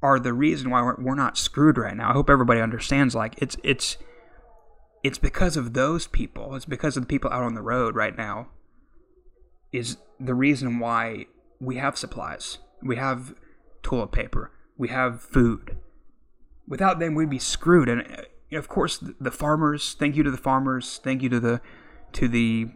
are 0.02 0.20
the 0.20 0.34
reason 0.34 0.70
why 0.70 0.82
we're, 0.82 0.96
we're 1.00 1.16
not 1.16 1.38
screwed 1.38 1.78
right 1.78 1.96
now. 1.96 2.10
I 2.10 2.14
hope 2.14 2.30
everybody 2.30 2.62
understands 2.62 3.16
like 3.16 3.36
it's 3.38 3.58
it's 3.64 3.98
it's 5.04 5.18
because 5.18 5.56
of 5.56 5.74
those 5.74 6.08
people. 6.08 6.56
It's 6.56 6.66
because 6.66 6.98
of 6.98 7.04
the 7.04 7.08
people 7.08 7.32
out 7.32 7.44
on 7.44 7.54
the 7.54 7.62
road 7.62 7.96
right 7.96 8.18
now. 8.18 8.50
Is 9.72 9.98
the 10.20 10.34
reason 10.34 10.80
why 10.80 11.28
we 11.60 11.76
have 11.76 11.98
supplies. 11.98 12.58
We 12.82 12.96
have 12.96 13.36
toilet 13.84 14.12
paper. 14.12 14.52
We 14.78 14.88
have 14.88 15.22
food. 15.22 15.78
Without 16.70 17.00
them, 17.00 17.16
we'd 17.16 17.30
be 17.30 17.40
screwed. 17.40 17.90
And 17.90 18.02
uh, 18.02 18.58
of 18.58 18.70
course, 18.70 19.04
the 19.20 19.32
farmers. 19.32 19.96
Thank 20.00 20.16
you 20.16 20.24
to 20.24 20.32
the 20.32 20.38
farmers. 20.38 21.02
Thank 21.04 21.22
you 21.22 21.30
to 21.30 21.40
the 21.40 21.62
to 22.14 22.30
the 22.30 22.68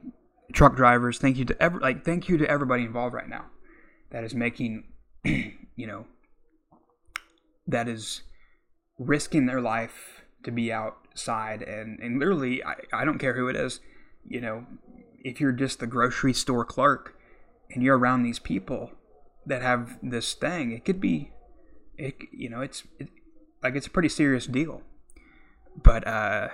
truck 0.51 0.75
drivers. 0.75 1.17
Thank 1.19 1.37
you 1.37 1.45
to 1.45 1.63
every 1.63 1.79
like. 1.79 2.03
Thank 2.03 2.27
you 2.27 2.37
to 2.37 2.49
everybody 2.49 2.83
involved 2.83 3.13
right 3.13 3.29
now. 3.29 3.45
That 4.11 4.25
is 4.25 4.35
making, 4.35 4.83
you 5.23 5.87
know, 5.87 6.05
that 7.67 7.87
is 7.87 8.23
risking 8.99 9.45
their 9.45 9.61
life 9.61 10.23
to 10.43 10.51
be 10.51 10.71
outside 10.71 11.61
and 11.61 11.99
and 11.99 12.19
literally 12.19 12.63
I, 12.63 12.75
I 12.91 13.05
don't 13.05 13.17
care 13.17 13.33
who 13.33 13.47
it 13.47 13.55
is 13.55 13.79
you 14.25 14.41
know 14.41 14.65
if 15.23 15.39
you're 15.39 15.51
just 15.51 15.79
the 15.79 15.87
grocery 15.87 16.33
store 16.33 16.65
clerk 16.65 17.17
and 17.71 17.81
you're 17.81 17.97
around 17.97 18.23
these 18.23 18.39
people 18.39 18.91
that 19.45 19.61
have 19.61 19.97
this 20.01 20.33
thing 20.33 20.71
it 20.71 20.85
could 20.85 20.99
be 20.99 21.31
it 21.97 22.15
you 22.31 22.49
know 22.49 22.61
it's 22.61 22.83
it, 22.99 23.09
like 23.63 23.75
it's 23.75 23.87
a 23.87 23.89
pretty 23.89 24.09
serious 24.09 24.45
deal 24.45 24.81
but 25.81 26.05
uh 26.07 26.49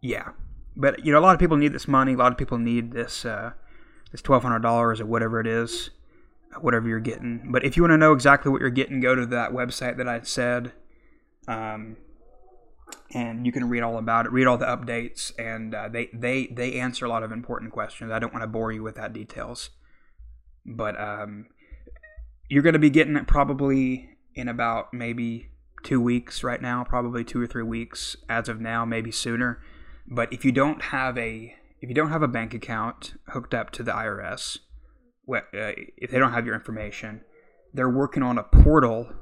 yeah 0.00 0.30
but 0.76 1.04
you 1.04 1.12
know 1.12 1.18
a 1.18 1.20
lot 1.20 1.34
of 1.34 1.40
people 1.40 1.56
need 1.56 1.72
this 1.72 1.88
money 1.88 2.12
a 2.14 2.16
lot 2.16 2.32
of 2.32 2.38
people 2.38 2.58
need 2.58 2.92
this 2.92 3.24
uh 3.24 3.52
this 4.10 4.22
$1200 4.22 5.00
or 5.00 5.06
whatever 5.06 5.38
it 5.40 5.46
is 5.46 5.90
whatever 6.60 6.88
you're 6.88 7.00
getting. 7.00 7.50
But 7.50 7.64
if 7.64 7.76
you 7.76 7.82
want 7.82 7.92
to 7.92 7.98
know 7.98 8.12
exactly 8.12 8.50
what 8.50 8.60
you're 8.60 8.70
getting, 8.70 9.00
go 9.00 9.14
to 9.14 9.26
that 9.26 9.52
website 9.52 9.96
that 9.98 10.08
I 10.08 10.20
said, 10.22 10.72
um, 11.46 11.96
and 13.12 13.44
you 13.44 13.52
can 13.52 13.68
read 13.68 13.82
all 13.82 13.98
about 13.98 14.26
it, 14.26 14.32
read 14.32 14.46
all 14.46 14.58
the 14.58 14.66
updates, 14.66 15.32
and 15.38 15.74
uh, 15.74 15.88
they 15.88 16.08
they 16.12 16.46
they 16.46 16.74
answer 16.80 17.04
a 17.04 17.08
lot 17.08 17.22
of 17.22 17.32
important 17.32 17.72
questions. 17.72 18.10
I 18.10 18.18
don't 18.18 18.32
want 18.32 18.42
to 18.42 18.48
bore 18.48 18.72
you 18.72 18.82
with 18.82 18.96
that 18.96 19.12
details, 19.12 19.70
but 20.64 20.98
um, 21.00 21.46
you're 22.48 22.62
going 22.62 22.74
to 22.74 22.78
be 22.78 22.90
getting 22.90 23.16
it 23.16 23.26
probably 23.26 24.10
in 24.34 24.48
about 24.48 24.94
maybe 24.94 25.50
two 25.82 26.00
weeks 26.00 26.42
right 26.42 26.60
now, 26.60 26.84
probably 26.84 27.24
two 27.24 27.40
or 27.40 27.46
three 27.46 27.62
weeks 27.62 28.16
as 28.28 28.48
of 28.48 28.60
now, 28.60 28.84
maybe 28.84 29.10
sooner. 29.10 29.60
But 30.06 30.32
if 30.32 30.44
you 30.44 30.52
don't 30.52 30.82
have 30.82 31.16
a 31.18 31.54
if 31.80 31.88
you 31.88 31.94
don't 31.94 32.10
have 32.10 32.22
a 32.22 32.28
bank 32.28 32.54
account 32.54 33.14
hooked 33.28 33.54
up 33.54 33.70
to 33.70 33.82
the 33.82 33.92
IRS, 33.92 34.58
uh, 35.32 35.40
if 35.96 36.10
they 36.10 36.18
don't 36.18 36.32
have 36.32 36.44
your 36.44 36.54
information, 36.54 37.20
they're 37.72 37.88
working 37.88 38.22
on 38.22 38.38
a 38.38 38.42
portal 38.42 39.12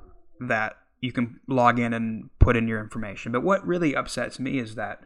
that 0.40 0.76
you 1.00 1.12
can 1.12 1.40
log 1.46 1.78
in 1.78 1.92
and 1.92 2.30
put 2.38 2.56
in 2.56 2.66
your 2.66 2.80
information. 2.80 3.32
But 3.32 3.42
what 3.42 3.66
really 3.66 3.94
upsets 3.94 4.38
me 4.38 4.58
is 4.58 4.74
that 4.76 5.00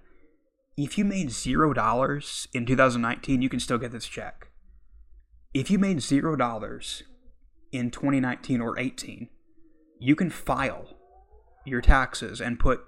if 0.77 0.97
you 0.97 1.05
made 1.05 1.31
zero 1.31 1.73
dollars 1.73 2.47
in 2.53 2.67
2019, 2.67 3.43
you 3.43 3.49
can 3.49 3.61
still 3.61 3.79
get 3.79 3.91
this 3.91 4.07
check. 4.07 4.51
If 5.53 5.71
you 5.71 5.79
made 5.79 6.01
zero 6.01 6.37
dollars 6.37 7.03
in 7.73 7.91
2019 7.91 8.61
or 8.61 8.79
18, 8.79 9.29
you 9.99 10.15
can 10.15 10.31
file 10.31 10.97
your 11.65 11.81
taxes 11.81 12.41
and 12.41 12.59
put 12.59 12.81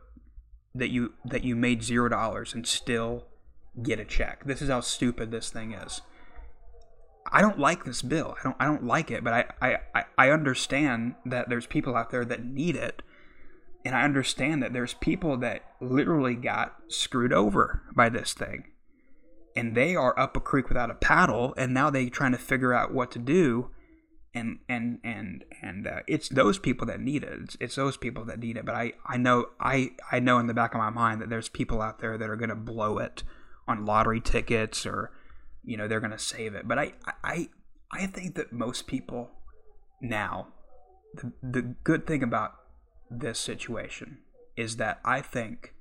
that 0.74 0.90
you 0.90 1.12
that 1.24 1.44
you 1.44 1.54
made 1.54 1.82
zero 1.82 2.08
dollars 2.08 2.54
and 2.54 2.66
still 2.66 3.26
get 3.82 4.00
a 4.00 4.04
check. 4.04 4.44
This 4.44 4.62
is 4.62 4.68
how 4.68 4.80
stupid 4.80 5.30
this 5.30 5.50
thing 5.50 5.72
is. 5.72 6.02
I 7.30 7.40
don't 7.40 7.58
like 7.58 7.84
this 7.84 8.02
bill. 8.02 8.36
I 8.38 8.42
don't 8.44 8.56
I 8.60 8.66
don't 8.66 8.86
like 8.86 9.10
it, 9.10 9.24
but 9.24 9.54
I, 9.60 9.78
I, 9.94 10.04
I 10.18 10.30
understand 10.30 11.14
that 11.24 11.48
there's 11.48 11.66
people 11.66 11.96
out 11.96 12.10
there 12.10 12.24
that 12.24 12.44
need 12.44 12.76
it. 12.76 13.02
And 13.84 13.96
I 13.96 14.04
understand 14.04 14.62
that 14.62 14.72
there's 14.72 14.94
people 14.94 15.36
that 15.38 15.62
literally 15.80 16.36
got 16.36 16.76
screwed 16.88 17.32
over 17.32 17.82
by 17.94 18.08
this 18.08 18.32
thing. 18.32 18.68
And 19.56 19.74
they 19.74 19.96
are 19.96 20.18
up 20.18 20.36
a 20.36 20.40
creek 20.40 20.68
without 20.68 20.90
a 20.90 20.94
paddle, 20.94 21.52
and 21.56 21.74
now 21.74 21.90
they're 21.90 22.08
trying 22.08 22.32
to 22.32 22.38
figure 22.38 22.72
out 22.72 22.94
what 22.94 23.10
to 23.12 23.18
do. 23.18 23.70
And 24.35 24.61
and 24.68 24.99
and 25.05 25.45
and 25.61 25.87
uh, 25.87 26.01
it's 26.07 26.30
those 26.30 26.59
people 26.59 26.87
that 26.87 27.01
need 27.01 27.22
it. 27.22 27.39
It's, 27.43 27.57
it's 27.61 27.74
those 27.74 27.99
people 27.99 28.24
that 28.24 28.39
need 28.39 28.57
it. 28.57 28.64
But 28.64 28.74
I, 28.74 28.93
I 29.07 29.18
know 29.18 29.51
I 29.61 29.91
I 30.11 30.20
know 30.20 30.39
in 30.39 30.47
the 30.47 30.55
back 30.55 30.72
of 30.74 30.78
my 30.78 30.89
mind 30.89 31.20
that 31.20 31.28
there's 31.28 31.51
people 31.51 31.83
out 31.83 32.01
there 32.01 32.16
that 32.16 32.30
are 32.30 32.37
going 32.37 32.49
to 32.49 32.55
blow 32.55 32.99
it 32.99 33.24
on 33.68 33.85
lottery 33.85 34.20
tickets 34.20 34.87
or 34.87 35.12
you 35.62 35.76
know 35.76 35.87
they're 35.87 36.01
going 36.01 36.12
to 36.12 36.18
save 36.18 36.55
it. 36.55 36.66
But 36.66 36.78
I 36.78 36.95
I 37.22 37.51
I 37.93 38.07
think 38.07 38.35
that 38.37 38.53
most 38.53 38.87
people 38.87 39.30
now 40.01 40.49
the 41.14 41.33
the 41.43 41.62
good 41.85 42.07
thing 42.07 42.22
about 42.22 42.53
this 43.11 43.39
situation 43.39 44.18
is 44.57 44.76
that 44.76 45.01
I 45.05 45.20
think 45.20 45.74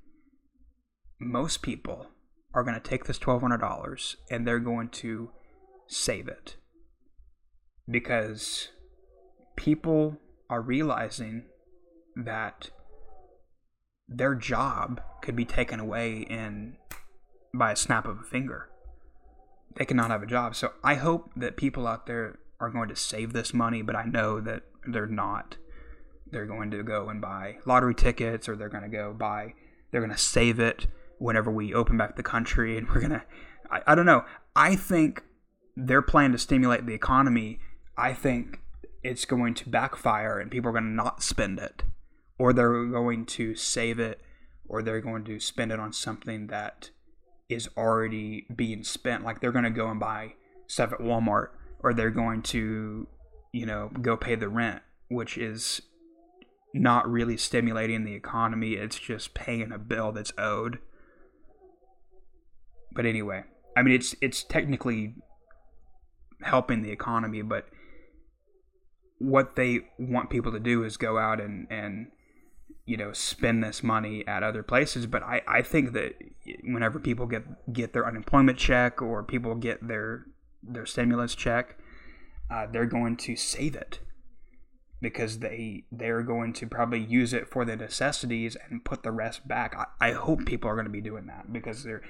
most 1.18 1.62
people 1.62 2.08
are 2.54 2.62
going 2.62 2.74
to 2.74 2.80
take 2.80 3.04
this 3.04 3.18
$1200 3.18 4.16
and 4.30 4.46
they're 4.46 4.58
going 4.58 4.88
to 4.88 5.30
save 5.86 6.28
it 6.28 6.56
because 7.88 8.68
people 9.56 10.18
are 10.48 10.60
realizing 10.60 11.44
that 12.16 12.70
their 14.08 14.34
job 14.34 15.00
could 15.22 15.36
be 15.36 15.44
taken 15.44 15.80
away 15.80 16.18
in 16.18 16.76
by 17.54 17.72
a 17.72 17.76
snap 17.76 18.06
of 18.06 18.18
a 18.18 18.22
finger 18.22 18.68
they 19.76 19.84
cannot 19.84 20.10
have 20.10 20.22
a 20.22 20.26
job. 20.26 20.54
So 20.54 20.72
I 20.82 20.94
hope 20.94 21.30
that 21.36 21.56
people 21.56 21.86
out 21.86 22.06
there 22.06 22.38
are 22.60 22.70
going 22.70 22.88
to 22.88 22.96
save 22.96 23.32
this 23.32 23.54
money, 23.54 23.82
but 23.82 23.96
I 23.96 24.04
know 24.04 24.40
that 24.40 24.62
they're 24.86 25.06
not. 25.06 25.56
They're 26.30 26.46
going 26.46 26.70
to 26.70 26.82
go 26.82 27.08
and 27.08 27.20
buy 27.20 27.58
lottery 27.66 27.94
tickets 27.94 28.48
or 28.48 28.56
they're 28.56 28.68
going 28.68 28.84
to 28.84 28.88
go 28.88 29.12
buy, 29.12 29.54
they're 29.90 30.00
going 30.00 30.12
to 30.12 30.18
save 30.18 30.58
it 30.58 30.86
whenever 31.18 31.50
we 31.50 31.74
open 31.74 31.96
back 31.96 32.16
the 32.16 32.22
country 32.22 32.76
and 32.76 32.88
we're 32.88 33.00
going 33.00 33.10
to, 33.10 33.22
I 33.70 33.82
I 33.88 33.94
don't 33.94 34.06
know. 34.06 34.24
I 34.56 34.76
think 34.76 35.22
their 35.76 36.02
plan 36.02 36.32
to 36.32 36.38
stimulate 36.38 36.86
the 36.86 36.94
economy, 36.94 37.60
I 37.96 38.14
think 38.14 38.60
it's 39.02 39.24
going 39.24 39.54
to 39.54 39.68
backfire 39.68 40.38
and 40.38 40.50
people 40.50 40.70
are 40.70 40.72
going 40.72 40.84
to 40.84 40.90
not 40.90 41.22
spend 41.22 41.58
it 41.58 41.82
or 42.38 42.52
they're 42.52 42.84
going 42.86 43.26
to 43.26 43.54
save 43.54 43.98
it 43.98 44.20
or 44.68 44.82
they're 44.82 45.00
going 45.00 45.24
to 45.24 45.38
spend 45.38 45.72
it 45.72 45.80
on 45.80 45.92
something 45.92 46.46
that 46.46 46.90
is 47.48 47.68
already 47.76 48.46
being 48.54 48.84
spent. 48.84 49.24
Like 49.24 49.40
they're 49.40 49.52
going 49.52 49.64
to 49.64 49.70
go 49.70 49.88
and 49.88 50.00
buy 50.00 50.34
stuff 50.66 50.92
at 50.92 51.00
Walmart 51.00 51.48
or 51.80 51.92
they're 51.92 52.10
going 52.10 52.42
to, 52.42 53.06
you 53.52 53.66
know, 53.66 53.90
go 54.00 54.16
pay 54.16 54.34
the 54.34 54.48
rent, 54.48 54.82
which 55.08 55.36
is 55.36 55.82
not 56.72 57.10
really 57.10 57.36
stimulating 57.36 58.04
the 58.04 58.14
economy. 58.14 58.74
It's 58.74 58.98
just 58.98 59.34
paying 59.34 59.72
a 59.72 59.78
bill 59.78 60.12
that's 60.12 60.32
owed. 60.38 60.78
But 62.92 63.06
anyway, 63.06 63.44
I 63.76 63.82
mean, 63.82 63.94
it's 63.94 64.14
it's 64.20 64.42
technically 64.42 65.14
helping 66.42 66.82
the 66.82 66.90
economy, 66.90 67.42
but 67.42 67.66
what 69.22 69.56
they 69.56 69.80
want 69.98 70.30
people 70.30 70.52
to 70.52 70.60
do 70.60 70.84
is 70.84 70.96
go 70.96 71.18
out 71.18 71.40
and 71.40 71.66
and 71.70 72.08
you 72.86 72.96
know 72.96 73.12
spend 73.12 73.62
this 73.62 73.82
money 73.82 74.26
at 74.26 74.42
other 74.42 74.62
places. 74.62 75.06
But 75.06 75.22
i 75.22 75.42
i 75.46 75.62
think 75.62 75.92
that 75.92 76.14
whenever 76.64 76.98
people 76.98 77.26
get 77.26 77.72
get 77.72 77.92
their 77.92 78.06
unemployment 78.06 78.58
check 78.58 79.00
or 79.00 79.22
people 79.22 79.54
get 79.54 79.86
their 79.86 80.26
their 80.62 80.86
stimulus 80.86 81.34
check 81.34 81.76
uh, 82.52 82.66
they're 82.70 82.86
going 82.86 83.16
to 83.16 83.34
save 83.34 83.74
it 83.74 84.00
because 85.00 85.38
they 85.38 85.84
they're 85.90 86.22
going 86.22 86.52
to 86.52 86.66
probably 86.66 87.00
use 87.00 87.32
it 87.32 87.48
for 87.48 87.64
the 87.64 87.76
necessities 87.76 88.56
and 88.68 88.84
put 88.84 89.02
the 89.02 89.10
rest 89.10 89.48
back. 89.48 89.74
I, 89.74 90.10
I 90.10 90.12
hope 90.12 90.44
people 90.44 90.68
are 90.68 90.74
going 90.74 90.86
to 90.86 90.90
be 90.90 91.00
doing 91.00 91.26
that 91.26 91.52
because 91.52 91.82
they're 91.82 92.02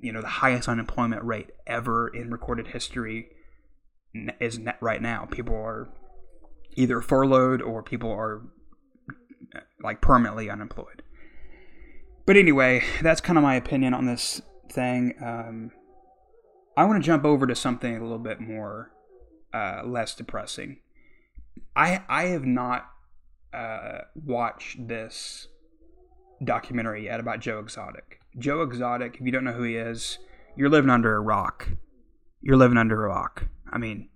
you 0.00 0.12
know 0.12 0.20
the 0.20 0.28
highest 0.28 0.68
unemployment 0.68 1.24
rate 1.24 1.50
ever 1.66 2.08
in 2.08 2.30
recorded 2.30 2.68
history 2.68 3.28
is 4.40 4.60
right 4.80 5.02
now. 5.02 5.26
People 5.30 5.56
are 5.56 5.88
either 6.76 7.00
furloughed 7.00 7.62
or 7.62 7.82
people 7.82 8.10
are 8.10 8.42
like 9.82 10.00
permanently 10.00 10.48
unemployed. 10.48 11.02
But 12.24 12.36
anyway, 12.36 12.84
that's 13.00 13.20
kind 13.20 13.36
of 13.36 13.42
my 13.42 13.56
opinion 13.56 13.94
on 13.94 14.06
this 14.06 14.40
thing. 14.70 15.14
Um, 15.20 15.72
I 16.76 16.84
want 16.84 17.02
to 17.02 17.06
jump 17.06 17.24
over 17.24 17.46
to 17.46 17.54
something 17.54 17.96
a 17.96 18.00
little 18.00 18.18
bit 18.18 18.40
more 18.40 18.92
uh, 19.52 19.82
less 19.84 20.14
depressing. 20.14 20.78
I 21.76 22.02
I 22.08 22.24
have 22.24 22.44
not 22.44 22.88
uh, 23.52 24.02
watched 24.14 24.86
this 24.88 25.48
documentary 26.42 27.04
yet 27.04 27.20
about 27.20 27.40
Joe 27.40 27.58
Exotic. 27.58 28.20
Joe 28.38 28.62
Exotic, 28.62 29.16
if 29.16 29.26
you 29.26 29.32
don't 29.32 29.44
know 29.44 29.52
who 29.52 29.64
he 29.64 29.76
is, 29.76 30.18
you're 30.56 30.70
living 30.70 30.90
under 30.90 31.14
a 31.14 31.20
rock. 31.20 31.68
You're 32.40 32.56
living 32.56 32.78
under 32.78 33.04
a 33.04 33.08
rock. 33.08 33.48
I 33.70 33.78
mean, 33.78 34.08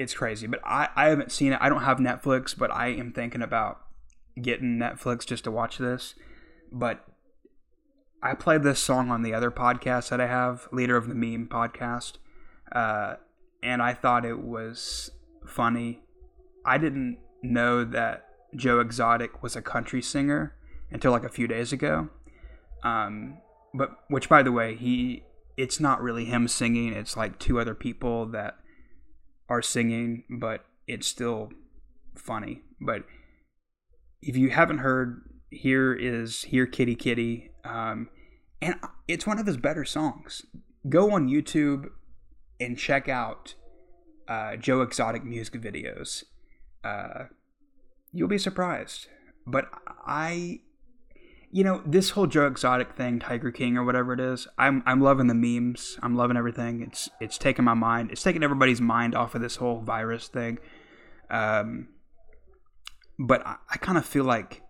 it's 0.00 0.14
crazy. 0.14 0.46
But 0.46 0.60
I, 0.64 0.88
I 0.96 1.10
haven't 1.10 1.30
seen 1.30 1.52
it. 1.52 1.58
I 1.60 1.68
don't 1.68 1.82
have 1.82 1.98
Netflix, 1.98 2.56
but 2.56 2.72
I 2.72 2.88
am 2.88 3.12
thinking 3.12 3.42
about 3.42 3.80
getting 4.40 4.78
Netflix 4.78 5.26
just 5.26 5.44
to 5.44 5.50
watch 5.50 5.76
this. 5.76 6.14
But 6.72 7.04
I 8.22 8.32
played 8.34 8.62
this 8.62 8.80
song 8.80 9.10
on 9.10 9.20
the 9.20 9.34
other 9.34 9.50
podcast 9.50 10.08
that 10.08 10.18
I 10.18 10.26
have, 10.26 10.68
Leader 10.72 10.96
of 10.96 11.06
the 11.06 11.14
Meme 11.14 11.48
podcast, 11.48 12.14
uh, 12.72 13.16
and 13.62 13.82
I 13.82 13.92
thought 13.92 14.24
it 14.24 14.40
was 14.42 15.10
funny. 15.46 16.00
I 16.64 16.78
didn't 16.78 17.18
know 17.42 17.84
that 17.84 18.24
Joe 18.56 18.80
Exotic 18.80 19.42
was 19.42 19.54
a 19.54 19.60
country 19.60 20.00
singer 20.00 20.56
until 20.90 21.12
like 21.12 21.24
a 21.24 21.28
few 21.28 21.46
days 21.46 21.74
ago. 21.74 22.08
Um, 22.82 23.36
but 23.74 23.90
which, 24.08 24.30
by 24.30 24.42
the 24.42 24.52
way, 24.52 24.76
he 24.76 25.24
it's 25.58 25.78
not 25.78 26.00
really 26.00 26.24
him 26.24 26.48
singing. 26.48 26.94
It's 26.94 27.18
like 27.18 27.38
two 27.38 27.60
other 27.60 27.74
people 27.74 28.24
that 28.28 28.59
are 29.50 29.60
singing, 29.60 30.24
but 30.30 30.64
it's 30.86 31.06
still 31.06 31.50
funny. 32.16 32.62
But 32.80 33.04
if 34.22 34.36
you 34.36 34.50
haven't 34.50 34.78
heard, 34.78 35.22
here 35.50 35.92
is 35.92 36.44
here 36.44 36.66
Kitty 36.66 36.94
Kitty, 36.94 37.50
um, 37.64 38.08
and 38.62 38.76
it's 39.08 39.26
one 39.26 39.38
of 39.38 39.46
his 39.46 39.56
better 39.56 39.84
songs. 39.84 40.46
Go 40.88 41.10
on 41.12 41.28
YouTube 41.28 41.88
and 42.58 42.78
check 42.78 43.08
out 43.08 43.54
uh, 44.28 44.56
Joe 44.56 44.82
Exotic 44.82 45.24
music 45.24 45.60
videos. 45.60 46.24
Uh, 46.84 47.24
you'll 48.12 48.28
be 48.28 48.38
surprised. 48.38 49.08
But 49.46 49.66
I, 50.06 50.60
you 51.52 51.64
know, 51.64 51.82
this 51.84 52.10
whole 52.10 52.26
Joe 52.26 52.46
Exotic 52.46 52.94
thing, 52.94 53.18
Tiger 53.18 53.50
King 53.50 53.76
or 53.76 53.84
whatever 53.84 54.12
it 54.12 54.20
is, 54.20 54.46
I'm 54.56 54.82
I'm 54.86 55.00
loving 55.00 55.26
the 55.26 55.34
memes. 55.34 55.98
I'm 56.02 56.14
loving 56.14 56.36
everything. 56.36 56.82
It's 56.82 57.08
it's 57.20 57.38
taking 57.38 57.64
my 57.64 57.74
mind. 57.74 58.12
It's 58.12 58.22
taking 58.22 58.44
everybody's 58.44 58.80
mind 58.80 59.14
off 59.14 59.34
of 59.34 59.40
this 59.40 59.56
whole 59.56 59.80
virus 59.80 60.28
thing. 60.28 60.58
Um, 61.28 61.88
but 63.18 63.44
I, 63.46 63.56
I 63.68 63.76
kind 63.78 63.98
of 63.98 64.06
feel 64.06 64.24
like 64.24 64.62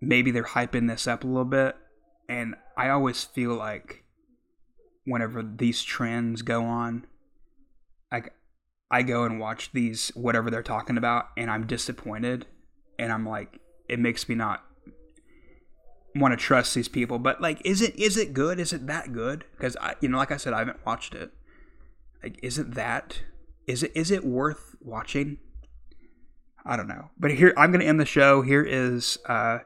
maybe 0.00 0.30
they're 0.30 0.44
hyping 0.44 0.88
this 0.88 1.06
up 1.06 1.24
a 1.24 1.26
little 1.26 1.44
bit, 1.44 1.74
and 2.28 2.54
I 2.76 2.90
always 2.90 3.24
feel 3.24 3.54
like 3.54 4.04
whenever 5.04 5.42
these 5.42 5.82
trends 5.82 6.42
go 6.42 6.64
on, 6.64 7.06
I 8.12 8.24
I 8.90 9.02
go 9.02 9.24
and 9.24 9.40
watch 9.40 9.72
these 9.72 10.12
whatever 10.14 10.50
they're 10.50 10.62
talking 10.62 10.98
about, 10.98 11.28
and 11.38 11.50
I'm 11.50 11.66
disappointed, 11.66 12.44
and 12.98 13.10
I'm 13.10 13.26
like, 13.26 13.58
it 13.88 13.98
makes 13.98 14.28
me 14.28 14.34
not 14.34 14.67
want 16.14 16.32
to 16.32 16.36
trust 16.36 16.74
these 16.74 16.88
people. 16.88 17.18
But 17.18 17.40
like, 17.40 17.60
is 17.64 17.80
it 17.82 17.96
is 17.98 18.16
it 18.16 18.32
good? 18.32 18.58
Is 18.60 18.72
it 18.72 18.86
that 18.86 19.12
good? 19.12 19.44
Because 19.56 19.76
I, 19.80 19.94
you 20.00 20.08
know, 20.08 20.18
like 20.18 20.32
I 20.32 20.36
said, 20.36 20.52
I 20.52 20.60
haven't 20.60 20.84
watched 20.84 21.14
it. 21.14 21.30
Like, 22.22 22.38
is 22.42 22.58
it 22.58 22.74
that? 22.74 23.22
Is 23.66 23.82
it 23.82 23.92
is 23.94 24.10
it 24.10 24.24
worth 24.24 24.76
watching? 24.80 25.38
I 26.64 26.76
don't 26.76 26.88
know. 26.88 27.10
But 27.18 27.32
here, 27.32 27.54
I'm 27.56 27.70
going 27.70 27.80
to 27.80 27.86
end 27.86 28.00
the 28.00 28.04
show. 28.04 28.42
Here 28.42 28.62
is 28.62 29.18
uh, 29.26 29.60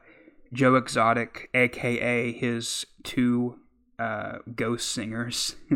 Joe 0.53 0.75
Exotic, 0.75 1.49
aka 1.53 2.31
his 2.31 2.85
two 3.03 3.59
uh, 3.99 4.37
ghost 4.55 4.89
singers. 4.91 5.55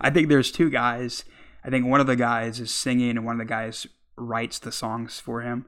I 0.00 0.10
think 0.10 0.28
there's 0.28 0.50
two 0.50 0.70
guys. 0.70 1.24
I 1.64 1.70
think 1.70 1.86
one 1.86 2.00
of 2.00 2.06
the 2.06 2.16
guys 2.16 2.60
is 2.60 2.70
singing, 2.70 3.10
and 3.10 3.24
one 3.24 3.40
of 3.40 3.46
the 3.46 3.50
guys 3.50 3.86
writes 4.16 4.58
the 4.58 4.72
songs 4.72 5.20
for 5.20 5.42
him. 5.42 5.66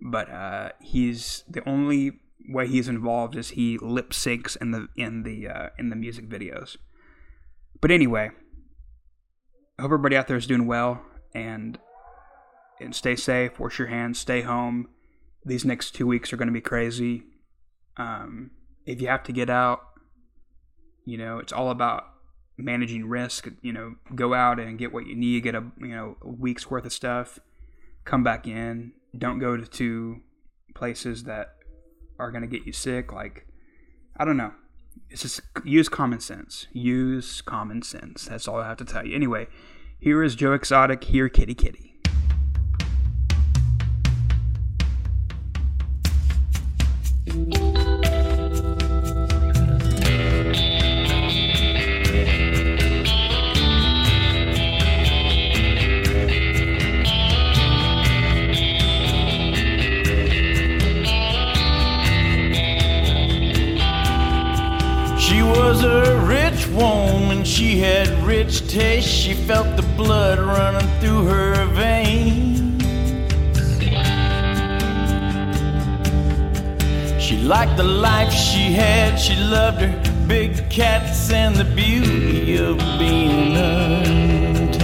But 0.00 0.30
uh, 0.30 0.70
he's 0.80 1.44
the 1.48 1.66
only 1.68 2.20
way 2.48 2.66
he's 2.66 2.88
involved 2.88 3.36
is 3.36 3.50
he 3.50 3.78
lip 3.78 4.10
syncs 4.10 4.56
in 4.60 4.70
the 4.70 4.88
in 4.96 5.22
the 5.22 5.48
uh, 5.48 5.68
in 5.78 5.90
the 5.90 5.96
music 5.96 6.28
videos. 6.28 6.76
But 7.80 7.90
anyway, 7.90 8.30
hope 9.78 9.86
everybody 9.86 10.16
out 10.16 10.26
there 10.26 10.36
is 10.36 10.46
doing 10.46 10.66
well 10.66 11.02
and 11.34 11.78
and 12.80 12.94
stay 12.94 13.14
safe. 13.16 13.58
Wash 13.58 13.78
your 13.78 13.88
hands. 13.88 14.18
Stay 14.18 14.42
home. 14.42 14.88
These 15.44 15.64
next 15.64 15.94
two 15.94 16.06
weeks 16.06 16.32
are 16.32 16.36
going 16.36 16.48
to 16.48 16.52
be 16.52 16.60
crazy. 16.60 17.24
Um, 17.96 18.52
if 18.86 19.00
you 19.00 19.08
have 19.08 19.24
to 19.24 19.32
get 19.32 19.50
out, 19.50 19.80
you 21.04 21.18
know 21.18 21.38
it's 21.38 21.52
all 21.52 21.70
about 21.70 22.04
managing 22.56 23.06
risk. 23.06 23.48
You 23.60 23.72
know, 23.72 23.94
go 24.14 24.34
out 24.34 24.58
and 24.58 24.78
get 24.78 24.92
what 24.92 25.06
you 25.06 25.14
need. 25.14 25.42
Get 25.42 25.54
a 25.54 25.64
you 25.78 25.88
know 25.88 26.16
a 26.22 26.28
week's 26.28 26.70
worth 26.70 26.86
of 26.86 26.92
stuff. 26.92 27.38
Come 28.04 28.24
back 28.24 28.46
in. 28.46 28.92
Don't 29.16 29.38
go 29.38 29.56
to, 29.56 29.66
to 29.66 30.20
places 30.74 31.24
that 31.24 31.57
are 32.18 32.30
going 32.30 32.42
to 32.42 32.48
get 32.48 32.66
you 32.66 32.72
sick. 32.72 33.12
Like, 33.12 33.46
I 34.16 34.24
don't 34.24 34.36
know. 34.36 34.52
It's 35.10 35.22
just 35.22 35.40
use 35.64 35.88
common 35.88 36.20
sense. 36.20 36.66
Use 36.72 37.40
common 37.40 37.82
sense. 37.82 38.26
That's 38.26 38.48
all 38.48 38.56
I 38.56 38.68
have 38.68 38.78
to 38.78 38.84
tell 38.84 39.06
you. 39.06 39.14
Anyway, 39.14 39.46
here 39.98 40.22
is 40.22 40.34
Joe 40.34 40.52
Exotic. 40.52 41.04
Here, 41.04 41.28
Kitty 41.28 41.54
Kitty. 41.54 41.87
She 65.28 65.42
was 65.42 65.84
a 65.84 66.24
rich 66.26 66.66
woman, 66.68 67.44
she 67.44 67.78
had 67.78 68.08
rich 68.26 68.66
taste, 68.66 69.06
she 69.06 69.34
felt 69.34 69.76
the 69.76 69.82
blood 69.94 70.38
running 70.38 70.88
through 71.00 71.26
her 71.26 71.66
veins. 71.66 72.82
She 77.22 77.36
liked 77.36 77.76
the 77.76 77.84
life 77.84 78.32
she 78.32 78.72
had, 78.72 79.16
she 79.16 79.36
loved 79.36 79.82
her 79.82 80.26
big 80.26 80.70
cats 80.70 81.30
and 81.30 81.54
the 81.54 81.64
beauty 81.64 82.56
of 82.56 82.78
being 82.98 83.54
untamed. 83.54 84.78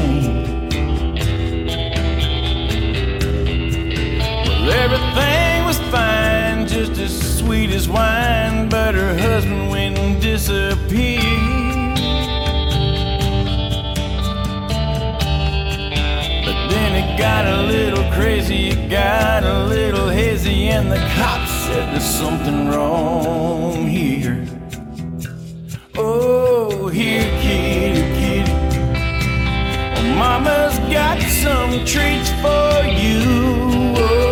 Well, 4.60 4.70
everything 4.70 5.64
was 5.64 5.78
fine, 5.90 6.68
just 6.68 7.00
as 7.00 7.23
sweet 7.44 7.70
as 7.70 7.86
wine, 7.88 8.70
but 8.70 8.94
her 8.94 9.18
husband 9.18 9.68
went 9.68 9.98
and 9.98 10.20
disappeared. 10.20 11.20
But 16.46 16.58
then 16.70 16.90
it 17.02 17.18
got 17.18 17.44
a 17.46 17.62
little 17.64 18.04
crazy, 18.12 18.68
it 18.68 18.88
got 18.88 19.44
a 19.44 19.64
little 19.66 20.08
hazy, 20.08 20.68
and 20.68 20.90
the 20.90 21.02
cops 21.16 21.50
said 21.66 21.92
there's 21.92 22.02
something 22.02 22.68
wrong 22.68 23.86
here. 23.86 24.46
Oh, 25.96 26.88
here, 26.88 27.28
kitty, 27.42 28.02
kitty. 28.18 28.52
Well, 29.92 30.08
Mama's 30.16 30.78
got 30.90 31.20
some 31.20 31.84
treats 31.84 32.30
for 32.42 32.72
you. 33.02 33.20
Oh, 33.98 34.23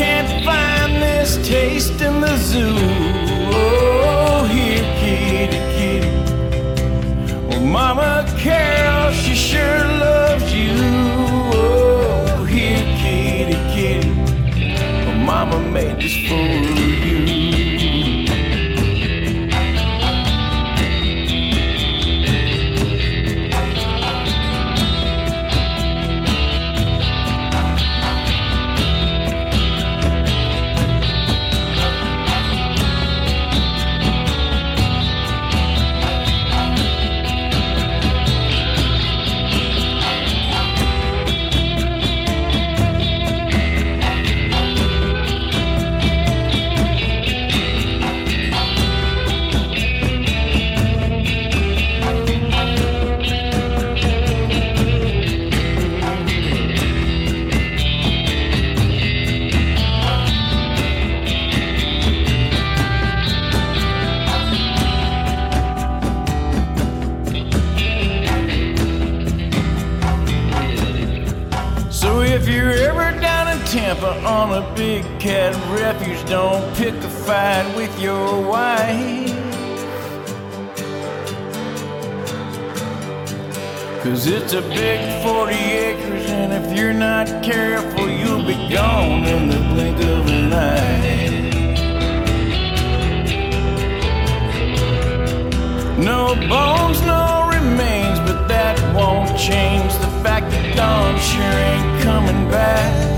can't 0.00 0.42
find 0.46 0.94
this 1.02 1.36
taste 1.46 2.00
in 2.00 2.22
the 2.22 2.34
zoo. 2.38 2.74
Oh, 3.52 4.48
here, 4.50 4.82
kitty, 4.98 5.60
kitty. 5.76 6.10
Well, 7.46 7.60
Mama 7.60 8.24
Carol, 8.38 9.12
she 9.12 9.34
sure 9.34 9.84
loves 10.06 10.54
you. 10.54 10.72
Oh, 11.52 12.46
here, 12.48 12.82
kitty, 13.02 13.58
kitty. 13.74 14.10
Well, 15.04 15.18
Mama 15.18 15.58
made 15.70 15.96
this 15.98 16.16
for 16.26 16.46
you. 16.80 17.19
Fight 77.30 77.76
with 77.76 77.96
your 78.00 78.40
wife. 78.42 79.30
Cause 84.02 84.26
it's 84.26 84.52
a 84.52 84.62
big 84.62 85.22
40 85.22 85.54
acres, 85.54 86.28
and 86.28 86.52
if 86.52 86.76
you're 86.76 86.92
not 86.92 87.28
careful, 87.44 88.08
you'll 88.08 88.44
be 88.44 88.56
gone 88.68 89.24
in 89.26 89.48
the 89.48 89.60
blink 89.72 89.96
of 89.98 90.26
an 90.26 90.52
eye. 90.52 91.20
No 95.98 96.34
bones, 96.48 97.00
no 97.02 97.48
remains, 97.54 98.18
but 98.18 98.48
that 98.48 98.76
won't 98.92 99.38
change 99.38 99.92
the 99.98 100.10
fact 100.24 100.50
that 100.50 100.74
Don 100.74 101.16
sure 101.20 101.44
ain't 101.44 102.02
coming 102.02 102.50
back. 102.50 103.09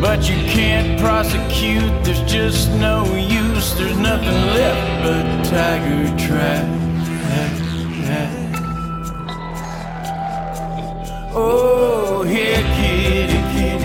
But 0.00 0.28
you 0.28 0.36
can't 0.46 1.00
prosecute, 1.00 2.04
there's 2.04 2.22
just 2.22 2.70
no 2.70 3.04
use, 3.16 3.74
there's 3.74 3.96
nothing 3.98 4.40
left 4.54 5.02
but 5.04 5.44
tiger 5.50 6.16
trap. 6.16 6.78
Oh, 11.40 12.24
here, 12.24 12.62
kitty, 12.74 13.40
kitty. 13.52 13.84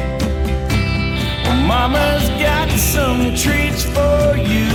Well, 1.44 1.62
Mama's 1.68 2.30
got 2.42 2.70
some 2.72 3.36
treats 3.36 3.84
for 3.84 4.38
you. 4.38 4.70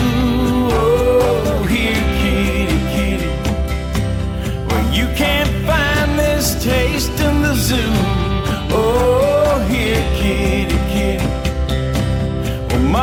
Oh, 0.70 1.66
here, 1.68 2.05
kitty, 2.20 2.78
kitty. 2.95 3.28
Well, 4.66 4.95
you 4.95 5.07
can't 5.16 5.51
find 5.66 6.18
this 6.18 6.62
taste 6.62 7.18
in 7.20 7.43
the 7.43 7.55
zoo. 7.55 8.18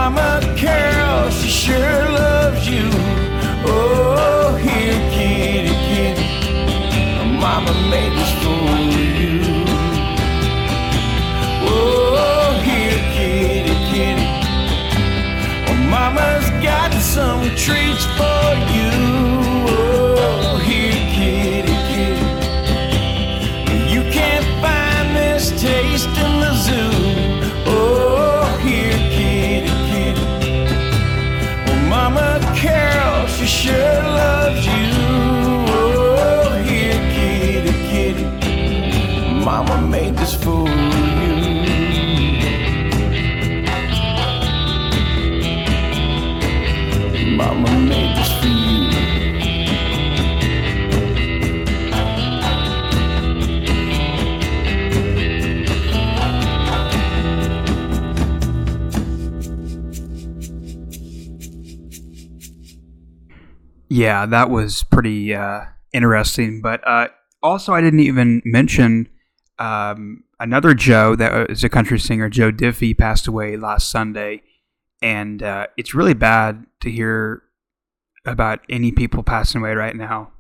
Mama 0.06 0.40
Carol, 0.56 1.32
she 1.32 1.50
sure 1.50 2.10
loves 2.12 2.70
you. 2.70 2.92
Oh, 3.66 4.56
here, 4.62 5.00
kitty, 5.10 5.74
kitty. 5.88 6.28
Mama 7.42 7.74
made 7.90 8.14
this 8.14 8.34
for 8.44 8.70
you. 8.94 9.42
Oh, 11.66 12.62
here, 12.64 13.02
kitty, 13.16 13.74
kitty. 13.90 14.28
Mama's 15.90 16.52
got 16.62 16.94
some 17.02 17.42
treats 17.56 18.06
for 18.16 18.54
you. 18.76 19.15
Yeah, 63.96 64.26
that 64.26 64.50
was 64.50 64.84
pretty 64.84 65.34
uh, 65.34 65.68
interesting. 65.94 66.60
But 66.62 66.86
uh, 66.86 67.08
also, 67.42 67.72
I 67.72 67.80
didn't 67.80 68.02
even 68.02 68.42
mention 68.44 69.08
um, 69.58 70.26
another 70.38 70.74
Joe 70.74 71.16
that 71.16 71.50
is 71.50 71.64
a 71.64 71.70
country 71.70 71.98
singer, 71.98 72.28
Joe 72.28 72.52
Diffie, 72.52 72.98
passed 72.98 73.26
away 73.26 73.56
last 73.56 73.90
Sunday. 73.90 74.42
And 75.02 75.42
uh, 75.42 75.68
it's 75.78 75.94
really 75.94 76.14
bad 76.14 76.66
to 76.82 76.92
hear 76.92 77.44
about 78.26 78.60
any 78.70 78.92
people 78.92 79.24
passing 79.24 79.62
away 79.62 79.76
right 79.76 79.96
now. 79.96 80.34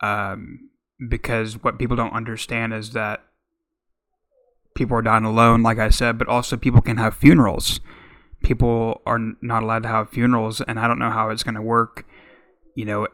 Um, 0.00 0.70
because 1.06 1.62
what 1.62 1.78
people 1.78 1.96
don't 1.96 2.14
understand 2.14 2.72
is 2.72 2.92
that 2.92 3.22
people 4.74 4.96
are 4.96 5.02
dying 5.02 5.26
alone, 5.26 5.62
like 5.62 5.78
I 5.78 5.90
said, 5.90 6.16
but 6.16 6.28
also 6.28 6.56
people 6.56 6.80
can 6.80 6.96
have 6.96 7.14
funerals. 7.14 7.80
People 8.42 9.02
are 9.04 9.18
not 9.42 9.62
allowed 9.62 9.82
to 9.82 9.90
have 9.90 10.08
funerals, 10.08 10.62
and 10.62 10.80
I 10.80 10.88
don't 10.88 10.98
know 10.98 11.10
how 11.10 11.28
it's 11.28 11.42
going 11.42 11.56
to 11.56 11.62
work 11.62 12.06
you 12.74 12.84
know 12.84 13.08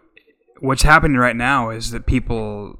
what's 0.60 0.82
happening 0.82 1.16
right 1.16 1.36
now 1.36 1.70
is 1.70 1.90
that 1.90 2.06
people 2.06 2.78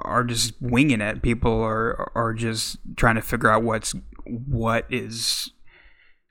are 0.00 0.24
just 0.24 0.54
winging 0.60 1.00
it. 1.00 1.22
People 1.22 1.60
are 1.60 2.10
are 2.14 2.32
just 2.32 2.78
trying 2.96 3.16
to 3.16 3.22
figure 3.22 3.50
out 3.50 3.62
what's 3.62 3.94
what 4.26 4.84
is 4.90 5.50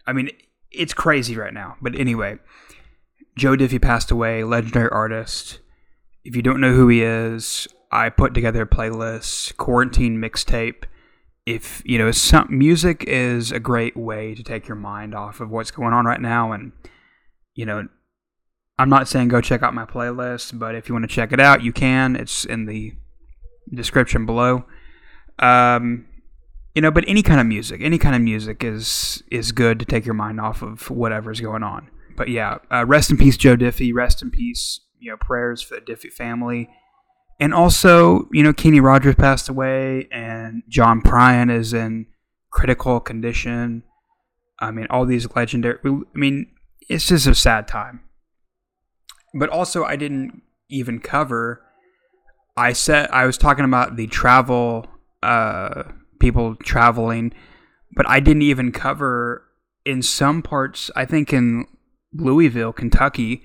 i 0.05 0.13
mean 0.13 0.29
it's 0.71 0.93
crazy 0.93 1.35
right 1.35 1.53
now. 1.53 1.75
But 1.81 1.99
anyway 1.99 2.39
joe 3.37 3.55
diffie 3.55 3.81
passed 3.81 4.11
away 4.11 4.43
legendary 4.43 4.89
artist. 4.89 5.59
If 6.23 6.35
you 6.35 6.41
don't 6.41 6.61
know 6.61 6.73
who 6.73 6.87
he 6.87 7.01
is 7.01 7.67
i 7.91 8.09
put 8.09 8.33
together 8.33 8.63
a 8.63 8.67
playlist 8.67 9.57
quarantine 9.57 10.17
mixtape. 10.17 10.83
If 11.45 11.81
you 11.85 11.97
know 11.97 12.11
some 12.11 12.47
music 12.49 13.03
is 13.07 13.51
a 13.51 13.59
great 13.59 13.95
way 13.95 14.35
to 14.35 14.43
take 14.43 14.67
your 14.67 14.75
mind 14.75 15.15
off 15.15 15.39
of 15.39 15.49
what's 15.49 15.71
going 15.71 15.93
on 15.93 16.05
right 16.05 16.21
now 16.21 16.51
and 16.51 16.71
you 17.55 17.65
know 17.65 17.87
I'm 18.79 18.89
not 18.89 19.07
saying 19.07 19.29
go 19.29 19.41
check 19.41 19.63
out 19.63 19.73
my 19.73 19.85
playlist, 19.85 20.57
but 20.57 20.75
if 20.75 20.87
you 20.87 20.93
want 20.93 21.03
to 21.03 21.13
check 21.13 21.31
it 21.31 21.39
out, 21.39 21.63
you 21.63 21.73
can. 21.73 22.15
It's 22.15 22.45
in 22.45 22.65
the 22.65 22.93
description 23.73 24.25
below. 24.25 24.65
Um, 25.39 26.05
you 26.75 26.81
know, 26.81 26.91
but 26.91 27.03
any 27.07 27.23
kind 27.23 27.39
of 27.39 27.47
music, 27.47 27.81
any 27.81 27.97
kind 27.97 28.15
of 28.15 28.21
music 28.21 28.63
is 28.63 29.23
is 29.31 29.51
good 29.51 29.79
to 29.79 29.85
take 29.85 30.05
your 30.05 30.13
mind 30.13 30.39
off 30.39 30.61
of 30.61 30.91
whatever's 30.91 31.41
going 31.41 31.63
on. 31.63 31.89
But 32.15 32.29
yeah, 32.29 32.57
uh, 32.71 32.85
rest 32.85 33.09
in 33.09 33.17
peace, 33.17 33.35
Joe 33.35 33.55
Diffie. 33.55 33.93
Rest 33.93 34.21
in 34.21 34.29
peace. 34.29 34.81
You 34.99 35.11
know, 35.11 35.17
prayers 35.17 35.61
for 35.61 35.75
the 35.75 35.81
Diffie 35.81 36.11
family. 36.11 36.69
And 37.39 37.53
also, 37.53 38.27
you 38.31 38.41
know, 38.41 38.53
Kenny 38.53 38.79
Rogers 38.79 39.13
passed 39.13 39.47
away, 39.47 40.07
and 40.11 40.63
John 40.67 41.01
Prine 41.01 41.51
is 41.51 41.71
in 41.73 42.07
critical 42.51 42.99
condition. 42.99 43.83
I 44.59 44.71
mean, 44.71 44.87
all 44.89 45.05
these 45.05 45.27
legendary. 45.35 45.79
I 45.83 46.17
mean, 46.17 46.51
it's 46.89 47.07
just 47.07 47.27
a 47.27 47.35
sad 47.35 47.67
time 47.67 48.01
but 49.33 49.49
also 49.49 49.83
I 49.83 49.95
didn't 49.95 50.41
even 50.69 50.99
cover. 50.99 51.63
I 52.55 52.73
said 52.73 53.09
I 53.11 53.25
was 53.25 53.37
talking 53.37 53.65
about 53.65 53.95
the 53.95 54.07
travel, 54.07 54.87
uh, 55.23 55.83
people 56.19 56.55
traveling, 56.55 57.33
but 57.95 58.07
I 58.09 58.19
didn't 58.19 58.41
even 58.41 58.71
cover 58.71 59.43
in 59.85 60.01
some 60.01 60.41
parts. 60.41 60.89
I 60.95 61.05
think 61.05 61.31
in 61.31 61.65
Louisville, 62.13 62.73
Kentucky, 62.73 63.43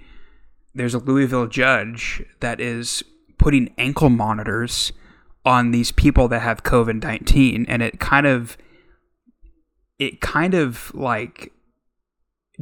there's 0.74 0.94
a 0.94 0.98
Louisville 0.98 1.46
judge 1.46 2.22
that 2.40 2.60
is 2.60 3.02
putting 3.38 3.74
ankle 3.76 4.08
monitors 4.08 4.92
on 5.44 5.72
these 5.72 5.92
people 5.92 6.28
that 6.28 6.40
have 6.40 6.62
COVID 6.62 7.02
nineteen, 7.02 7.66
and 7.68 7.82
it 7.82 8.00
kind 8.00 8.26
of, 8.26 8.56
it 9.98 10.20
kind 10.20 10.54
of 10.54 10.94
like 10.94 11.52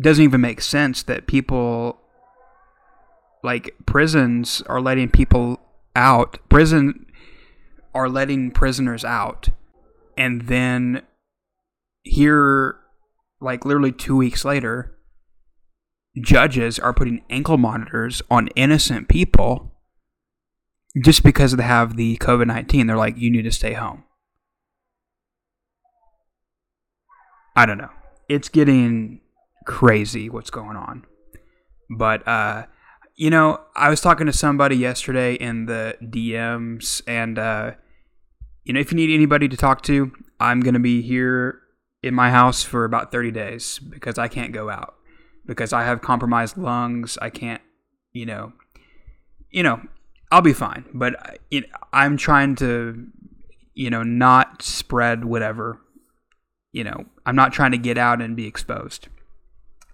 doesn't 0.01 0.25
even 0.25 0.41
make 0.41 0.61
sense 0.61 1.03
that 1.05 1.27
people 1.27 2.00
like 3.43 3.75
prisons 3.87 4.63
are 4.67 4.81
letting 4.81 5.09
people 5.09 5.61
out. 5.97 6.39
Prison 6.49 7.07
are 7.95 8.09
letting 8.09 8.51
prisoners 8.51 9.05
out. 9.05 9.49
And 10.17 10.43
then 10.43 11.03
here 12.03 12.77
like 13.41 13.65
literally 13.65 13.93
2 13.93 14.17
weeks 14.17 14.45
later 14.45 14.97
judges 16.21 16.79
are 16.79 16.93
putting 16.93 17.23
ankle 17.31 17.59
monitors 17.59 18.21
on 18.31 18.49
innocent 18.49 19.09
people 19.09 19.73
just 21.03 21.23
because 21.23 21.57
they 21.57 21.63
have 21.63 21.97
the 21.97 22.17
covid-19 22.19 22.87
they're 22.87 22.97
like 22.97 23.17
you 23.17 23.31
need 23.31 23.43
to 23.43 23.53
stay 23.53 23.75
home. 23.75 24.05
I 27.57 27.67
don't 27.67 27.79
know. 27.79 27.91
It's 28.29 28.49
getting 28.49 29.21
crazy 29.67 30.31
what's 30.31 30.51
going 30.51 30.77
on. 30.77 31.05
But 31.91 32.27
uh 32.27 32.67
you 33.21 33.29
know, 33.29 33.61
I 33.77 33.91
was 33.91 34.01
talking 34.01 34.27
to 34.29 34.33
somebody 34.33 34.77
yesterday 34.77 35.35
in 35.35 35.67
the 35.67 35.95
DMs, 36.03 37.03
and 37.07 37.39
uh, 37.39 37.73
you 38.65 38.73
know, 38.73 38.81
if 38.81 38.93
you 38.93 38.97
need 38.97 39.15
anybody 39.15 39.47
to 39.47 39.59
talk 39.59 39.83
to, 39.83 40.11
I'm 40.41 40.61
gonna 40.61 40.81
be 40.81 41.03
here 41.03 41.61
in 42.03 42.15
my 42.15 42.31
house 42.31 42.63
for 42.63 42.87
about 42.87 43.13
30 43.13 43.31
days 43.31 43.79
because 43.79 44.17
I 44.17 44.27
can't 44.29 44.55
go 44.55 44.71
out 44.71 44.95
because 45.45 45.75
I 45.75 45.85
have 45.85 46.01
compromised 46.01 46.57
lungs. 46.57 47.19
I 47.21 47.29
can't, 47.29 47.61
you 48.15 48.25
know, 48.25 48.55
you 49.51 49.63
know, 49.65 49.83
I'll 50.33 50.41
be 50.41 50.55
fine, 50.55 50.87
but 50.95 51.41
you 51.51 51.61
know, 51.61 51.67
I'm 51.93 52.17
trying 52.17 52.55
to, 52.57 53.07
you 53.75 53.91
know, 53.91 54.03
not 54.03 54.63
spread 54.63 55.27
whatever. 55.27 55.79
You 56.73 56.85
know, 56.85 57.05
I'm 57.27 57.37
not 57.37 57.53
trying 57.53 57.73
to 57.73 57.79
get 57.79 57.99
out 57.99 58.23
and 58.23 58.35
be 58.35 58.47
exposed. 58.47 59.09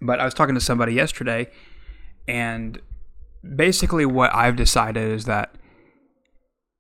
But 0.00 0.20
I 0.20 0.24
was 0.24 0.32
talking 0.32 0.54
to 0.54 0.60
somebody 0.60 0.92
yesterday 0.92 1.50
And 2.28 2.80
basically, 3.54 4.06
what 4.06 4.34
I've 4.34 4.56
decided 4.56 5.10
is 5.12 5.24
that 5.26 5.54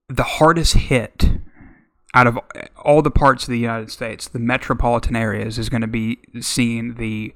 the 0.08 0.22
hardest 0.22 0.74
hit 0.74 1.30
out 2.14 2.26
of 2.26 2.38
all 2.82 3.02
the 3.02 3.10
parts 3.10 3.44
of 3.44 3.50
the 3.50 3.58
United 3.58 3.90
States, 3.90 4.28
the 4.28 4.38
metropolitan 4.38 5.16
areas 5.16 5.58
is 5.58 5.68
going 5.68 5.82
to 5.82 5.86
be 5.86 6.18
seeing 6.40 6.94
the 6.94 7.34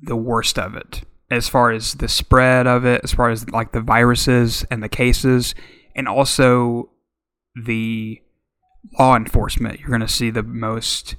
the 0.00 0.16
worst 0.16 0.58
of 0.58 0.76
it 0.76 1.02
as 1.30 1.48
far 1.48 1.70
as 1.70 1.94
the 1.94 2.08
spread 2.08 2.66
of 2.66 2.84
it, 2.84 3.02
as 3.04 3.12
far 3.12 3.30
as 3.30 3.48
like 3.50 3.72
the 3.72 3.80
viruses 3.80 4.64
and 4.70 4.82
the 4.82 4.88
cases, 4.88 5.54
and 5.94 6.08
also 6.08 6.90
the 7.64 8.20
law 8.98 9.16
enforcement. 9.16 9.80
You're 9.80 9.90
going 9.90 10.00
to 10.00 10.08
see 10.08 10.30
the 10.30 10.42
most 10.42 11.16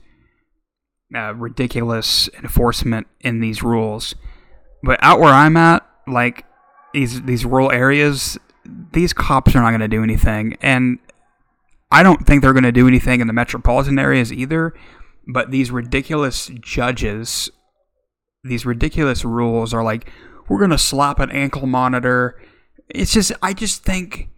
uh, 1.16 1.34
ridiculous 1.36 2.30
enforcement 2.42 3.08
in 3.20 3.40
these 3.40 3.62
rules. 3.64 4.16
But 4.84 5.00
out 5.02 5.20
where 5.20 5.34
I'm 5.34 5.58
at, 5.58 5.86
like 6.08 6.46
these 6.94 7.22
these 7.24 7.46
rural 7.46 7.72
areas, 7.72 8.38
these 8.92 9.14
cops 9.14 9.56
are 9.56 9.62
not 9.62 9.72
going 9.72 9.82
to 9.82 9.88
do 9.88 10.04
anything, 10.04 10.58
and 10.62 11.00
I 11.92 12.04
don't 12.04 12.26
think 12.26 12.42
they're 12.42 12.54
going 12.54 12.64
to 12.64 12.72
do 12.72 12.88
anything 12.88 13.22
in 13.22 13.28
the 13.28 13.34
metropolitan 13.34 13.98
areas 13.98 14.32
either. 14.32 14.74
But 15.28 15.52
these 15.52 15.72
ridiculous 15.72 16.50
judges, 16.60 17.50
these 18.44 18.66
ridiculous 18.66 19.24
rules 19.24 19.74
are 19.74 19.84
like, 19.84 20.12
we're 20.48 20.58
going 20.60 20.72
to 20.72 20.78
slap 20.78 21.20
an 21.20 21.32
ankle 21.32 21.68
monitor. 21.68 22.40
It's 22.90 23.14
just, 23.14 23.32
I 23.42 23.54
just 23.54 23.84
think 23.84 24.30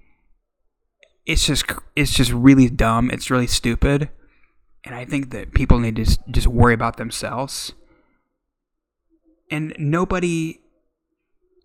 it's 1.26 1.46
just, 1.46 1.66
it's 1.96 2.14
just 2.14 2.32
really 2.32 2.70
dumb. 2.70 3.10
It's 3.12 3.30
really 3.30 3.48
stupid. 3.48 4.10
And 4.84 4.96
I 4.96 5.06
think 5.06 5.32
that 5.32 5.54
people 5.54 5.80
need 5.80 5.98
to 5.98 6.18
just 6.30 6.48
worry 6.48 6.74
about 6.74 6.98
themselves. 6.98 7.74
And 9.50 9.76
nobody, 9.78 10.61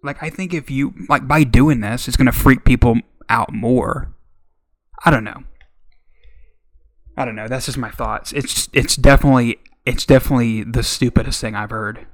like, 0.07 0.23
I 0.23 0.31
think 0.31 0.55
if 0.55 0.71
you, 0.71 0.95
like, 1.09 1.29
by 1.29 1.45
doing 1.45 1.81
this, 1.81 2.09
it's 2.09 2.17
going 2.17 2.27
to 2.27 2.33
freak 2.33 2.65
people 2.65 2.97
out 3.29 3.53
more. 3.53 4.15
I 5.05 5.11
don't 5.11 5.25
know. 5.25 5.45
I 7.17 7.25
don't 7.25 7.37
know. 7.37 7.49
That's 7.49 7.67
just 7.67 7.79
my 7.79 7.91
thoughts. 7.91 8.33
It's 8.33 8.69
it's 8.73 8.97
definitely 8.97 9.59
it's 9.87 10.05
definitely 10.05 10.65
the 10.65 10.83
stupidest 10.83 11.41
thing 11.41 11.55
I've 11.55 11.71
heard 11.71 12.07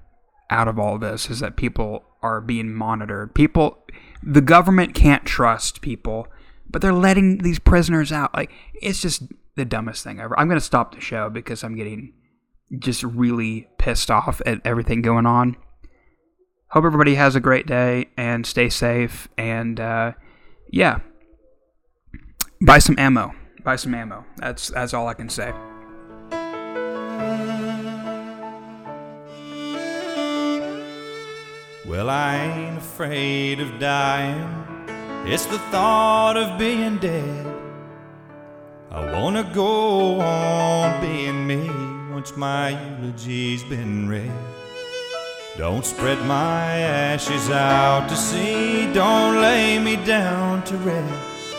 out 0.51 0.69
of 0.69 0.79
all 0.79 0.99
this 0.99 1.31
is 1.31 1.41
that 1.41 1.57
people 1.57 2.05
are 2.23 2.41
being 2.41 2.73
monitored. 2.73 3.35
People, 3.35 3.79
the 4.23 4.41
government 4.41 4.95
can't 4.95 5.25
trust 5.25 5.81
people, 5.81 6.29
but 6.71 6.83
they're 6.83 6.93
letting 6.93 7.39
these 7.39 7.59
prisoners 7.59 8.13
out. 8.13 8.33
Like 8.35 8.53
it's 8.75 9.01
just 9.01 9.25
the 9.57 9.65
dumbest 9.65 10.05
thing 10.05 10.21
ever. 10.21 10.39
I'm 10.39 10.49
gonna 10.49 10.61
stop 10.61 10.95
the 10.95 11.01
show 11.01 11.29
because 11.29 11.65
I'm 11.65 11.77
getting 11.77 12.13
just 12.79 13.03
really 13.03 13.69
pissed 13.79 14.11
off 14.11 14.41
at 14.47 14.61
everything 14.65 15.03
going 15.03 15.27
on. 15.27 15.57
Hope 16.73 16.85
everybody 16.85 17.15
has 17.15 17.37
a 17.37 17.41
great 17.41 17.67
day 17.67 18.09
and 18.17 18.47
stay 18.47 18.69
safe. 18.69 19.29
And 19.39 19.79
uh, 19.79 20.13
yeah, 20.71 21.01
buy 22.61 22.79
some 22.79 22.99
ammo 22.99 23.35
buy 23.65 23.77
some 23.77 23.95
ammo. 23.95 24.25
That's 24.37 24.69
that's 24.69 24.95
all 24.95 25.09
I 25.09 25.15
can 25.15 25.29
say. 25.29 25.53
Well, 31.87 32.09
I 32.09 32.37
ain't 32.37 32.79
afraid 32.79 33.61
of 33.61 33.79
dying. 33.79 34.49
It's 35.27 35.47
the 35.47 35.59
thought 35.71 36.37
of 36.37 36.59
being 36.59 36.99
dead. 36.99 37.47
I 38.91 39.13
wanna 39.13 39.51
go 39.55 40.21
on 40.21 41.01
being 41.01 41.47
me 41.47 41.69
once 42.13 42.37
my 42.37 42.71
eulogy's 42.71 43.63
been 43.65 44.09
read. 44.09 44.31
Don't 45.59 45.85
spread 45.85 46.19
my 46.25 46.79
ashes 46.79 47.51
out 47.51 48.09
to 48.09 48.17
sea. 48.17 48.91
Don't 48.95 49.43
lay 49.43 49.79
me 49.79 49.97
down 49.97 50.65
to 50.65 50.77
rest. 50.79 51.55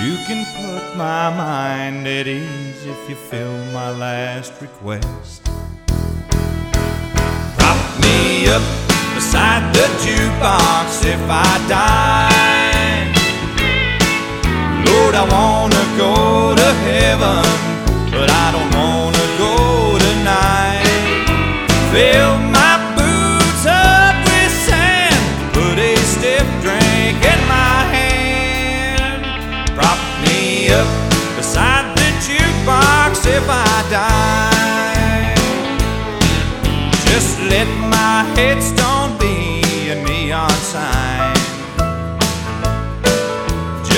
You 0.00 0.14
can 0.28 0.46
put 0.54 0.96
my 0.96 1.28
mind 1.36 2.06
at 2.06 2.28
ease 2.28 2.86
if 2.86 3.10
you 3.10 3.16
fill 3.16 3.58
my 3.72 3.90
last 3.90 4.52
request. 4.60 5.44
Prop 7.58 8.00
me 8.00 8.46
up 8.46 8.62
beside 9.16 9.74
the 9.74 9.86
jukebox 10.04 11.04
if 11.04 11.20
I 11.28 11.52
die. 11.68 13.10
Lord, 14.86 15.16
I 15.16 15.24
wanna 15.36 15.84
go 15.98 16.54
to 16.54 16.68
heaven, 16.86 17.42
but 18.12 18.30
I 18.30 18.52
don't 18.54 18.72
wanna 18.72 19.26
go 19.36 19.98
tonight. 19.98 20.62
Fill 21.90 22.41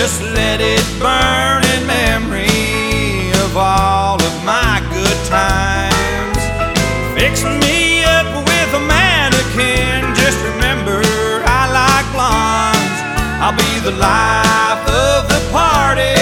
Just 0.04 0.20
let 0.36 0.60
it 0.60 0.84
burn 1.00 1.64
in 1.64 1.86
memory 1.86 3.32
of 3.40 3.56
all 3.56 4.20
of 4.20 4.44
my 4.44 4.84
good 4.92 5.16
times. 5.24 6.36
Fix 7.16 7.42
me 7.42 8.04
up 8.04 8.28
with 8.44 8.70
a 8.76 8.84
mannequin. 8.84 10.04
Just 10.12 10.36
remember, 10.44 11.00
I 11.48 11.72
like 11.72 12.06
blondes. 12.12 13.00
I'll 13.40 13.56
be 13.56 13.80
the 13.80 13.96
life 13.96 14.84
of 14.92 15.24
the 15.32 15.40
party, 15.48 16.12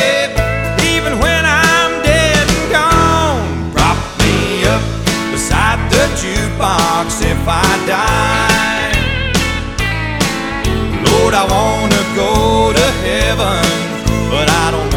even 0.87 1.19
when 1.19 1.43
I'm 1.43 2.07
dead 2.07 2.47
and 2.47 2.71
gone. 2.71 3.73
Prop 3.75 3.99
me 4.23 4.63
up 4.63 4.85
beside 5.35 5.83
the 5.91 6.07
jukebox 6.23 7.19
if 7.27 7.43
I 7.51 7.67
die. 7.91 8.95
Lord, 11.03 11.35
I 11.35 11.43
wanna 11.51 12.03
go 12.15 12.73
to 12.79 12.92
heaven, 13.03 13.63
but 14.31 14.49
I 14.49 14.71
don't 14.71 14.92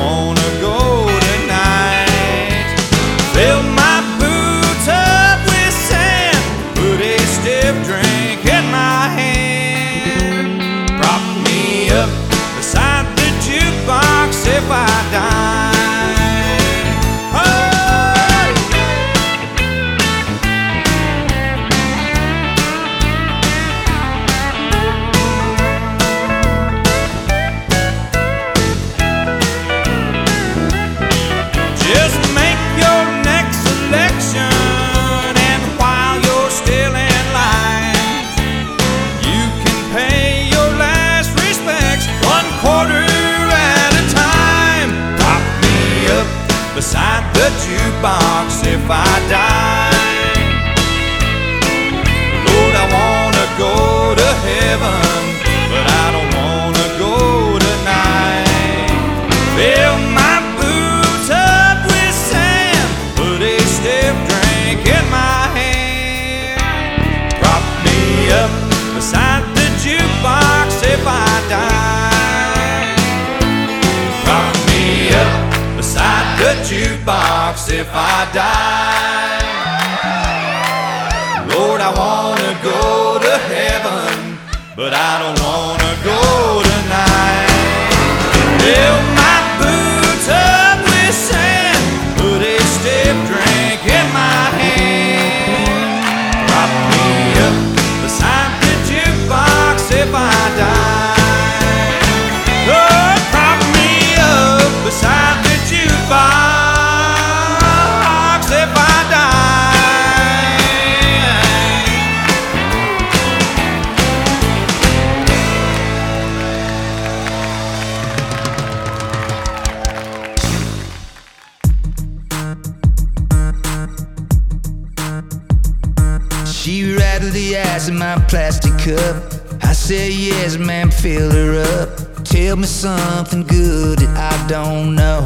up. 131.55 131.89
Tell 132.23 132.55
me 132.55 132.65
something 132.65 133.43
good 133.43 133.99
that 133.99 134.17
I 134.33 134.47
don't 134.47 134.95
know. 134.95 135.21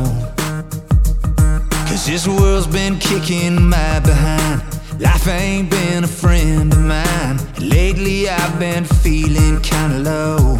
Cause 1.87 2.05
this 2.05 2.27
world's 2.27 2.67
been 2.67 2.99
kicking 2.99 3.69
my 3.69 3.99
behind. 3.99 4.61
Life 4.99 5.27
ain't 5.27 5.69
been 5.69 6.03
a 6.03 6.07
friend 6.07 6.71
of 6.71 6.79
mine. 6.79 7.39
Lately 7.59 8.29
I've 8.29 8.59
been 8.59 8.85
feeling 8.85 9.61
kinda 9.61 9.99
low. 9.99 10.57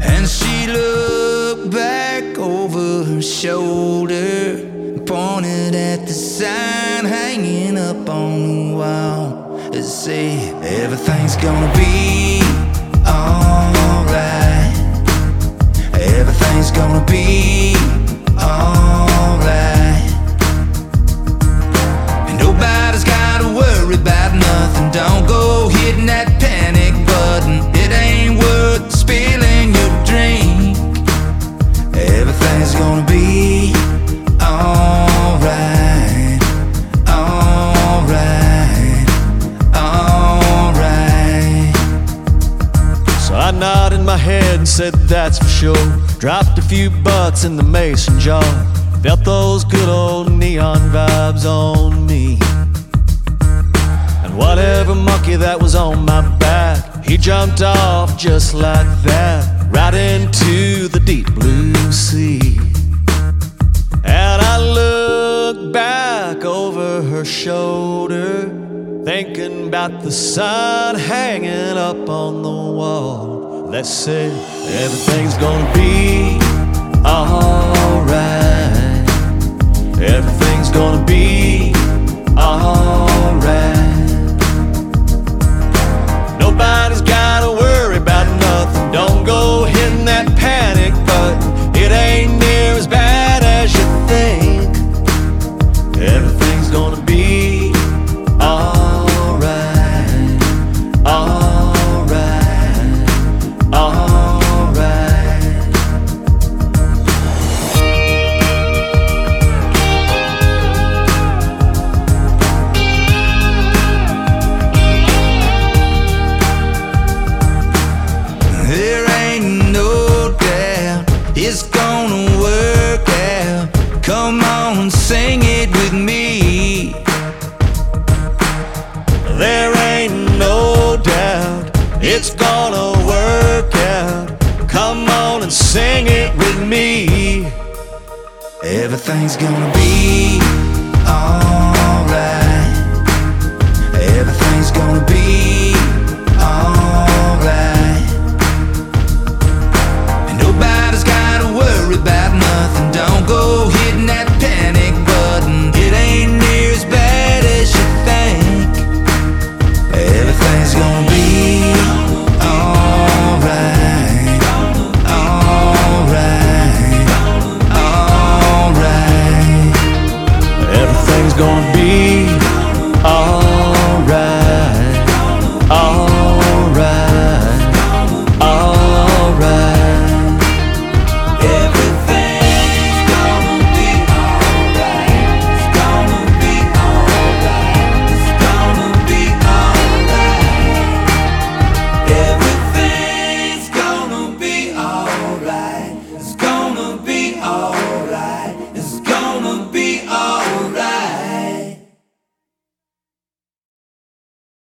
And 0.00 0.28
she 0.28 0.66
looked 0.66 1.70
back 1.72 2.38
over 2.38 3.04
her 3.04 3.22
shoulder, 3.22 4.58
pointed 5.04 5.74
at 5.74 6.06
the 6.06 6.14
sign 6.14 7.04
hanging 7.04 7.76
up 7.76 8.08
on 8.08 8.70
the 8.70 8.76
wall. 8.76 9.60
It 9.72 9.84
said, 9.84 10.62
Everything's 10.64 11.36
gonna 11.36 11.72
be 11.74 12.42
alright. 13.06 13.41
Gonna 16.72 17.04
be 17.06 17.74
alright. 18.40 20.10
And 22.28 22.38
nobody's 22.38 23.04
gotta 23.04 23.46
worry 23.48 23.94
about 23.94 24.34
nothing. 24.34 24.90
Don't 24.90 25.26
go 25.26 25.68
hitting 25.68 26.06
that 26.06 26.28
panic 26.40 26.94
button. 27.06 27.60
It 27.74 27.92
ain't 27.92 28.38
worth 28.38 28.90
spilling 28.92 29.74
your 29.74 29.90
drink. 30.04 30.76
Everything's 31.96 32.74
gonna 32.74 33.06
be 33.06 33.72
alright. 34.40 36.40
Alright. 37.08 39.08
Alright. 39.74 41.76
So 43.20 43.34
I 43.34 43.50
nodded 43.52 44.00
my 44.02 44.16
head 44.16 44.58
and 44.58 44.68
said, 44.68 44.94
That's 45.08 45.38
for 45.38 45.48
sure. 45.48 46.01
Dropped 46.22 46.56
a 46.56 46.62
few 46.62 46.88
bucks 46.88 47.42
in 47.42 47.56
the 47.56 47.64
mason 47.64 48.20
jar. 48.20 48.44
Felt 49.02 49.24
those 49.24 49.64
good 49.64 49.88
old 49.88 50.30
neon 50.30 50.78
vibes 50.92 51.44
on 51.44 52.06
me. 52.06 52.38
And 54.22 54.38
whatever 54.38 54.94
monkey 54.94 55.34
that 55.34 55.60
was 55.60 55.74
on 55.74 56.04
my 56.04 56.20
back, 56.38 57.04
he 57.04 57.16
jumped 57.16 57.60
off 57.60 58.16
just 58.16 58.54
like 58.54 58.86
that, 59.02 59.66
right 59.72 59.94
into 59.94 60.86
the 60.86 61.00
deep 61.00 61.26
blue 61.34 61.74
sea. 61.90 62.56
And 64.04 64.42
I 64.42 64.58
looked 64.60 65.72
back 65.72 66.44
over 66.44 67.02
her 67.02 67.24
shoulder, 67.24 68.42
thinking 69.04 69.66
about 69.66 70.04
the 70.04 70.12
sun 70.12 70.94
hanging 70.94 71.76
up 71.76 72.08
on 72.08 72.42
the 72.42 72.48
wall 72.48 73.51
that 73.72 73.86
said, 73.86 74.30
Everything's 74.84 75.34
gonna 75.38 75.72
be 75.72 76.38
alright. 77.08 78.12
Everything's 79.98 80.68
gonna 80.68 81.02
be 81.06 81.72
alright. 82.36 83.71